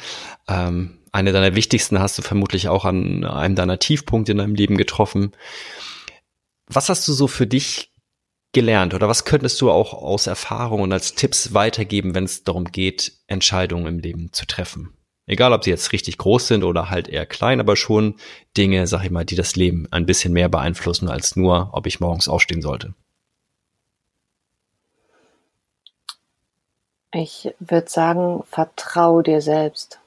Ähm, 0.47 0.97
eine 1.11 1.31
deiner 1.31 1.53
wichtigsten 1.53 1.99
hast 1.99 2.17
du 2.17 2.23
vermutlich 2.23 2.67
auch 2.67 2.83
an 2.83 3.23
einem 3.23 3.53
deiner 3.53 3.77
Tiefpunkte 3.77 4.31
in 4.31 4.39
deinem 4.39 4.55
Leben 4.55 4.77
getroffen. 4.77 5.33
Was 6.65 6.89
hast 6.89 7.07
du 7.07 7.13
so 7.13 7.27
für 7.27 7.45
dich 7.45 7.91
gelernt 8.51 8.95
oder 8.95 9.07
was 9.07 9.25
könntest 9.25 9.61
du 9.61 9.69
auch 9.69 9.93
aus 9.93 10.25
Erfahrung 10.25 10.81
und 10.81 10.91
als 10.91 11.13
Tipps 11.13 11.53
weitergeben, 11.53 12.15
wenn 12.15 12.23
es 12.23 12.45
darum 12.45 12.65
geht, 12.65 13.11
Entscheidungen 13.27 13.85
im 13.85 13.99
Leben 13.99 14.33
zu 14.33 14.47
treffen? 14.47 14.97
Egal, 15.27 15.53
ob 15.53 15.63
sie 15.63 15.71
jetzt 15.71 15.91
richtig 15.91 16.17
groß 16.19 16.47
sind 16.47 16.63
oder 16.63 16.89
halt 16.89 17.07
eher 17.07 17.25
klein, 17.25 17.59
aber 17.59 17.75
schon 17.75 18.15
Dinge, 18.57 18.85
sag 18.85 19.03
ich 19.03 19.11
mal, 19.11 19.25
die 19.25 19.35
das 19.35 19.55
Leben 19.55 19.87
ein 19.89 20.05
bisschen 20.05 20.33
mehr 20.33 20.49
beeinflussen 20.49 21.09
als 21.09 21.35
nur, 21.35 21.69
ob 21.71 21.87
ich 21.87 21.99
morgens 21.99 22.27
aufstehen 22.27 22.61
sollte. 22.61 22.93
Ich 27.11 27.55
würde 27.59 27.89
sagen, 27.89 28.43
vertrau 28.51 29.21
dir 29.21 29.41
selbst. 29.41 29.99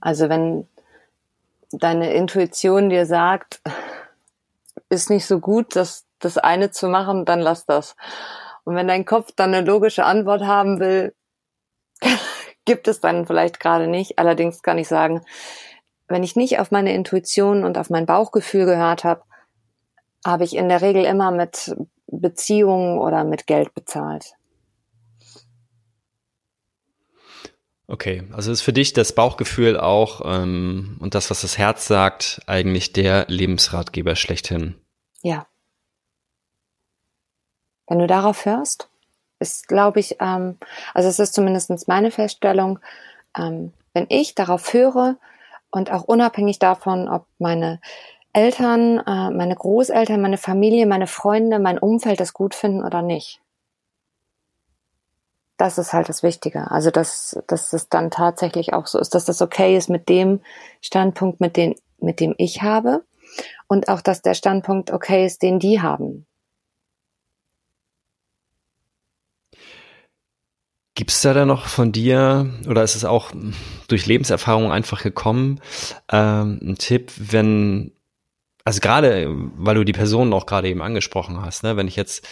Also 0.00 0.28
wenn 0.28 0.68
deine 1.72 2.12
Intuition 2.12 2.90
dir 2.90 3.06
sagt, 3.06 3.60
ist 4.88 5.10
nicht 5.10 5.26
so 5.26 5.40
gut, 5.40 5.74
das, 5.74 6.04
das 6.18 6.38
eine 6.38 6.70
zu 6.70 6.88
machen, 6.88 7.24
dann 7.24 7.40
lass 7.40 7.64
das. 7.66 7.96
Und 8.64 8.76
wenn 8.76 8.88
dein 8.88 9.04
Kopf 9.04 9.32
dann 9.34 9.54
eine 9.54 9.66
logische 9.66 10.04
Antwort 10.04 10.42
haben 10.42 10.80
will, 10.80 11.14
gibt 12.70 12.86
es 12.86 13.00
dann 13.00 13.26
vielleicht 13.26 13.58
gerade 13.58 13.88
nicht. 13.88 14.20
Allerdings 14.20 14.62
kann 14.62 14.78
ich 14.78 14.86
sagen, 14.86 15.22
wenn 16.06 16.22
ich 16.22 16.36
nicht 16.36 16.60
auf 16.60 16.70
meine 16.70 16.94
Intuition 16.94 17.64
und 17.64 17.76
auf 17.78 17.90
mein 17.90 18.06
Bauchgefühl 18.06 18.64
gehört 18.64 19.02
habe, 19.02 19.24
habe 20.24 20.44
ich 20.44 20.54
in 20.54 20.68
der 20.68 20.80
Regel 20.80 21.04
immer 21.04 21.32
mit 21.32 21.74
Beziehungen 22.06 23.00
oder 23.00 23.24
mit 23.24 23.48
Geld 23.48 23.74
bezahlt. 23.74 24.34
Okay, 27.88 28.22
also 28.30 28.52
ist 28.52 28.62
für 28.62 28.72
dich 28.72 28.92
das 28.92 29.16
Bauchgefühl 29.16 29.76
auch 29.76 30.20
ähm, 30.24 30.96
und 31.00 31.16
das, 31.16 31.28
was 31.28 31.40
das 31.40 31.58
Herz 31.58 31.88
sagt, 31.88 32.40
eigentlich 32.46 32.92
der 32.92 33.24
Lebensratgeber 33.26 34.14
schlechthin. 34.14 34.76
Ja. 35.22 35.48
Wenn 37.88 37.98
du 37.98 38.06
darauf 38.06 38.44
hörst, 38.44 38.89
ist, 39.40 39.66
glaube 39.66 40.00
ich, 40.00 40.16
ähm, 40.20 40.58
also 40.94 41.08
es 41.08 41.18
ist 41.18 41.34
zumindest 41.34 41.88
meine 41.88 42.10
Feststellung, 42.10 42.78
ähm, 43.36 43.72
wenn 43.92 44.06
ich 44.08 44.34
darauf 44.34 44.72
höre 44.72 45.16
und 45.70 45.90
auch 45.90 46.04
unabhängig 46.04 46.58
davon, 46.58 47.08
ob 47.08 47.26
meine 47.38 47.80
Eltern, 48.32 48.98
äh, 48.98 49.30
meine 49.30 49.56
Großeltern, 49.56 50.20
meine 50.20 50.38
Familie, 50.38 50.86
meine 50.86 51.06
Freunde, 51.06 51.58
mein 51.58 51.78
Umfeld 51.78 52.20
das 52.20 52.32
gut 52.32 52.54
finden 52.54 52.84
oder 52.84 53.02
nicht. 53.02 53.40
Das 55.56 55.78
ist 55.78 55.92
halt 55.92 56.08
das 56.08 56.22
Wichtige. 56.22 56.70
Also, 56.70 56.90
dass, 56.90 57.38
dass 57.46 57.72
es 57.72 57.88
dann 57.88 58.10
tatsächlich 58.10 58.72
auch 58.72 58.86
so 58.86 58.98
ist, 58.98 59.14
dass 59.14 59.26
das 59.26 59.42
okay 59.42 59.76
ist 59.76 59.90
mit 59.90 60.08
dem 60.08 60.40
Standpunkt, 60.80 61.40
mit, 61.40 61.56
dem, 61.56 61.74
mit 61.98 62.20
dem 62.20 62.34
ich 62.38 62.62
habe. 62.62 63.04
Und 63.68 63.88
auch, 63.88 64.00
dass 64.00 64.22
der 64.22 64.34
Standpunkt 64.34 64.90
okay 64.90 65.26
ist, 65.26 65.42
den 65.42 65.58
die 65.58 65.82
haben. 65.82 66.26
Gibt 71.00 71.12
es 71.12 71.22
da 71.22 71.32
dann 71.32 71.48
noch 71.48 71.64
von 71.64 71.92
dir, 71.92 72.52
oder 72.68 72.82
ist 72.82 72.94
es 72.94 73.06
auch 73.06 73.32
durch 73.88 74.04
Lebenserfahrung 74.04 74.70
einfach 74.70 75.02
gekommen, 75.02 75.58
ähm, 76.12 76.60
ein 76.62 76.76
Tipp, 76.76 77.10
wenn, 77.16 77.92
also 78.66 78.82
gerade, 78.82 79.26
weil 79.56 79.76
du 79.76 79.84
die 79.84 79.94
Personen 79.94 80.34
auch 80.34 80.44
gerade 80.44 80.68
eben 80.68 80.82
angesprochen 80.82 81.40
hast, 81.40 81.62
ne, 81.62 81.78
wenn 81.78 81.88
ich 81.88 81.96
jetzt 81.96 82.28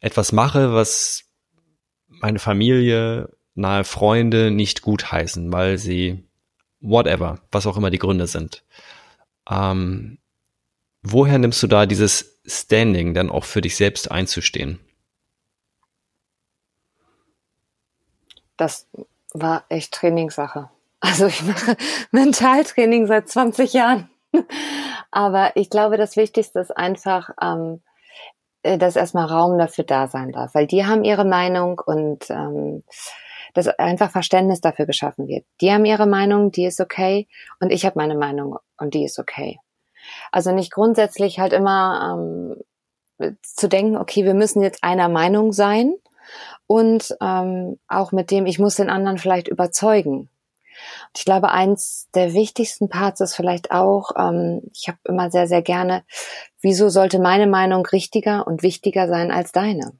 etwas 0.00 0.32
mache, 0.32 0.72
was 0.72 1.24
meine 2.08 2.38
Familie, 2.38 3.36
nahe 3.54 3.84
Freunde 3.84 4.50
nicht 4.50 4.80
gut 4.80 5.12
heißen, 5.12 5.52
weil 5.52 5.76
sie 5.76 6.24
whatever, 6.80 7.40
was 7.52 7.66
auch 7.66 7.76
immer 7.76 7.90
die 7.90 7.98
Gründe 7.98 8.28
sind. 8.28 8.64
Ähm, 9.46 10.16
woher 11.02 11.36
nimmst 11.36 11.62
du 11.62 11.66
da 11.66 11.84
dieses 11.84 12.40
Standing 12.46 13.12
dann 13.12 13.28
auch 13.28 13.44
für 13.44 13.60
dich 13.60 13.76
selbst 13.76 14.10
einzustehen? 14.10 14.78
Das 18.56 18.88
war 19.32 19.64
echt 19.68 19.92
Trainingssache. 19.92 20.70
Also 21.00 21.26
ich 21.26 21.42
mache 21.42 21.76
Mentaltraining 22.10 23.06
seit 23.06 23.28
20 23.28 23.72
Jahren. 23.72 24.10
Aber 25.10 25.52
ich 25.56 25.70
glaube, 25.70 25.96
das 25.96 26.16
Wichtigste 26.16 26.60
ist 26.60 26.76
einfach, 26.76 27.30
ähm, 27.40 27.82
äh, 28.62 28.78
dass 28.78 28.96
erstmal 28.96 29.26
Raum 29.26 29.58
dafür 29.58 29.84
da 29.84 30.08
sein 30.08 30.32
darf, 30.32 30.54
weil 30.54 30.66
die 30.66 30.86
haben 30.86 31.04
ihre 31.04 31.24
Meinung 31.24 31.80
und 31.84 32.28
ähm, 32.30 32.82
dass 33.54 33.68
einfach 33.68 34.10
Verständnis 34.10 34.60
dafür 34.60 34.84
geschaffen 34.84 35.28
wird. 35.28 35.46
Die 35.60 35.72
haben 35.72 35.84
ihre 35.86 36.06
Meinung, 36.06 36.50
die 36.50 36.66
ist 36.66 36.80
okay 36.80 37.26
und 37.60 37.70
ich 37.70 37.86
habe 37.86 37.98
meine 37.98 38.16
Meinung 38.16 38.58
und 38.76 38.92
die 38.92 39.04
ist 39.04 39.18
okay. 39.18 39.58
Also 40.30 40.52
nicht 40.52 40.72
grundsätzlich 40.72 41.38
halt 41.38 41.52
immer 41.52 42.18
ähm, 43.20 43.34
zu 43.42 43.68
denken, 43.68 43.96
okay, 43.96 44.24
wir 44.24 44.34
müssen 44.34 44.62
jetzt 44.62 44.84
einer 44.84 45.08
Meinung 45.08 45.52
sein, 45.52 45.94
und 46.66 47.16
ähm, 47.20 47.78
auch 47.88 48.12
mit 48.12 48.30
dem, 48.30 48.46
ich 48.46 48.58
muss 48.58 48.76
den 48.76 48.90
anderen 48.90 49.18
vielleicht 49.18 49.48
überzeugen. 49.48 50.28
Und 51.08 51.18
ich 51.18 51.24
glaube, 51.24 51.50
eins 51.50 52.08
der 52.14 52.34
wichtigsten 52.34 52.88
Parts 52.88 53.20
ist 53.20 53.34
vielleicht 53.34 53.70
auch, 53.70 54.10
ähm, 54.16 54.62
ich 54.74 54.88
habe 54.88 54.98
immer 55.04 55.30
sehr, 55.30 55.48
sehr 55.48 55.62
gerne, 55.62 56.04
wieso 56.60 56.88
sollte 56.88 57.18
meine 57.18 57.46
Meinung 57.46 57.86
richtiger 57.86 58.46
und 58.46 58.62
wichtiger 58.62 59.08
sein 59.08 59.30
als 59.30 59.52
deine? 59.52 59.92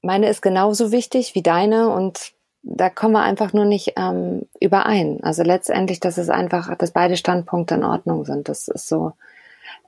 Meine 0.00 0.28
ist 0.28 0.42
genauso 0.42 0.92
wichtig 0.92 1.34
wie 1.34 1.42
deine 1.42 1.90
und 1.90 2.32
da 2.62 2.90
kommen 2.90 3.14
wir 3.14 3.22
einfach 3.22 3.52
nur 3.52 3.64
nicht 3.64 3.94
ähm, 3.96 4.42
überein. 4.60 5.22
Also 5.22 5.42
letztendlich, 5.42 6.00
dass 6.00 6.18
es 6.18 6.28
einfach, 6.28 6.74
dass 6.76 6.90
beide 6.92 7.16
Standpunkte 7.16 7.74
in 7.74 7.84
Ordnung 7.84 8.24
sind. 8.24 8.48
Das 8.48 8.68
ist 8.68 8.88
so, 8.88 9.12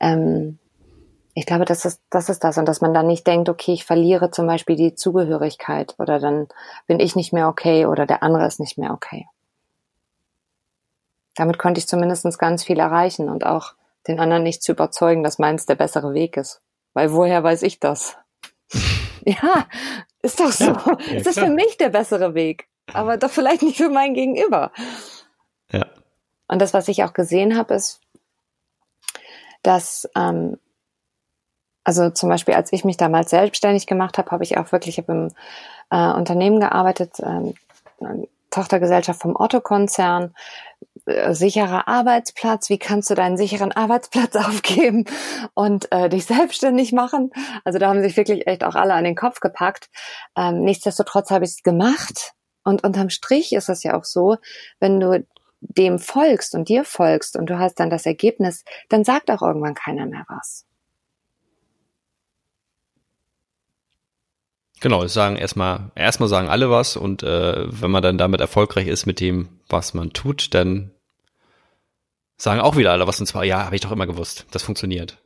ähm, 0.00 0.58
ich 1.34 1.46
glaube, 1.46 1.64
das 1.64 1.84
ist, 1.84 2.00
das 2.10 2.28
ist 2.28 2.42
das. 2.42 2.58
Und 2.58 2.66
dass 2.66 2.80
man 2.80 2.92
dann 2.92 3.06
nicht 3.06 3.26
denkt, 3.26 3.48
okay, 3.48 3.72
ich 3.72 3.84
verliere 3.84 4.30
zum 4.30 4.46
Beispiel 4.46 4.76
die 4.76 4.94
Zugehörigkeit 4.94 5.94
oder 5.98 6.18
dann 6.18 6.48
bin 6.86 7.00
ich 7.00 7.16
nicht 7.16 7.32
mehr 7.32 7.48
okay 7.48 7.86
oder 7.86 8.06
der 8.06 8.22
andere 8.22 8.46
ist 8.46 8.60
nicht 8.60 8.78
mehr 8.78 8.92
okay. 8.92 9.26
Damit 11.36 11.58
konnte 11.58 11.78
ich 11.78 11.86
zumindest 11.86 12.38
ganz 12.38 12.64
viel 12.64 12.78
erreichen 12.78 13.28
und 13.28 13.46
auch 13.46 13.74
den 14.08 14.18
anderen 14.18 14.42
nicht 14.42 14.62
zu 14.62 14.72
überzeugen, 14.72 15.22
dass 15.22 15.38
meins 15.38 15.66
der 15.66 15.76
bessere 15.76 16.12
Weg 16.14 16.36
ist. 16.36 16.60
Weil 16.94 17.12
woher 17.12 17.42
weiß 17.44 17.62
ich 17.62 17.78
das? 17.78 18.16
ja, 19.24 19.66
ist 20.22 20.40
doch 20.40 20.50
so. 20.50 20.64
Ja, 20.64 20.72
ja, 20.86 21.16
es 21.16 21.26
ist 21.26 21.38
für 21.38 21.50
mich 21.50 21.76
der 21.76 21.90
bessere 21.90 22.34
Weg, 22.34 22.68
aber 22.92 23.16
doch 23.16 23.30
vielleicht 23.30 23.62
nicht 23.62 23.76
für 23.76 23.88
mein 23.88 24.14
Gegenüber. 24.14 24.72
Ja. 25.70 25.86
Und 26.48 26.60
das, 26.60 26.74
was 26.74 26.88
ich 26.88 27.04
auch 27.04 27.12
gesehen 27.12 27.56
habe, 27.56 27.74
ist, 27.74 28.00
dass 29.62 30.08
ähm, 30.16 30.58
also 31.84 32.10
zum 32.10 32.28
Beispiel, 32.28 32.54
als 32.54 32.72
ich 32.72 32.84
mich 32.84 32.96
damals 32.96 33.30
selbstständig 33.30 33.86
gemacht 33.86 34.18
habe, 34.18 34.30
habe 34.30 34.44
ich 34.44 34.58
auch 34.58 34.72
wirklich 34.72 34.98
hab 34.98 35.08
im 35.08 35.30
äh, 35.90 36.12
Unternehmen 36.12 36.60
gearbeitet, 36.60 37.14
ähm, 37.20 37.54
Tochtergesellschaft 38.50 39.20
vom 39.20 39.36
Otto-Konzern, 39.36 40.34
äh, 41.06 41.34
sicherer 41.34 41.88
Arbeitsplatz, 41.88 42.68
wie 42.68 42.78
kannst 42.78 43.10
du 43.10 43.14
deinen 43.14 43.36
sicheren 43.36 43.72
Arbeitsplatz 43.72 44.36
aufgeben 44.36 45.04
und 45.54 45.90
äh, 45.92 46.08
dich 46.08 46.26
selbstständig 46.26 46.92
machen? 46.92 47.30
Also 47.64 47.78
da 47.78 47.88
haben 47.88 48.02
sich 48.02 48.16
wirklich 48.16 48.46
echt 48.46 48.64
auch 48.64 48.74
alle 48.74 48.94
an 48.94 49.04
den 49.04 49.16
Kopf 49.16 49.40
gepackt. 49.40 49.88
Ähm, 50.36 50.60
nichtsdestotrotz 50.60 51.30
habe 51.30 51.44
ich 51.44 51.52
es 51.52 51.62
gemacht 51.62 52.32
und 52.64 52.84
unterm 52.84 53.10
Strich 53.10 53.52
ist 53.52 53.68
es 53.68 53.82
ja 53.82 53.96
auch 53.96 54.04
so, 54.04 54.36
wenn 54.80 55.00
du 55.00 55.24
dem 55.60 55.98
folgst 55.98 56.54
und 56.54 56.68
dir 56.68 56.84
folgst 56.84 57.36
und 57.36 57.50
du 57.50 57.58
hast 57.58 57.80
dann 57.80 57.90
das 57.90 58.06
Ergebnis, 58.06 58.64
dann 58.88 59.04
sagt 59.04 59.30
auch 59.30 59.42
irgendwann 59.42 59.74
keiner 59.74 60.06
mehr 60.06 60.24
was. 60.28 60.64
Genau, 64.80 65.06
sagen 65.06 65.36
erstmal, 65.36 65.90
erstmal 65.94 66.28
sagen 66.28 66.48
alle 66.48 66.70
was 66.70 66.96
und 66.96 67.22
äh, 67.22 67.66
wenn 67.68 67.90
man 67.90 68.02
dann 68.02 68.16
damit 68.16 68.40
erfolgreich 68.40 68.86
ist 68.86 69.06
mit 69.06 69.20
dem, 69.20 69.60
was 69.68 69.92
man 69.92 70.12
tut, 70.12 70.54
dann 70.54 70.90
sagen 72.38 72.60
auch 72.60 72.76
wieder 72.76 72.92
alle 72.92 73.06
was 73.06 73.20
und 73.20 73.26
zwar, 73.26 73.44
ja, 73.44 73.64
habe 73.66 73.74
ich 73.74 73.82
doch 73.82 73.92
immer 73.92 74.06
gewusst, 74.06 74.46
das 74.52 74.62
funktioniert. 74.62 75.18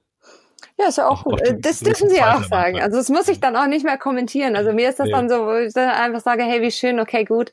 Ja, 0.77 0.89
ist 0.89 0.99
ja 0.99 1.09
auch, 1.09 1.23
gut. 1.23 1.41
Das 1.61 1.79
dürfen 1.81 2.11
sie 2.11 2.21
auch 2.21 2.43
sagen. 2.43 2.83
Also 2.83 2.97
das 2.97 3.09
muss 3.09 3.29
ich 3.29 3.39
dann 3.39 3.55
auch 3.55 3.67
nicht 3.67 3.85
mehr 3.85 3.97
kommentieren. 3.97 4.57
Also 4.57 4.73
mir 4.73 4.89
ist 4.89 4.99
das 4.99 5.09
ja. 5.09 5.17
dann 5.17 5.29
so, 5.29 5.47
wo 5.47 5.53
ich 5.53 5.73
dann 5.73 5.89
einfach 5.89 6.21
sage, 6.21 6.43
hey, 6.43 6.63
wie 6.63 6.73
schön, 6.73 6.99
okay, 6.99 7.25
gut, 7.25 7.53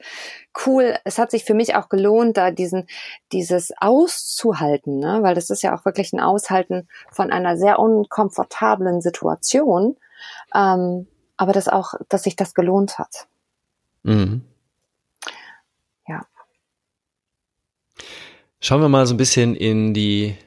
cool. 0.65 0.95
Es 1.03 1.19
hat 1.19 1.29
sich 1.29 1.45
für 1.45 1.53
mich 1.53 1.75
auch 1.75 1.87
gelohnt, 1.87 2.37
da 2.37 2.49
diesen, 2.49 2.87
dieses 3.31 3.73
auszuhalten, 3.79 4.97
ne? 4.97 5.19
weil 5.21 5.35
das 5.35 5.51
ist 5.51 5.61
ja 5.61 5.75
auch 5.75 5.85
wirklich 5.85 6.13
ein 6.13 6.19
Aushalten 6.19 6.87
von 7.11 7.31
einer 7.31 7.57
sehr 7.57 7.77
unkomfortablen 7.77 9.01
Situation. 9.01 9.97
Ähm, 10.55 11.07
aber 11.41 11.53
das 11.53 11.67
auch, 11.67 11.95
dass 12.07 12.21
sich 12.21 12.35
das 12.35 12.53
gelohnt 12.53 12.99
hat. 12.99 13.27
Mhm. 14.03 14.43
Ja. 16.07 16.27
Schauen 18.59 18.81
wir 18.81 18.89
mal 18.89 19.07
so 19.07 19.15
ein 19.15 19.17
bisschen 19.17 19.55
in 19.55 19.95
die 19.95 20.37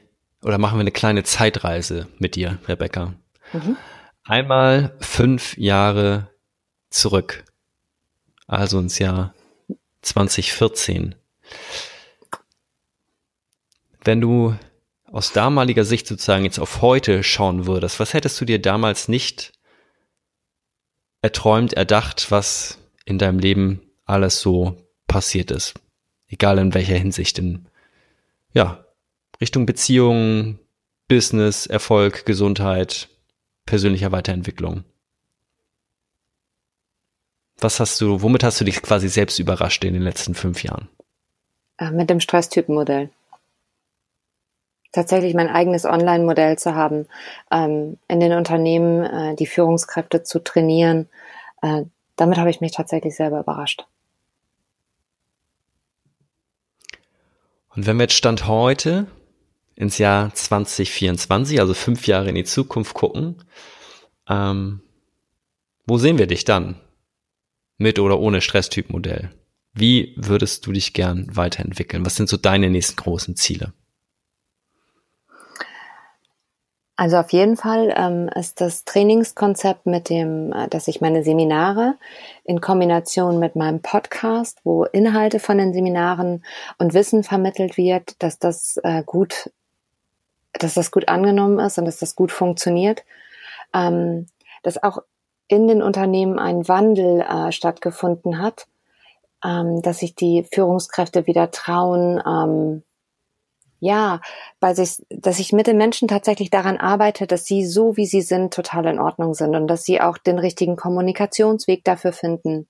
oder 0.41 0.57
machen 0.57 0.77
wir 0.77 0.81
eine 0.81 0.93
kleine 0.93 1.23
Zeitreise 1.23 2.07
mit 2.17 2.35
dir, 2.35 2.59
Rebecca. 2.65 3.13
Mhm. 3.51 3.75
Einmal 4.23 4.95
fünf 5.01 5.57
Jahre 5.57 6.29
zurück, 6.89 7.43
also 8.47 8.79
ins 8.79 8.97
Jahr 8.97 9.33
2014. 10.01 11.13
Wenn 14.01 14.21
du 14.21 14.55
aus 15.11 15.33
damaliger 15.33 15.83
Sicht 15.83 16.07
sozusagen 16.07 16.45
jetzt 16.45 16.59
auf 16.59 16.81
heute 16.81 17.21
schauen 17.21 17.67
würdest, 17.67 17.99
was 17.99 18.13
hättest 18.13 18.39
du 18.39 18.45
dir 18.45 18.61
damals 18.61 19.09
nicht 19.09 19.54
erträumt, 21.25 21.73
erdacht, 21.73 22.29
was 22.29 22.77
in 23.03 23.17
deinem 23.17 23.39
Leben 23.39 23.81
alles 24.05 24.41
so 24.41 24.77
passiert 25.07 25.49
ist? 25.49 25.73
Egal 26.27 26.59
in 26.59 26.75
welcher 26.75 26.95
Hinsicht, 26.95 27.39
in, 27.39 27.67
ja, 28.53 28.85
Richtung 29.41 29.65
Beziehungen, 29.65 30.59
Business, 31.07 31.65
Erfolg, 31.65 32.27
Gesundheit, 32.27 33.09
persönlicher 33.65 34.11
Weiterentwicklung. 34.11 34.83
Was 37.57 37.79
hast 37.79 37.99
du, 38.01 38.21
womit 38.21 38.43
hast 38.43 38.61
du 38.61 38.65
dich 38.65 38.81
quasi 38.83 39.09
selbst 39.09 39.39
überrascht 39.39 39.83
in 39.83 39.93
den 39.93 40.03
letzten 40.03 40.35
fünf 40.35 40.63
Jahren? 40.63 40.89
Äh, 41.77 41.89
mit 41.89 42.11
dem 42.11 42.19
Stresstypenmodell. 42.19 43.09
Tatsächlich 44.95 45.33
mein 45.33 45.49
eigenes 45.49 45.83
Online-Modell 45.83 46.57
zu 46.57 46.73
haben, 46.73 47.05
ähm, 47.51 47.97
in 48.07 48.21
den 48.21 48.31
Unternehmen 48.31 49.03
äh, 49.03 49.35
die 49.35 49.45
Führungskräfte 49.45 50.23
zu 50.23 50.39
trainieren. 50.39 51.09
Äh, 51.61 51.83
damit 52.15 52.37
habe 52.37 52.49
ich 52.49 52.61
mich 52.61 52.71
tatsächlich 52.71 53.13
selber 53.13 53.41
überrascht. 53.41 53.85
Und 57.75 57.85
wenn 57.85 57.97
wir 57.97 58.03
jetzt 58.03 58.13
Stand 58.13 58.47
heute 58.47 59.07
ins 59.75 59.97
Jahr 59.97 60.33
2024, 60.33 61.59
also 61.59 61.73
fünf 61.73 62.07
Jahre 62.07 62.29
in 62.29 62.35
die 62.35 62.45
Zukunft 62.45 62.93
gucken, 62.93 63.43
ähm, 64.29 64.81
wo 65.85 65.97
sehen 65.97 66.17
wir 66.17 66.27
dich 66.27 66.45
dann? 66.45 66.79
Mit 67.77 67.99
oder 67.99 68.17
ohne 68.17 68.39
Stresstypmodell? 68.39 69.31
Wie 69.73 70.13
würdest 70.15 70.65
du 70.65 70.71
dich 70.71 70.93
gern 70.93 71.27
weiterentwickeln? 71.35 72.05
Was 72.05 72.15
sind 72.15 72.29
so 72.29 72.37
deine 72.37 72.69
nächsten 72.69 72.95
großen 72.95 73.35
Ziele? 73.35 73.73
Also 76.97 77.17
auf 77.17 77.33
jeden 77.33 77.57
Fall 77.57 77.93
ähm, 77.95 78.29
ist 78.29 78.61
das 78.61 78.85
Trainingskonzept 78.85 79.85
mit 79.85 80.09
dem, 80.09 80.53
äh, 80.53 80.69
dass 80.69 80.87
ich 80.87 81.01
meine 81.01 81.23
Seminare 81.23 81.95
in 82.45 82.61
Kombination 82.61 83.37
mit 83.39 83.55
meinem 83.57 83.81
Podcast, 83.81 84.59
wo 84.63 84.85
Inhalte 84.85 85.39
von 85.39 85.57
den 85.57 85.73
Seminaren 85.73 86.45
und 86.77 86.93
Wissen 86.93 87.23
vermittelt 87.23 87.75
wird, 87.77 88.21
dass 88.23 88.39
das 88.39 88.77
äh, 88.83 89.03
gut 89.03 89.49
dass 90.59 90.73
das 90.73 90.91
gut 90.91 91.07
angenommen 91.07 91.59
ist 91.59 91.77
und 91.77 91.85
dass 91.85 91.99
das 91.99 92.15
gut 92.15 92.31
funktioniert, 92.31 93.03
ähm, 93.73 94.27
dass 94.63 94.81
auch 94.81 94.99
in 95.47 95.67
den 95.67 95.81
Unternehmen 95.81 96.39
ein 96.39 96.67
Wandel 96.67 97.21
äh, 97.21 97.51
stattgefunden 97.51 98.39
hat, 98.39 98.67
ähm, 99.43 99.81
dass 99.81 99.99
sich 99.99 100.15
die 100.15 100.45
Führungskräfte 100.51 101.27
wieder 101.27 101.51
trauen, 101.51 102.21
ähm, 102.25 102.83
ja, 103.79 104.21
weil 104.59 104.75
sich, 104.75 105.05
dass 105.09 105.39
ich 105.39 105.53
mit 105.53 105.67
den 105.67 105.77
Menschen 105.77 106.07
tatsächlich 106.07 106.49
daran 106.49 106.77
arbeite, 106.77 107.27
dass 107.27 107.45
sie 107.45 107.65
so 107.65 107.97
wie 107.97 108.05
sie 108.05 108.21
sind 108.21 108.53
total 108.53 108.85
in 108.85 108.99
Ordnung 108.99 109.33
sind 109.33 109.55
und 109.55 109.67
dass 109.67 109.83
sie 109.83 110.01
auch 110.01 110.17
den 110.17 110.39
richtigen 110.39 110.75
Kommunikationsweg 110.75 111.83
dafür 111.83 112.13
finden. 112.13 112.67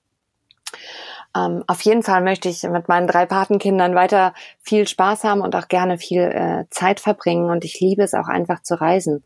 Ähm, 1.36 1.64
auf 1.68 1.82
jeden 1.82 2.04
Fall 2.04 2.22
möchte 2.22 2.50
ich 2.50 2.64
mit 2.64 2.88
meinen 2.88 3.08
drei 3.08 3.26
Patenkindern 3.26 3.94
weiter 3.94 4.34
viel 4.60 4.88
Spaß 4.88 5.24
haben 5.24 5.42
und 5.42 5.56
auch 5.56 5.68
gerne 5.68 5.98
viel 5.98 6.22
äh, 6.22 6.66
Zeit 6.70 7.00
verbringen. 7.00 7.50
Und 7.50 7.66
ich 7.66 7.80
liebe 7.80 8.04
es 8.04 8.14
auch 8.14 8.28
einfach 8.28 8.62
zu 8.64 8.80
reisen. 8.80 9.24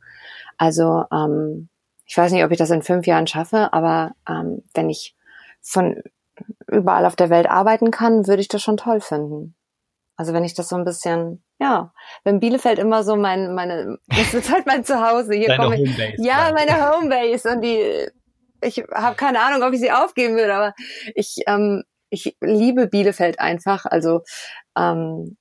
Also 0.58 1.06
ähm, 1.14 1.70
ich 2.06 2.18
weiß 2.18 2.32
nicht, 2.32 2.44
ob 2.44 2.52
ich 2.52 2.58
das 2.58 2.72
in 2.72 2.82
fünf 2.82 3.06
Jahren 3.06 3.28
schaffe, 3.28 3.72
aber 3.72 4.14
ähm, 4.28 4.64
wenn 4.74 4.90
ich 4.90 5.16
von 5.62 6.02
überall 6.68 7.06
auf 7.06 7.16
der 7.16 7.30
Welt 7.30 7.50
arbeiten 7.50 7.92
kann, 7.92 8.28
würde 8.28 8.42
ich 8.42 8.48
das 8.48 8.64
schon 8.64 8.78
toll 8.78 9.02
finden. 9.02 9.56
Also 10.20 10.34
wenn 10.34 10.44
ich 10.44 10.54
das 10.54 10.68
so 10.68 10.76
ein 10.76 10.84
bisschen, 10.84 11.42
ja, 11.62 11.94
wenn 12.26 12.42
Bielefeld 12.42 12.78
immer 12.78 13.06
so 13.06 13.16
mein, 13.16 13.56
meine, 13.56 14.00
das 14.08 14.34
ist 14.34 14.52
halt 14.52 14.66
mein 14.66 14.84
Zuhause. 14.84 15.34
Hier 15.34 15.48
Deine 15.48 15.64
komme 15.64 15.82
ich, 15.82 15.90
Homebase. 15.90 16.22
Ja, 16.22 16.52
meine 16.54 16.92
Homebase 16.92 17.50
und 17.50 17.62
die, 17.62 18.10
ich 18.62 18.84
habe 18.94 19.16
keine 19.16 19.40
Ahnung, 19.40 19.66
ob 19.66 19.74
ich 19.74 19.80
sie 19.80 19.94
aufgeben 19.94 20.36
würde, 20.36 20.54
aber 20.54 20.74
ich 21.16 21.38
ähm, 21.48 21.84
ich 22.10 22.36
liebe 22.42 22.88
Bielefeld 22.88 23.40
einfach. 23.40 23.86
Also 23.86 24.24
ähm, 24.78 25.38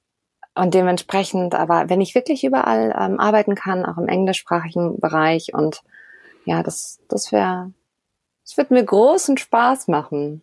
und 0.55 0.74
dementsprechend, 0.74 1.57
aber 1.57 1.89
wenn 1.89 2.01
ich 2.01 2.14
wirklich 2.14 2.45
überall 2.45 2.95
ähm, 2.97 3.18
arbeiten 3.18 3.57
kann, 3.57 3.85
auch 3.85 3.99
im 3.99 4.07
englischsprachigen 4.07 5.01
Bereich 5.01 5.55
und 5.55 5.83
ja, 6.45 6.62
das, 6.62 7.01
das 7.09 7.33
wäre, 7.33 7.72
das 8.45 8.57
wird 8.57 8.70
mir 8.70 8.85
großen 8.85 9.39
Spaß 9.39 9.89
machen. 9.89 10.43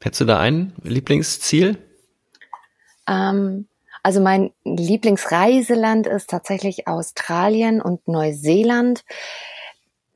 Hättest 0.00 0.22
du 0.22 0.24
da 0.24 0.38
ein 0.38 0.72
Lieblingsziel? 0.82 1.76
Ähm, 3.08 3.68
also 4.02 4.20
mein 4.20 4.52
Lieblingsreiseland 4.64 6.06
ist 6.06 6.30
tatsächlich 6.30 6.86
Australien 6.86 7.80
und 7.80 8.06
Neuseeland 8.06 9.04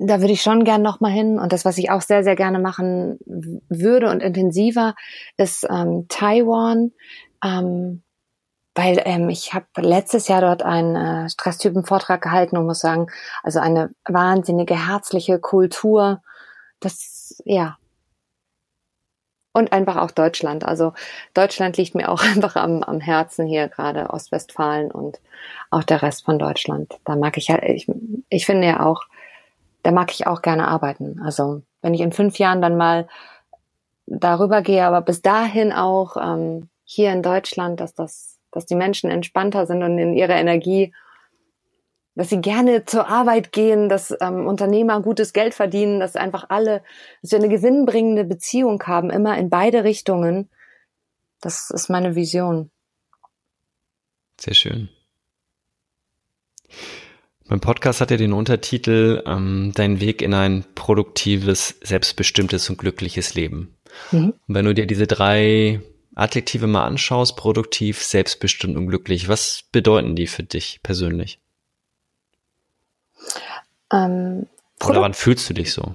da 0.07 0.21
würde 0.21 0.33
ich 0.33 0.43
schon 0.43 0.65
gern 0.65 0.83
nochmal 0.83 1.13
hin. 1.13 1.39
Und 1.39 1.53
das, 1.53 1.65
was 1.65 1.79
ich 1.79 1.91
auch 1.91 2.03
sehr, 2.03 2.25
sehr 2.25 2.37
gerne 2.37 2.59
machen 2.59 3.19
würde 3.69 4.11
und 4.11 4.23
intensiver, 4.23 4.95
ist 5.37 5.67
ähm, 5.71 6.07
Taiwan. 6.09 6.93
Ähm, 7.45 8.03
weil 8.75 9.03
ähm, 9.05 9.29
ich 9.29 9.53
habe 9.53 9.67
letztes 9.77 10.29
Jahr 10.29 10.41
dort 10.41 10.63
einen 10.63 10.97
äh, 10.97 11.29
Stresstypen-Vortrag 11.29 12.23
gehalten 12.23 12.57
und 12.57 12.67
muss 12.67 12.81
sagen, 12.81 13.09
also 13.43 13.61
eine 13.61 13.91
wahnsinnige 14.07 14.89
herzliche 14.89 15.39
Kultur. 15.39 16.23
Das, 16.81 17.43
ja. 17.45 17.77
Und 19.55 19.73
einfach 19.73 19.97
auch 19.97 20.11
Deutschland. 20.11 20.65
Also 20.65 20.95
Deutschland 21.35 21.77
liegt 21.77 21.95
mir 21.95 22.09
auch 22.09 22.23
einfach 22.35 22.57
am, 22.57 22.83
am 22.83 23.01
Herzen 23.01 23.47
hier, 23.47 23.69
gerade 23.69 24.11
Ostwestfalen 24.11 24.91
und 24.91 25.21
auch 25.71 25.85
der 25.85 26.03
Rest 26.03 26.25
von 26.25 26.39
Deutschland. 26.39 26.99
Da 27.05 27.17
mag 27.17 27.37
ich 27.37 27.49
ja, 27.49 27.63
ich, 27.63 27.87
ich 28.29 28.47
finde 28.47 28.67
ja 28.67 28.85
auch, 28.85 29.03
da 29.83 29.91
mag 29.91 30.13
ich 30.13 30.27
auch 30.27 30.43
gerne 30.43 30.69
arbeiten. 30.69 31.21
Also 31.25 31.63
wenn 31.83 31.95
ich 31.95 32.01
in 32.01 32.13
fünf 32.13 32.39
Jahren 32.39 32.63
dann 32.63 32.77
mal 32.77 33.09
darüber 34.07 34.63
gehe, 34.63 34.85
aber 34.85 35.01
bis 35.01 35.23
dahin 35.23 35.73
auch 35.73 36.17
ähm, 36.17 36.69
hier 36.85 37.13
in 37.13 37.23
Deutschland, 37.23 37.81
dass 37.81 37.95
das, 37.95 38.39
dass 38.51 38.67
die 38.67 38.75
Menschen 38.75 39.11
entspannter 39.11 39.67
sind 39.67 39.83
und 39.83 39.99
in 39.99 40.15
ihrer 40.15 40.35
Energie, 40.37 40.93
dass 42.15 42.29
sie 42.29 42.41
gerne 42.41 42.85
zur 42.85 43.09
Arbeit 43.09 43.53
gehen, 43.53 43.89
dass 43.89 44.15
ähm, 44.21 44.47
Unternehmer 44.47 45.01
gutes 45.01 45.33
Geld 45.33 45.55
verdienen, 45.55 46.01
dass 46.01 46.17
einfach 46.17 46.47
alle, 46.49 46.83
dass 47.23 47.33
wir 47.33 47.39
eine 47.39 47.49
gewinnbringende 47.49 48.25
Beziehung 48.25 48.83
haben, 48.85 49.11
immer 49.11 49.39
in 49.39 49.49
beide 49.49 49.85
Richtungen. 49.85 50.51
Das 51.41 51.71
ist 51.71 51.89
meine 51.89 52.15
Vision. 52.15 52.71
Sehr 54.39 54.55
schön. 54.55 54.89
Mein 57.47 57.61
Podcast 57.61 58.01
hat 58.01 58.11
ja 58.11 58.17
den 58.17 58.33
Untertitel 58.33 59.23
ähm, 59.27 59.73
Dein 59.75 60.01
Weg 60.01 60.23
in 60.23 60.33
ein 60.33 60.65
produktives, 60.75 61.77
selbstbestimmtes 61.83 62.71
und 62.71 62.79
glückliches 62.79 63.35
Leben. 63.35 63.77
Mhm. 64.11 64.35
Und 64.47 64.55
wenn 64.55 64.65
du 64.65 64.75
dir 64.75 64.87
diese 64.87 65.07
drei 65.07 65.81
Adjektive 66.15 66.67
mal 66.67 66.85
anschaust, 66.85 67.37
produktiv, 67.37 68.03
selbstbestimmt 68.03 68.77
und 68.77 68.87
glücklich, 68.87 69.29
was 69.29 69.65
bedeuten 69.73 70.15
die 70.15 70.27
für 70.27 70.43
dich 70.43 70.81
persönlich? 70.83 71.42
Ähm, 73.93 74.47
Oder 74.87 75.01
wann 75.01 75.15
fühlst 75.15 75.49
du 75.51 75.55
dich 75.55 75.73
so? 75.73 75.95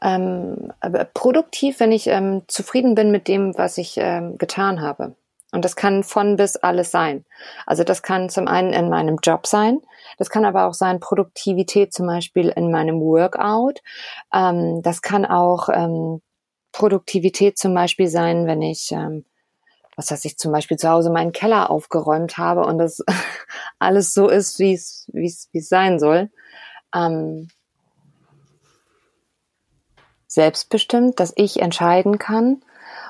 Ähm, 0.00 0.72
produktiv, 1.14 1.78
wenn 1.78 1.92
ich 1.92 2.08
ähm, 2.08 2.42
zufrieden 2.48 2.94
bin 2.94 3.12
mit 3.12 3.28
dem, 3.28 3.56
was 3.56 3.78
ich 3.78 3.96
ähm, 3.98 4.36
getan 4.36 4.80
habe. 4.80 5.14
Und 5.52 5.64
das 5.64 5.76
kann 5.76 6.02
von 6.02 6.36
bis 6.36 6.56
alles 6.56 6.90
sein. 6.90 7.24
Also 7.66 7.84
das 7.84 8.02
kann 8.02 8.30
zum 8.30 8.48
einen 8.48 8.72
in 8.72 8.88
meinem 8.88 9.18
Job 9.22 9.46
sein, 9.46 9.80
das 10.18 10.30
kann 10.30 10.44
aber 10.44 10.66
auch 10.66 10.74
sein 10.74 10.98
Produktivität 10.98 11.92
zum 11.92 12.06
Beispiel 12.06 12.48
in 12.48 12.70
meinem 12.70 13.00
Workout. 13.00 13.80
Ähm, 14.32 14.82
das 14.82 15.02
kann 15.02 15.26
auch 15.26 15.68
ähm, 15.68 16.22
Produktivität 16.72 17.58
zum 17.58 17.74
Beispiel 17.74 18.08
sein, 18.08 18.46
wenn 18.46 18.62
ich, 18.62 18.90
ähm, 18.92 19.24
was 19.96 20.10
weiß 20.10 20.24
ich, 20.24 20.38
zum 20.38 20.52
Beispiel 20.52 20.78
zu 20.78 20.88
Hause 20.88 21.10
meinen 21.10 21.32
Keller 21.32 21.70
aufgeräumt 21.70 22.38
habe 22.38 22.64
und 22.64 22.78
das 22.78 23.04
alles 23.78 24.14
so 24.14 24.28
ist, 24.28 24.58
wie 24.58 24.74
es 24.74 25.06
wie 25.12 25.26
es 25.26 25.48
wie 25.52 25.58
es 25.58 25.68
sein 25.68 25.98
soll. 25.98 26.30
Ähm, 26.94 27.48
selbstbestimmt, 30.26 31.20
dass 31.20 31.32
ich 31.36 31.60
entscheiden 31.60 32.18
kann. 32.18 32.62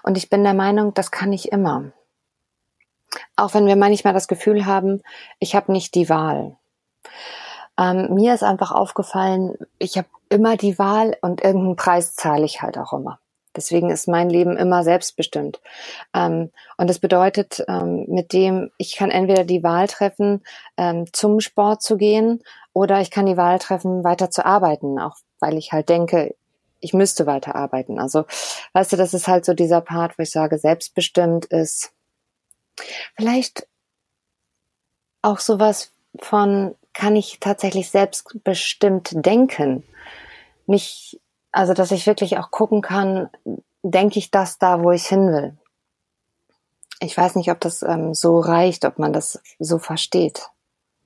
Und 0.02 0.16
ich 0.16 0.28
bin 0.28 0.42
der 0.42 0.54
Meinung, 0.54 0.92
das 0.94 1.12
kann 1.12 1.32
ich 1.32 1.52
immer. 1.52 1.92
Auch 3.36 3.54
wenn 3.54 3.66
wir 3.66 3.76
manchmal 3.76 4.14
das 4.14 4.26
Gefühl 4.26 4.66
haben, 4.66 5.02
ich 5.38 5.54
habe 5.54 5.70
nicht 5.70 5.94
die 5.94 6.08
Wahl. 6.08 6.56
Ähm, 7.78 8.14
mir 8.14 8.34
ist 8.34 8.42
einfach 8.42 8.72
aufgefallen, 8.72 9.56
ich 9.78 9.96
habe 9.96 10.08
immer 10.28 10.56
die 10.56 10.78
Wahl 10.78 11.16
und 11.22 11.42
irgendeinen 11.42 11.76
Preis 11.76 12.14
zahle 12.14 12.44
ich 12.44 12.62
halt 12.62 12.76
auch 12.78 12.92
immer. 12.92 13.18
Deswegen 13.56 13.90
ist 13.90 14.08
mein 14.08 14.30
Leben 14.30 14.56
immer 14.56 14.84
selbstbestimmt. 14.84 15.60
Ähm, 16.14 16.50
und 16.76 16.88
das 16.88 16.98
bedeutet, 16.98 17.64
ähm, 17.68 18.06
mit 18.08 18.32
dem, 18.32 18.70
ich 18.78 18.96
kann 18.96 19.10
entweder 19.10 19.44
die 19.44 19.62
Wahl 19.62 19.88
treffen, 19.88 20.42
ähm, 20.76 21.06
zum 21.12 21.40
Sport 21.40 21.82
zu 21.82 21.96
gehen, 21.96 22.42
oder 22.72 23.00
ich 23.00 23.10
kann 23.10 23.26
die 23.26 23.36
Wahl 23.36 23.58
treffen, 23.58 24.04
weiter 24.04 24.30
zu 24.30 24.46
arbeiten, 24.46 24.98
auch 24.98 25.16
weil 25.40 25.58
ich 25.58 25.72
halt 25.72 25.88
denke, 25.88 26.34
ich 26.80 26.94
müsste 26.94 27.26
weiter 27.26 27.54
arbeiten. 27.54 27.98
Also, 27.98 28.24
weißt 28.72 28.92
du, 28.92 28.96
das 28.96 29.14
ist 29.14 29.28
halt 29.28 29.44
so 29.44 29.54
dieser 29.54 29.80
Part, 29.80 30.18
wo 30.18 30.22
ich 30.22 30.30
sage, 30.30 30.58
selbstbestimmt 30.58 31.46
ist 31.46 31.92
vielleicht 33.14 33.68
auch 35.22 35.38
sowas 35.38 35.92
von, 36.18 36.74
kann 36.92 37.16
ich 37.16 37.38
tatsächlich 37.40 37.90
selbstbestimmt 37.90 39.10
denken? 39.14 39.84
Nicht, 40.66 41.20
also, 41.52 41.74
dass 41.74 41.92
ich 41.92 42.06
wirklich 42.06 42.38
auch 42.38 42.50
gucken 42.50 42.80
kann, 42.80 43.28
denke 43.82 44.18
ich 44.18 44.30
das 44.30 44.58
da, 44.58 44.82
wo 44.82 44.90
ich 44.90 45.06
hin 45.06 45.28
will? 45.28 45.56
Ich 47.00 47.16
weiß 47.16 47.36
nicht, 47.36 47.50
ob 47.50 47.60
das 47.60 47.82
ähm, 47.82 48.14
so 48.14 48.38
reicht, 48.40 48.84
ob 48.84 48.98
man 48.98 49.12
das 49.12 49.40
so 49.58 49.78
versteht. 49.78 50.48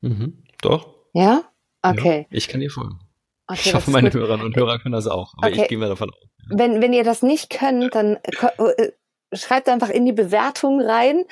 Mhm, 0.02 0.44
doch. 0.62 0.94
Ja? 1.12 1.42
Okay. 1.82 2.26
Ja, 2.30 2.36
ich 2.36 2.48
kann 2.48 2.60
dir 2.60 2.70
folgen. 2.70 3.00
Okay, 3.48 3.60
ich 3.64 3.74
hoffe, 3.74 3.90
meine 3.90 4.10
gut. 4.10 4.20
Hörerinnen 4.20 4.46
und 4.46 4.56
Hörer 4.56 4.78
können 4.78 4.92
das 4.92 5.06
auch, 5.06 5.34
aber 5.36 5.48
okay. 5.48 5.62
ich 5.62 5.68
gehe 5.68 5.78
mir 5.78 5.88
davon 5.88 6.10
aus. 6.10 6.28
Wenn, 6.48 6.80
wenn 6.82 6.92
ihr 6.92 7.04
das 7.04 7.22
nicht 7.22 7.50
könnt, 7.50 7.94
dann 7.94 8.16
äh, 8.16 8.90
schreibt 9.32 9.68
einfach 9.68 9.88
in 9.88 10.04
die 10.04 10.12
Bewertung 10.12 10.80
rein, 10.80 11.24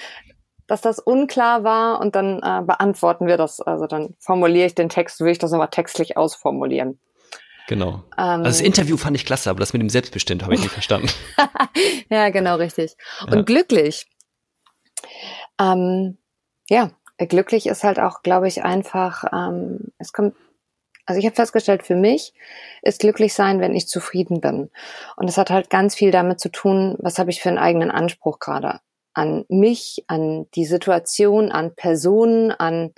dass 0.66 0.80
das 0.80 0.98
unklar 0.98 1.62
war 1.62 2.00
und 2.00 2.16
dann 2.16 2.38
äh, 2.38 2.62
beantworten 2.64 3.26
wir 3.26 3.36
das. 3.36 3.60
Also 3.60 3.86
dann 3.86 4.14
formuliere 4.18 4.66
ich 4.66 4.74
den 4.74 4.88
Text, 4.88 5.20
will 5.20 5.32
ich 5.32 5.38
das 5.38 5.50
nochmal 5.50 5.68
textlich 5.68 6.16
ausformulieren. 6.16 6.98
Genau. 7.68 8.04
Ähm, 8.18 8.42
also 8.42 8.44
das 8.44 8.60
Interview 8.60 8.96
fand 8.96 9.16
ich 9.16 9.24
klasse, 9.24 9.50
aber 9.50 9.60
das 9.60 9.72
mit 9.72 9.80
dem 9.80 9.88
Selbstbestimmt 9.88 10.42
habe 10.42 10.54
ich 10.54 10.60
nicht 10.60 10.72
verstanden. 10.72 11.08
ja, 12.10 12.28
genau, 12.30 12.56
richtig. 12.56 12.96
Und 13.26 13.34
ja. 13.34 13.42
glücklich. 13.42 14.06
Ähm, 15.60 16.18
ja, 16.68 16.90
glücklich 17.18 17.66
ist 17.66 17.84
halt 17.84 17.98
auch, 17.98 18.22
glaube 18.22 18.48
ich, 18.48 18.64
einfach, 18.64 19.24
ähm, 19.32 19.92
es 19.98 20.12
kommt 20.12 20.34
also 21.06 21.18
ich 21.18 21.26
habe 21.26 21.36
festgestellt, 21.36 21.82
für 21.82 21.96
mich 21.96 22.32
ist 22.82 23.00
glücklich 23.00 23.34
sein, 23.34 23.60
wenn 23.60 23.74
ich 23.76 23.88
zufrieden 23.88 24.40
bin. 24.40 24.70
Und 25.16 25.28
es 25.28 25.36
hat 25.36 25.50
halt 25.50 25.68
ganz 25.68 25.94
viel 25.94 26.10
damit 26.10 26.40
zu 26.40 26.50
tun, 26.50 26.96
was 26.98 27.18
habe 27.18 27.30
ich 27.30 27.42
für 27.42 27.50
einen 27.50 27.58
eigenen 27.58 27.90
Anspruch 27.90 28.38
gerade 28.38 28.80
an 29.12 29.44
mich, 29.48 30.04
an 30.08 30.46
die 30.54 30.64
Situation, 30.64 31.52
an 31.52 31.74
Personen, 31.74 32.50
an 32.50 32.94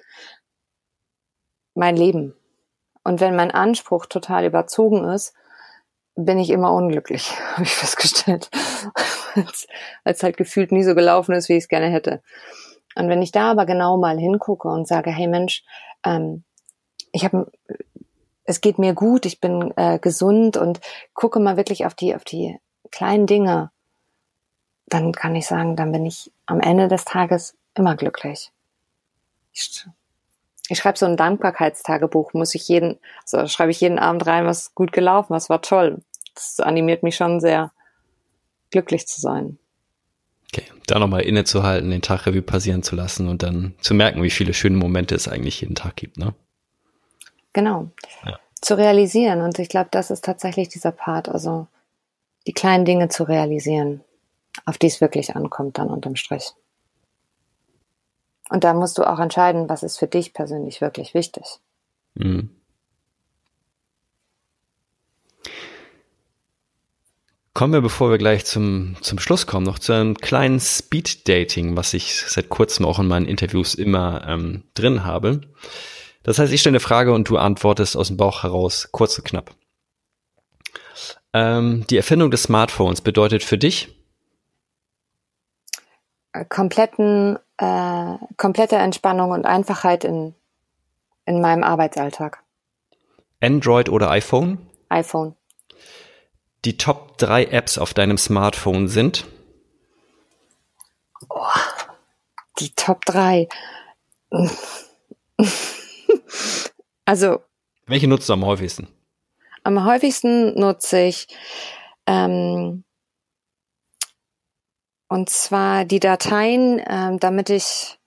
mein 1.75 1.97
Leben. 1.97 2.35
Und 3.07 3.21
wenn 3.21 3.37
mein 3.37 3.53
Anspruch 3.53 4.07
total 4.07 4.45
überzogen 4.45 5.05
ist, 5.05 5.33
bin 6.17 6.41
ich 6.41 6.51
immer 6.51 6.73
unglücklich, 6.73 7.33
habe 7.53 7.63
ich 7.63 7.73
festgestellt. 7.73 8.51
Weil 9.37 9.45
es 10.13 10.25
halt 10.25 10.37
gefühlt 10.37 10.73
nie 10.73 10.83
so 10.83 10.97
gelaufen 10.97 11.33
ist, 11.33 11.49
wie 11.49 11.53
ich 11.53 11.63
es 11.65 11.69
gerne 11.69 11.87
hätte. 11.87 12.21
Und 12.97 13.09
wenn 13.09 13.23
ich 13.23 13.31
da 13.31 13.53
aber 13.53 13.65
genau 13.65 13.97
mal 13.97 14.19
hingucke 14.19 14.67
und 14.67 14.89
sage, 14.89 15.13
hey 15.13 15.29
Mensch, 15.29 15.63
ähm, 16.05 16.43
ich 17.13 17.25
habe 17.25 17.49
es 18.43 18.61
geht 18.61 18.77
mir 18.77 18.93
gut, 18.93 19.25
ich 19.25 19.41
bin 19.41 19.73
äh, 19.77 20.01
gesund 20.01 20.57
und 20.57 20.81
gucke 21.15 21.39
mal 21.39 21.57
wirklich 21.57 21.87
auf 21.87 21.95
die, 21.95 22.13
auf 22.13 22.25
die 22.25 22.59
kleinen 22.91 23.29
Dinge, 23.29 23.71
dann 24.87 25.13
kann 25.13 25.37
ich 25.37 25.47
sagen, 25.47 25.77
dann 25.77 25.93
bin 25.93 26.07
ich 26.07 26.33
am 26.47 26.59
Ende 26.59 26.89
des 26.89 27.05
Tages 27.05 27.57
immer 27.75 27.95
glücklich. 27.95 28.51
Ich, 29.53 29.87
ich 30.69 30.79
schreibe 30.79 30.99
so 30.99 31.07
ein 31.07 31.17
Dankbarkeitstagebuch, 31.17 32.35
muss 32.35 32.55
ich 32.55 32.69
jeden, 32.69 32.99
also 33.31 33.47
schreibe 33.47 33.71
ich 33.71 33.81
jeden 33.81 33.99
Abend 33.99 34.27
rein, 34.27 34.47
was 34.47 34.75
gut 34.75 34.93
gelaufen, 34.93 35.35
was 35.35 35.49
war 35.49 35.63
toll. 35.63 36.03
Das 36.35 36.61
animiert 36.61 37.03
mich 37.03 37.17
schon 37.17 37.41
sehr, 37.41 37.71
glücklich 38.71 39.07
zu 39.07 39.21
sein. 39.21 39.59
Okay, 40.53 40.65
da 40.87 40.99
nochmal 40.99 41.23
innezuhalten, 41.23 41.91
den 41.91 42.03
Tag 42.03 42.27
Revue 42.27 42.43
passieren 42.43 42.83
zu 42.83 42.95
lassen 42.95 43.29
und 43.29 43.43
dann 43.43 43.75
zu 43.81 43.95
merken, 43.95 44.23
wie 44.23 44.31
viele 44.31 44.55
schöne 44.55 44.77
Momente 44.77 45.15
es 45.15 45.29
eigentlich 45.29 45.61
jeden 45.61 45.75
Tag 45.75 45.97
gibt, 45.97 46.19
ne? 46.19 46.35
Genau. 47.53 47.89
Ja. 48.25 48.39
Zu 48.61 48.77
realisieren. 48.77 49.41
Und 49.41 49.59
ich 49.59 49.69
glaube, 49.69 49.89
das 49.91 50.11
ist 50.11 50.25
tatsächlich 50.25 50.69
dieser 50.69 50.93
Part, 50.93 51.29
also 51.29 51.67
die 52.47 52.53
kleinen 52.53 52.85
Dinge 52.85 53.09
zu 53.09 53.25
realisieren, 53.25 54.03
auf 54.67 54.79
die 54.79 54.87
es 54.87 55.01
wirklich 55.01 55.35
ankommt 55.35 55.79
dann 55.79 55.89
unterm 55.89 56.17
Strich. 56.17 56.53
Und 58.49 58.65
da 58.65 58.75
musst 58.75 58.99
du 58.99 59.03
auch 59.03 59.19
entscheiden, 59.19 59.69
was 59.69 59.83
ist 59.83 59.99
für 59.99 60.07
dich 60.07 60.33
persönlich 60.33 60.81
wirklich 60.81 61.15
wichtig. 61.15 61.45
Mhm. 62.15 62.51
Kommen 67.55 67.73
wir, 67.73 67.81
bevor 67.81 68.11
wir 68.11 68.19
gleich 68.19 68.45
zum, 68.45 68.97
zum 69.01 69.19
Schluss 69.19 69.47
kommen, 69.47 69.65
noch 69.65 69.79
zu 69.79 69.95
einem 69.95 70.15
kleinen 70.17 70.61
Speed-Dating, 70.61 71.75
was 71.75 71.95
ich 71.95 72.23
seit 72.27 72.51
kurzem 72.51 72.85
auch 72.85 72.99
in 72.99 73.09
meinen 73.09 73.25
Interviews 73.25 73.75
immer 73.75 74.29
ähm, 74.29 74.65
drin 74.75 75.05
habe. 75.05 75.41
Das 76.23 76.39
heißt, 76.39 76.53
ich 76.53 76.61
stelle 76.61 76.73
eine 76.73 76.81
Frage 76.81 77.15
und 77.15 77.31
du 77.31 77.39
antwortest 77.39 77.97
aus 77.97 78.09
dem 78.09 78.19
Bauch 78.19 78.43
heraus, 78.43 78.91
kurz 78.93 79.17
und 79.17 79.25
knapp. 79.25 79.55
Ähm, 81.33 81.87
die 81.89 81.97
Erfindung 81.97 82.31
des 82.31 82.43
Smartphones 82.43 83.01
bedeutet 83.01 83.43
für 83.43 83.57
dich? 83.57 83.89
Äh, 86.33 86.45
kompletten, 86.45 87.39
äh, 87.59 88.15
komplette 88.37 88.77
Entspannung 88.77 89.31
und 89.31 89.47
Einfachheit 89.47 90.05
in, 90.05 90.35
in 91.25 91.41
meinem 91.41 91.63
Arbeitsalltag. 91.63 92.43
Android 93.41 93.89
oder 93.89 94.11
iPhone? 94.11 94.59
iPhone. 94.89 95.37
Die 96.65 96.77
Top 96.77 97.19
3 97.19 97.47
Apps 97.47 97.79
auf 97.79 97.95
deinem 97.95 98.19
Smartphone 98.19 98.89
sind? 98.89 99.27
Oh, 101.29 101.45
die 102.59 102.71
Top 102.75 103.05
3. 103.05 103.49
Also. 107.07 107.41
Welche 107.87 108.09
nutzt 108.09 108.29
du 108.29 108.33
am 108.33 108.45
häufigsten? 108.45 108.89
Am 109.63 109.85
häufigsten 109.85 110.59
nutze 110.59 111.03
ich 111.03 111.29
ähm, 112.07 112.85
und 115.09 115.31
zwar 115.31 115.85
die 115.85 116.01
Dateien, 116.01 116.83
ähm, 116.89 117.19
damit 117.19 117.51
ich 117.51 117.99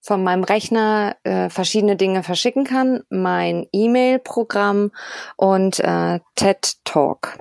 von 0.00 0.24
meinem 0.24 0.42
Rechner 0.42 1.16
äh, 1.22 1.48
verschiedene 1.48 1.96
Dinge 1.96 2.24
verschicken 2.24 2.64
kann, 2.64 3.04
mein 3.08 3.68
E-Mail-Programm 3.72 4.90
und 5.36 5.78
äh, 5.78 6.18
TED 6.34 6.84
Talk. 6.84 7.38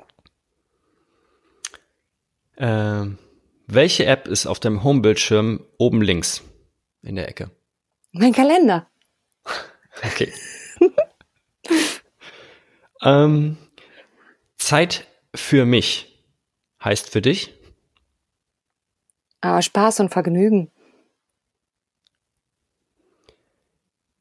Ähm, 2.58 3.18
welche 3.66 4.06
App 4.06 4.28
ist 4.28 4.45
auf 4.45 4.60
deinem 4.60 4.84
Homebildschirm 4.84 5.66
oben 5.80 6.04
links 6.04 6.43
in 7.02 7.16
der 7.16 7.28
Ecke? 7.28 7.49
Mein 8.12 8.34
Kalender. 8.34 8.88
Okay. 10.04 10.34
ähm, 13.04 13.58
Zeit 14.58 15.06
für 15.36 15.66
mich 15.66 16.18
heißt 16.84 17.10
für 17.10 17.22
dich? 17.22 17.54
Aber 19.42 19.62
Spaß 19.62 20.00
und 20.02 20.10
Vergnügen. 20.10 20.72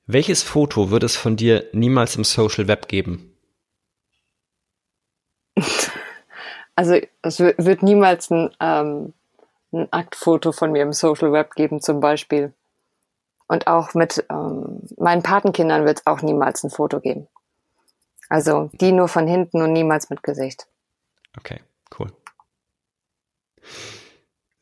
Welches 0.07 0.43
Foto 0.43 0.91
wird 0.91 1.05
es 1.05 1.17
von 1.17 1.37
dir 1.37 1.69
niemals 1.73 2.17
im 2.17 2.25
Social 2.25 2.67
Web 2.67 2.89
geben? 2.89 3.37
Also 6.77 6.99
es 7.21 7.39
wird 7.41 7.83
niemals 7.83 8.31
ein, 8.31 8.57
ähm, 8.59 9.13
ein 9.71 9.93
Aktfoto 9.93 10.51
von 10.51 10.73
mir 10.73 10.81
im 10.83 10.95
Social 10.95 11.31
Web 11.31 11.55
geben, 11.55 11.83
zum 11.83 12.01
Beispiel. 12.01 12.55
Und 13.49 13.67
auch 13.67 13.93
mit 13.93 14.25
ähm, 14.31 14.81
meinen 14.97 15.23
Patenkindern 15.23 15.85
wird 15.85 15.99
es 15.99 16.07
auch 16.07 16.23
niemals 16.23 16.65
ein 16.65 16.71
Foto 16.71 17.01
geben. 17.01 17.29
Also 18.31 18.71
die 18.73 18.93
nur 18.93 19.09
von 19.09 19.27
hinten 19.27 19.61
und 19.61 19.75
niemals 19.75 20.09
mit 20.09 20.23
Gesicht. 20.23 20.69
Okay, 21.37 21.61
cool. 21.99 22.11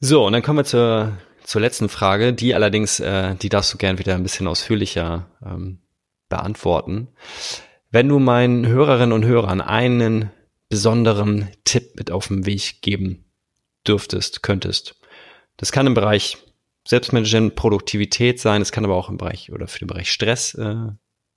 So, 0.01 0.25
und 0.27 0.33
dann 0.33 0.43
kommen 0.43 0.59
wir 0.59 0.65
zur, 0.65 1.19
zur 1.43 1.61
letzten 1.61 1.89
Frage, 1.89 2.33
die 2.33 2.55
allerdings, 2.55 3.01
äh, 3.01 3.35
die 3.35 3.49
darfst 3.49 3.75
du 3.75 3.79
gern 3.79 3.99
wieder 3.99 4.15
ein 4.15 4.23
bisschen 4.23 4.47
ausführlicher 4.47 5.27
ähm, 5.45 5.81
beantworten. 6.29 7.09
Wenn 7.91 8.09
du 8.09 8.19
meinen 8.19 8.67
Hörerinnen 8.67 9.13
und 9.13 9.25
Hörern 9.25 9.61
einen 9.61 10.31
besonderen 10.69 11.49
Tipp 11.65 11.97
mit 11.97 12.11
auf 12.11 12.29
den 12.29 12.47
Weg 12.47 12.83
geben 12.83 13.25
dürftest, 13.87 14.43
könntest, 14.43 14.95
das 15.57 15.73
kann 15.73 15.87
im 15.87 15.95
Bereich 15.95 16.39
Selbstmanagement, 16.87 17.57
Produktivität 17.57 18.41
sein, 18.41 18.63
es 18.63 18.73
kann 18.73 18.85
aber 18.85 18.95
auch 18.95 19.09
im 19.09 19.19
Bereich 19.19 19.51
oder 19.51 19.67
für 19.67 19.81
den 19.81 19.89
Bereich 19.89 20.13
Stress 20.13 20.55
äh, 20.55 20.93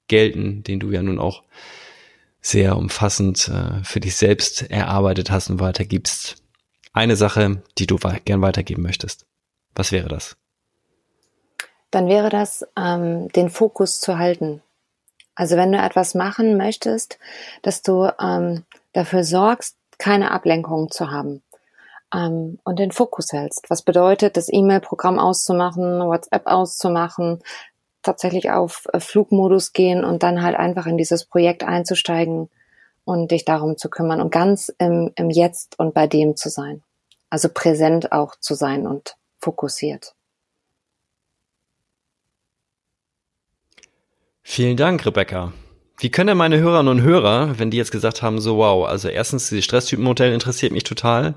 gelten, 0.08 0.64
den 0.64 0.80
du 0.80 0.92
ja 0.92 1.02
nun 1.02 1.20
auch 1.20 1.44
sehr 2.42 2.78
umfassend 2.78 3.48
äh, 3.50 3.84
für 3.84 4.00
dich 4.00 4.16
selbst 4.16 4.70
erarbeitet 4.70 5.32
hast 5.32 5.50
und 5.50 5.60
weitergibst. 5.60 6.42
Eine 6.94 7.16
Sache, 7.16 7.64
die 7.78 7.88
du 7.88 7.98
gern 8.26 8.42
weitergeben 8.42 8.84
möchtest. 8.84 9.26
Was 9.76 9.92
wäre 9.92 10.10
das? 10.10 10.36
Dann 11.90 12.08
wäre 12.08 12.30
das, 12.30 12.66
ähm, 12.78 13.30
den 13.30 13.50
Fokus 13.50 14.00
zu 14.00 14.18
halten. 14.18 14.62
Also 15.36 15.56
wenn 15.56 15.72
du 15.72 15.78
etwas 15.78 16.16
machen 16.16 16.58
möchtest, 16.58 17.18
dass 17.62 17.82
du 17.82 18.10
ähm, 18.20 18.66
dafür 18.94 19.24
sorgst, 19.24 19.78
keine 19.98 20.32
Ablenkungen 20.32 20.92
zu 20.92 21.12
haben 21.12 21.42
ähm, 22.14 22.60
und 22.64 22.80
den 22.80 22.92
Fokus 22.92 23.32
hältst. 23.32 23.70
Was 23.70 23.82
bedeutet, 23.82 24.36
das 24.36 24.52
E-Mail-Programm 24.52 25.20
auszumachen, 25.20 26.00
WhatsApp 26.02 26.48
auszumachen, 26.48 27.42
tatsächlich 28.02 28.52
auf 28.52 28.88
äh, 28.94 29.00
Flugmodus 29.00 29.74
gehen 29.74 30.04
und 30.04 30.24
dann 30.24 30.42
halt 30.42 30.58
einfach 30.58 30.88
in 30.88 30.98
dieses 30.98 31.26
Projekt 31.26 31.64
einzusteigen 31.64 32.50
und 33.04 33.32
dich 33.32 33.46
darum 33.46 33.78
zu 33.78 33.90
kümmern 33.90 34.22
und 34.22 34.32
ganz 34.32 34.72
im, 34.78 35.12
im 35.16 35.30
Jetzt 35.30 35.78
und 35.80 35.94
bei 35.94 36.08
dem 36.08 36.36
zu 36.36 36.50
sein. 36.50 36.84
Also 37.30 37.50
präsent 37.54 38.12
auch 38.12 38.36
zu 38.40 38.56
sein 38.56 38.86
und 38.86 39.16
fokussiert. 39.40 40.14
Vielen 44.44 44.76
Dank, 44.76 45.06
Rebecca. 45.06 45.54
Wie 46.02 46.10
können 46.10 46.28
denn 46.28 46.38
meine 46.38 46.58
Hörerinnen 46.58 46.98
und 46.98 47.04
Hörer, 47.04 47.60
wenn 47.60 47.70
die 47.70 47.78
jetzt 47.78 47.92
gesagt 47.92 48.24
haben, 48.24 48.42
so 48.42 48.58
wow, 48.58 48.88
also 48.88 49.08
erstens, 49.08 49.50
dieses 49.50 49.64
Stresstypenmodell 49.66 50.34
interessiert 50.34 50.72
mich 50.72 50.84
total. 50.84 51.36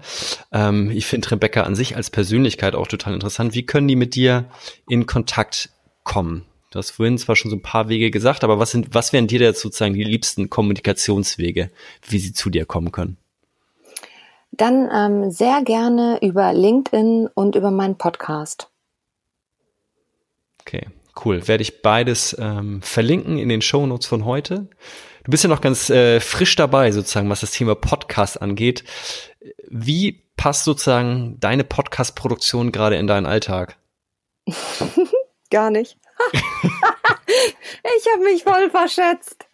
Ähm, 0.52 0.90
ich 0.90 1.04
finde 1.04 1.30
Rebecca 1.32 1.64
an 1.64 1.74
sich 1.74 1.96
als 1.96 2.08
Persönlichkeit 2.08 2.74
auch 2.74 2.88
total 2.88 3.12
interessant. 3.12 3.54
Wie 3.54 3.66
können 3.66 3.88
die 3.88 3.96
mit 3.96 4.14
dir 4.14 4.46
in 4.88 5.04
Kontakt 5.04 5.68
kommen? 6.02 6.46
Du 6.74 6.78
hast 6.80 6.90
vorhin 6.90 7.18
zwar 7.18 7.36
schon 7.36 7.52
so 7.52 7.56
ein 7.56 7.62
paar 7.62 7.88
Wege 7.88 8.10
gesagt, 8.10 8.42
aber 8.42 8.58
was 8.58 8.72
sind, 8.72 8.96
was 8.96 9.12
wären 9.12 9.28
dir 9.28 9.38
jetzt 9.38 9.60
sozusagen 9.60 9.94
die 9.94 10.02
liebsten 10.02 10.50
Kommunikationswege, 10.50 11.70
wie 12.08 12.18
sie 12.18 12.32
zu 12.32 12.50
dir 12.50 12.66
kommen 12.66 12.90
können? 12.90 13.16
Dann 14.50 14.90
ähm, 14.92 15.30
sehr 15.30 15.62
gerne 15.62 16.18
über 16.20 16.52
LinkedIn 16.52 17.28
und 17.32 17.54
über 17.54 17.70
meinen 17.70 17.96
Podcast. 17.96 18.70
Okay, 20.62 20.88
cool. 21.24 21.46
Werde 21.46 21.62
ich 21.62 21.80
beides 21.80 22.36
ähm, 22.40 22.82
verlinken 22.82 23.38
in 23.38 23.48
den 23.48 23.62
Show 23.62 23.86
Notes 23.86 24.08
von 24.08 24.24
heute. 24.24 24.66
Du 25.22 25.30
bist 25.30 25.44
ja 25.44 25.50
noch 25.50 25.60
ganz 25.60 25.90
äh, 25.90 26.18
frisch 26.18 26.56
dabei, 26.56 26.90
sozusagen, 26.90 27.30
was 27.30 27.42
das 27.42 27.52
Thema 27.52 27.76
Podcast 27.76 28.42
angeht. 28.42 28.82
Wie 29.68 30.24
passt 30.36 30.64
sozusagen 30.64 31.38
deine 31.38 31.62
Podcast-Produktion 31.62 32.72
gerade 32.72 32.96
in 32.96 33.06
deinen 33.06 33.26
Alltag? 33.26 33.76
Gar 35.50 35.70
nicht. 35.70 35.98
Ich 36.42 38.06
habe 38.12 38.24
mich 38.24 38.44
voll 38.44 38.70
verschätzt. 38.70 39.46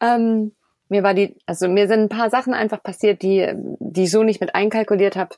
ähm, 0.00 0.54
mir 0.88 1.02
war 1.02 1.14
die, 1.14 1.36
also 1.46 1.68
mir 1.68 1.88
sind 1.88 2.00
ein 2.00 2.08
paar 2.08 2.30
Sachen 2.30 2.54
einfach 2.54 2.82
passiert, 2.82 3.22
die, 3.22 3.52
die 3.80 4.04
ich 4.04 4.10
so 4.10 4.22
nicht 4.22 4.40
mit 4.40 4.54
einkalkuliert 4.54 5.16
habe. 5.16 5.36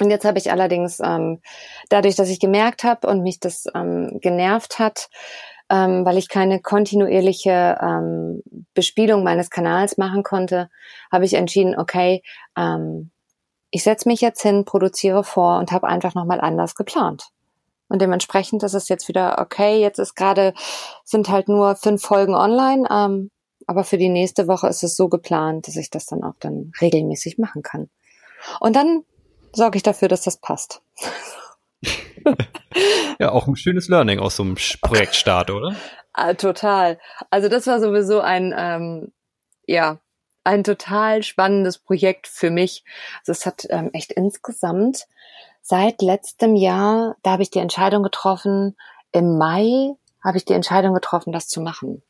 Und 0.00 0.10
jetzt 0.10 0.24
habe 0.24 0.38
ich 0.38 0.50
allerdings, 0.50 1.00
ähm, 1.00 1.40
dadurch, 1.88 2.16
dass 2.16 2.28
ich 2.28 2.40
gemerkt 2.40 2.84
habe 2.84 3.06
und 3.06 3.22
mich 3.22 3.38
das 3.38 3.66
ähm, 3.74 4.18
genervt 4.20 4.78
hat, 4.78 5.08
ähm, 5.70 6.04
weil 6.04 6.18
ich 6.18 6.28
keine 6.28 6.60
kontinuierliche 6.60 7.78
ähm, 7.80 8.42
Bespielung 8.74 9.22
meines 9.22 9.50
Kanals 9.50 9.96
machen 9.96 10.22
konnte, 10.22 10.68
habe 11.10 11.24
ich 11.24 11.34
entschieden, 11.34 11.78
okay, 11.78 12.22
ähm, 12.56 13.10
ich 13.70 13.82
setze 13.82 14.08
mich 14.08 14.20
jetzt 14.20 14.42
hin, 14.42 14.64
produziere 14.64 15.24
vor 15.24 15.58
und 15.58 15.72
habe 15.72 15.88
einfach 15.88 16.14
nochmal 16.14 16.40
anders 16.40 16.74
geplant. 16.74 17.28
Und 17.88 18.00
dementsprechend 18.00 18.62
ist 18.62 18.74
es 18.74 18.88
jetzt 18.88 19.08
wieder 19.08 19.38
okay. 19.38 19.80
Jetzt 19.80 19.98
ist 19.98 20.14
gerade, 20.14 20.54
sind 21.04 21.28
halt 21.28 21.48
nur 21.48 21.76
fünf 21.76 22.02
Folgen 22.02 22.34
online. 22.34 22.88
Ähm, 22.90 23.30
aber 23.66 23.84
für 23.84 23.98
die 23.98 24.08
nächste 24.08 24.48
Woche 24.48 24.68
ist 24.68 24.82
es 24.82 24.96
so 24.96 25.08
geplant, 25.08 25.68
dass 25.68 25.76
ich 25.76 25.90
das 25.90 26.06
dann 26.06 26.22
auch 26.22 26.34
dann 26.40 26.72
regelmäßig 26.80 27.38
machen 27.38 27.62
kann. 27.62 27.88
Und 28.60 28.76
dann 28.76 29.04
sorge 29.52 29.76
ich 29.76 29.82
dafür, 29.82 30.08
dass 30.08 30.22
das 30.22 30.38
passt. 30.38 30.82
ja, 33.18 33.30
auch 33.30 33.46
ein 33.46 33.56
schönes 33.56 33.88
Learning 33.88 34.18
aus 34.18 34.36
so 34.36 34.42
einem 34.42 34.56
Projektstart, 34.80 35.50
oder? 35.50 35.74
Ah, 36.16 36.34
total. 36.34 37.00
Also 37.30 37.48
das 37.48 37.66
war 37.66 37.80
sowieso 37.80 38.20
ein, 38.20 38.54
ähm, 38.56 39.12
ja, 39.66 39.98
ein 40.44 40.62
total 40.62 41.24
spannendes 41.24 41.78
Projekt 41.78 42.28
für 42.28 42.52
mich. 42.52 42.84
Also 43.18 43.32
es 43.32 43.44
hat 43.44 43.66
ähm, 43.68 43.90
echt 43.92 44.12
insgesamt 44.12 45.08
seit 45.64 46.02
letztem 46.02 46.54
Jahr, 46.54 47.16
da 47.22 47.32
habe 47.32 47.42
ich 47.42 47.50
die 47.50 47.58
Entscheidung 47.58 48.02
getroffen, 48.02 48.76
im 49.12 49.38
Mai 49.38 49.94
habe 50.22 50.36
ich 50.36 50.44
die 50.44 50.52
Entscheidung 50.52 50.94
getroffen, 50.94 51.32
das 51.32 51.48
zu 51.48 51.60
machen. 51.62 52.02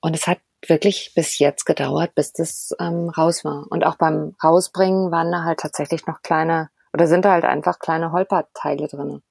Und 0.00 0.14
es 0.14 0.26
hat 0.26 0.38
wirklich 0.66 1.12
bis 1.14 1.38
jetzt 1.38 1.66
gedauert, 1.66 2.14
bis 2.16 2.32
das 2.32 2.74
ähm, 2.80 3.10
raus 3.10 3.44
war. 3.44 3.66
Und 3.70 3.86
auch 3.86 3.96
beim 3.96 4.34
Rausbringen 4.42 5.12
waren 5.12 5.30
da 5.30 5.44
halt 5.44 5.60
tatsächlich 5.60 6.06
noch 6.06 6.22
kleine, 6.22 6.68
oder 6.92 7.06
sind 7.06 7.24
da 7.24 7.32
halt 7.32 7.44
einfach 7.44 7.78
kleine 7.78 8.10
Holperteile 8.10 8.88
drinne. 8.88 9.22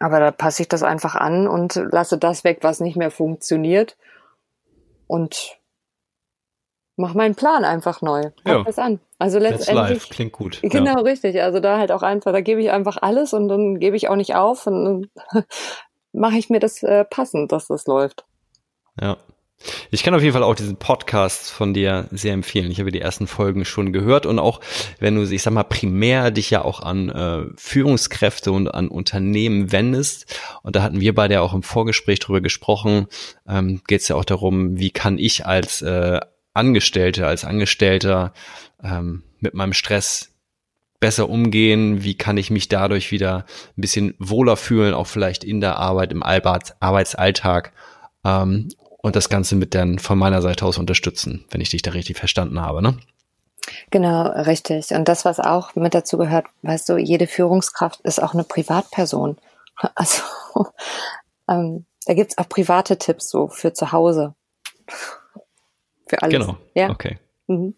Aber 0.00 0.18
da 0.18 0.32
passe 0.32 0.62
ich 0.62 0.68
das 0.68 0.82
einfach 0.82 1.14
an 1.14 1.46
und 1.46 1.76
lasse 1.76 2.18
das 2.18 2.42
weg, 2.42 2.58
was 2.62 2.80
nicht 2.80 2.96
mehr 2.96 3.12
funktioniert. 3.12 3.96
Und 5.06 5.59
mach 7.00 7.14
meinen 7.14 7.34
Plan 7.34 7.64
einfach 7.64 8.02
neu. 8.02 8.30
Mach 8.44 8.52
ja. 8.52 8.62
das 8.64 8.78
an. 8.78 9.00
Also 9.18 9.38
letztendlich. 9.38 10.08
Klingt 10.10 10.32
gut. 10.32 10.60
Genau, 10.62 10.96
ja. 10.96 11.00
richtig. 11.00 11.42
Also 11.42 11.60
da 11.60 11.78
halt 11.78 11.92
auch 11.92 12.02
einfach, 12.02 12.32
da 12.32 12.40
gebe 12.40 12.60
ich 12.60 12.70
einfach 12.70 12.98
alles 13.00 13.32
und 13.32 13.48
dann 13.48 13.78
gebe 13.78 13.96
ich 13.96 14.08
auch 14.08 14.16
nicht 14.16 14.34
auf 14.34 14.66
und 14.66 14.84
dann 14.84 15.44
mache 16.12 16.36
ich 16.36 16.50
mir 16.50 16.60
das 16.60 16.82
äh, 16.82 17.04
passend, 17.04 17.52
dass 17.52 17.66
das 17.66 17.86
läuft. 17.86 18.24
Ja. 19.00 19.16
Ich 19.90 20.02
kann 20.02 20.14
auf 20.14 20.22
jeden 20.22 20.32
Fall 20.32 20.42
auch 20.42 20.54
diesen 20.54 20.76
Podcast 20.76 21.50
von 21.50 21.74
dir 21.74 22.08
sehr 22.10 22.32
empfehlen. 22.32 22.70
Ich 22.70 22.80
habe 22.80 22.92
die 22.92 23.00
ersten 23.00 23.26
Folgen 23.26 23.66
schon 23.66 23.92
gehört 23.92 24.24
und 24.24 24.38
auch 24.38 24.60
wenn 25.00 25.16
du, 25.16 25.30
ich 25.30 25.42
sag 25.42 25.52
mal, 25.52 25.64
primär 25.64 26.30
dich 26.30 26.48
ja 26.48 26.64
auch 26.64 26.80
an 26.80 27.10
äh, 27.10 27.44
Führungskräfte 27.56 28.52
und 28.52 28.68
an 28.68 28.88
Unternehmen 28.88 29.70
wendest. 29.70 30.40
Und 30.62 30.76
da 30.76 30.82
hatten 30.82 31.00
wir 31.00 31.14
beide 31.14 31.34
ja 31.34 31.40
auch 31.42 31.52
im 31.52 31.62
Vorgespräch 31.62 32.20
drüber 32.20 32.40
gesprochen, 32.40 33.06
ähm, 33.46 33.82
geht 33.86 34.00
es 34.00 34.08
ja 34.08 34.16
auch 34.16 34.24
darum, 34.24 34.78
wie 34.78 34.90
kann 34.90 35.18
ich 35.18 35.44
als 35.44 35.82
äh, 35.82 36.20
Angestellte, 36.54 37.26
als 37.26 37.44
Angestellter 37.44 38.32
ähm, 38.82 39.22
mit 39.38 39.54
meinem 39.54 39.72
Stress 39.72 40.30
besser 41.00 41.28
umgehen? 41.28 42.04
Wie 42.04 42.16
kann 42.16 42.36
ich 42.36 42.50
mich 42.50 42.68
dadurch 42.68 43.10
wieder 43.10 43.46
ein 43.76 43.80
bisschen 43.80 44.14
wohler 44.18 44.56
fühlen, 44.56 44.94
auch 44.94 45.06
vielleicht 45.06 45.44
in 45.44 45.60
der 45.60 45.76
Arbeit, 45.76 46.12
im 46.12 46.22
Arbeitsalltag? 46.22 47.72
Ähm, 48.24 48.68
und 49.02 49.16
das 49.16 49.30
Ganze 49.30 49.56
mit 49.56 49.74
dann 49.74 49.98
von 49.98 50.18
meiner 50.18 50.42
Seite 50.42 50.66
aus 50.66 50.78
unterstützen, 50.78 51.46
wenn 51.50 51.60
ich 51.60 51.70
dich 51.70 51.82
da 51.82 51.92
richtig 51.92 52.18
verstanden 52.18 52.60
habe, 52.60 52.82
ne? 52.82 52.98
Genau, 53.90 54.22
richtig. 54.22 54.90
Und 54.90 55.08
das, 55.08 55.24
was 55.24 55.38
auch 55.38 55.74
mit 55.74 55.94
dazu 55.94 56.18
gehört, 56.18 56.46
weißt 56.62 56.88
du, 56.88 56.96
jede 56.96 57.26
Führungskraft 57.26 58.00
ist 58.02 58.22
auch 58.22 58.34
eine 58.34 58.44
Privatperson. 58.44 59.36
Also 59.94 60.22
ähm, 61.48 61.86
da 62.04 62.12
gibt's 62.12 62.36
auch 62.36 62.46
private 62.50 62.98
Tipps 62.98 63.30
so 63.30 63.48
für 63.48 63.72
zu 63.72 63.92
Hause. 63.92 64.34
Für 66.10 66.22
alles. 66.22 66.40
Genau. 66.40 66.58
Ja. 66.74 66.90
Okay. 66.90 67.18
Mhm. 67.46 67.74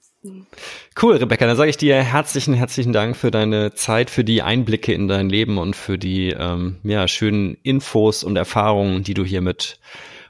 Cool, 1.01 1.17
Rebecca. 1.17 1.47
Dann 1.47 1.57
sage 1.57 1.69
ich 1.69 1.77
dir 1.77 1.97
herzlichen, 2.03 2.55
herzlichen 2.55 2.95
Dank 2.95 3.15
für 3.15 3.31
deine 3.31 3.75
Zeit, 3.75 4.09
für 4.09 4.25
die 4.25 4.41
Einblicke 4.41 4.95
in 4.95 5.07
dein 5.07 5.29
Leben 5.29 5.59
und 5.59 5.77
für 5.77 5.99
die 5.99 6.31
ähm, 6.31 6.79
ja, 6.83 7.07
schönen 7.09 7.59
Infos 7.63 8.25
und 8.25 8.37
Erfahrungen, 8.37 9.03
die 9.03 9.13
du 9.13 9.23
hier 9.23 9.43
mit 9.43 9.79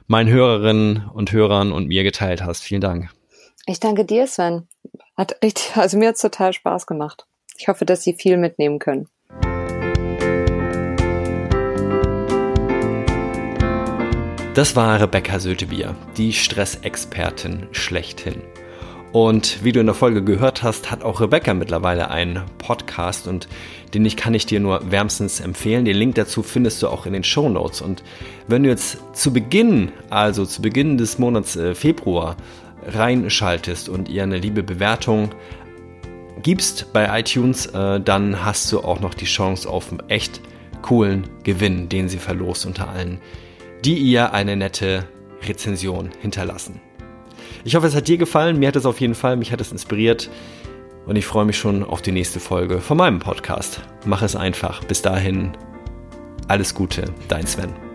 meinen 0.07 0.29
Hörerinnen 0.29 1.09
und 1.13 1.31
Hörern 1.31 1.71
und 1.71 1.87
mir 1.87 2.03
geteilt 2.03 2.43
hast. 2.43 2.63
Vielen 2.63 2.81
Dank. 2.81 3.09
Ich 3.67 3.79
danke 3.79 4.03
dir, 4.03 4.27
Sven. 4.27 4.67
Hat 5.15 5.37
richtig, 5.41 5.77
also 5.77 5.97
mir 5.97 6.09
hat 6.09 6.15
es 6.15 6.21
total 6.21 6.51
Spaß 6.51 6.85
gemacht. 6.85 7.25
Ich 7.57 7.69
hoffe, 7.69 7.85
dass 7.85 8.03
Sie 8.03 8.15
viel 8.15 8.35
mitnehmen 8.35 8.79
können. 8.79 9.07
Das 14.53 14.75
war 14.75 15.01
Rebecca 15.01 15.39
Sötebier, 15.39 15.95
die 16.15 16.31
Stressexpertin 16.31 17.69
schlechthin. 17.71 18.43
Und 19.11 19.63
wie 19.63 19.71
du 19.71 19.79
in 19.79 19.87
der 19.87 19.95
Folge 19.95 20.23
gehört 20.23 20.61
hast, 20.61 20.91
hat 20.91 21.01
auch 21.01 21.21
Rebecca 21.21 21.55
mittlerweile 21.55 22.11
einen 22.11 22.43
Podcast 22.59 23.27
und 23.27 23.47
den 23.95 24.05
ich 24.05 24.15
kann 24.15 24.35
ich 24.35 24.45
dir 24.45 24.59
nur 24.59 24.91
wärmstens 24.91 25.39
empfehlen. 25.39 25.85
Den 25.85 25.97
Link 25.97 26.13
dazu 26.15 26.43
findest 26.43 26.83
du 26.83 26.87
auch 26.87 27.07
in 27.07 27.13
den 27.13 27.23
Show 27.23 27.49
Notes. 27.49 27.81
Und 27.81 28.03
wenn 28.47 28.61
du 28.61 28.69
jetzt 28.69 28.99
zu 29.13 29.33
Beginn, 29.33 29.91
also 30.11 30.45
zu 30.45 30.61
Beginn 30.61 30.99
des 30.99 31.17
Monats 31.17 31.55
äh, 31.55 31.73
Februar, 31.73 32.37
reinschaltest 32.85 33.89
und 33.89 34.07
ihr 34.07 34.21
eine 34.21 34.37
liebe 34.37 34.61
Bewertung 34.61 35.31
gibst 36.43 36.93
bei 36.93 37.19
iTunes, 37.19 37.65
äh, 37.65 37.99
dann 37.99 38.45
hast 38.45 38.71
du 38.71 38.81
auch 38.81 38.99
noch 38.99 39.15
die 39.15 39.25
Chance 39.25 39.67
auf 39.67 39.89
einen 39.89 40.07
echt 40.09 40.41
coolen 40.83 41.27
Gewinn, 41.43 41.89
den 41.89 42.07
sie 42.07 42.19
verlost 42.19 42.67
unter 42.67 42.89
allen, 42.89 43.19
die 43.83 43.97
ihr 43.97 44.33
eine 44.33 44.55
nette 44.55 45.07
Rezension 45.41 46.09
hinterlassen. 46.21 46.79
Ich 47.65 47.75
hoffe, 47.75 47.87
es 47.87 47.95
hat 47.95 48.07
dir 48.07 48.17
gefallen. 48.17 48.59
Mir 48.59 48.67
hat 48.67 48.75
es 48.75 48.85
auf 48.85 49.01
jeden 49.01 49.15
Fall, 49.15 49.35
mich 49.35 49.51
hat 49.51 49.61
es 49.61 49.71
inspiriert. 49.71 50.29
Und 51.05 51.17
ich 51.17 51.25
freue 51.25 51.45
mich 51.45 51.57
schon 51.57 51.83
auf 51.83 52.01
die 52.01 52.13
nächste 52.13 52.39
Folge 52.39 52.79
von 52.79 52.97
meinem 52.97 53.19
Podcast. 53.19 53.81
Mach 54.05 54.21
es 54.21 54.35
einfach. 54.35 54.83
Bis 54.85 55.01
dahin, 55.01 55.51
alles 56.47 56.73
Gute, 56.73 57.05
dein 57.27 57.45
Sven. 57.45 57.92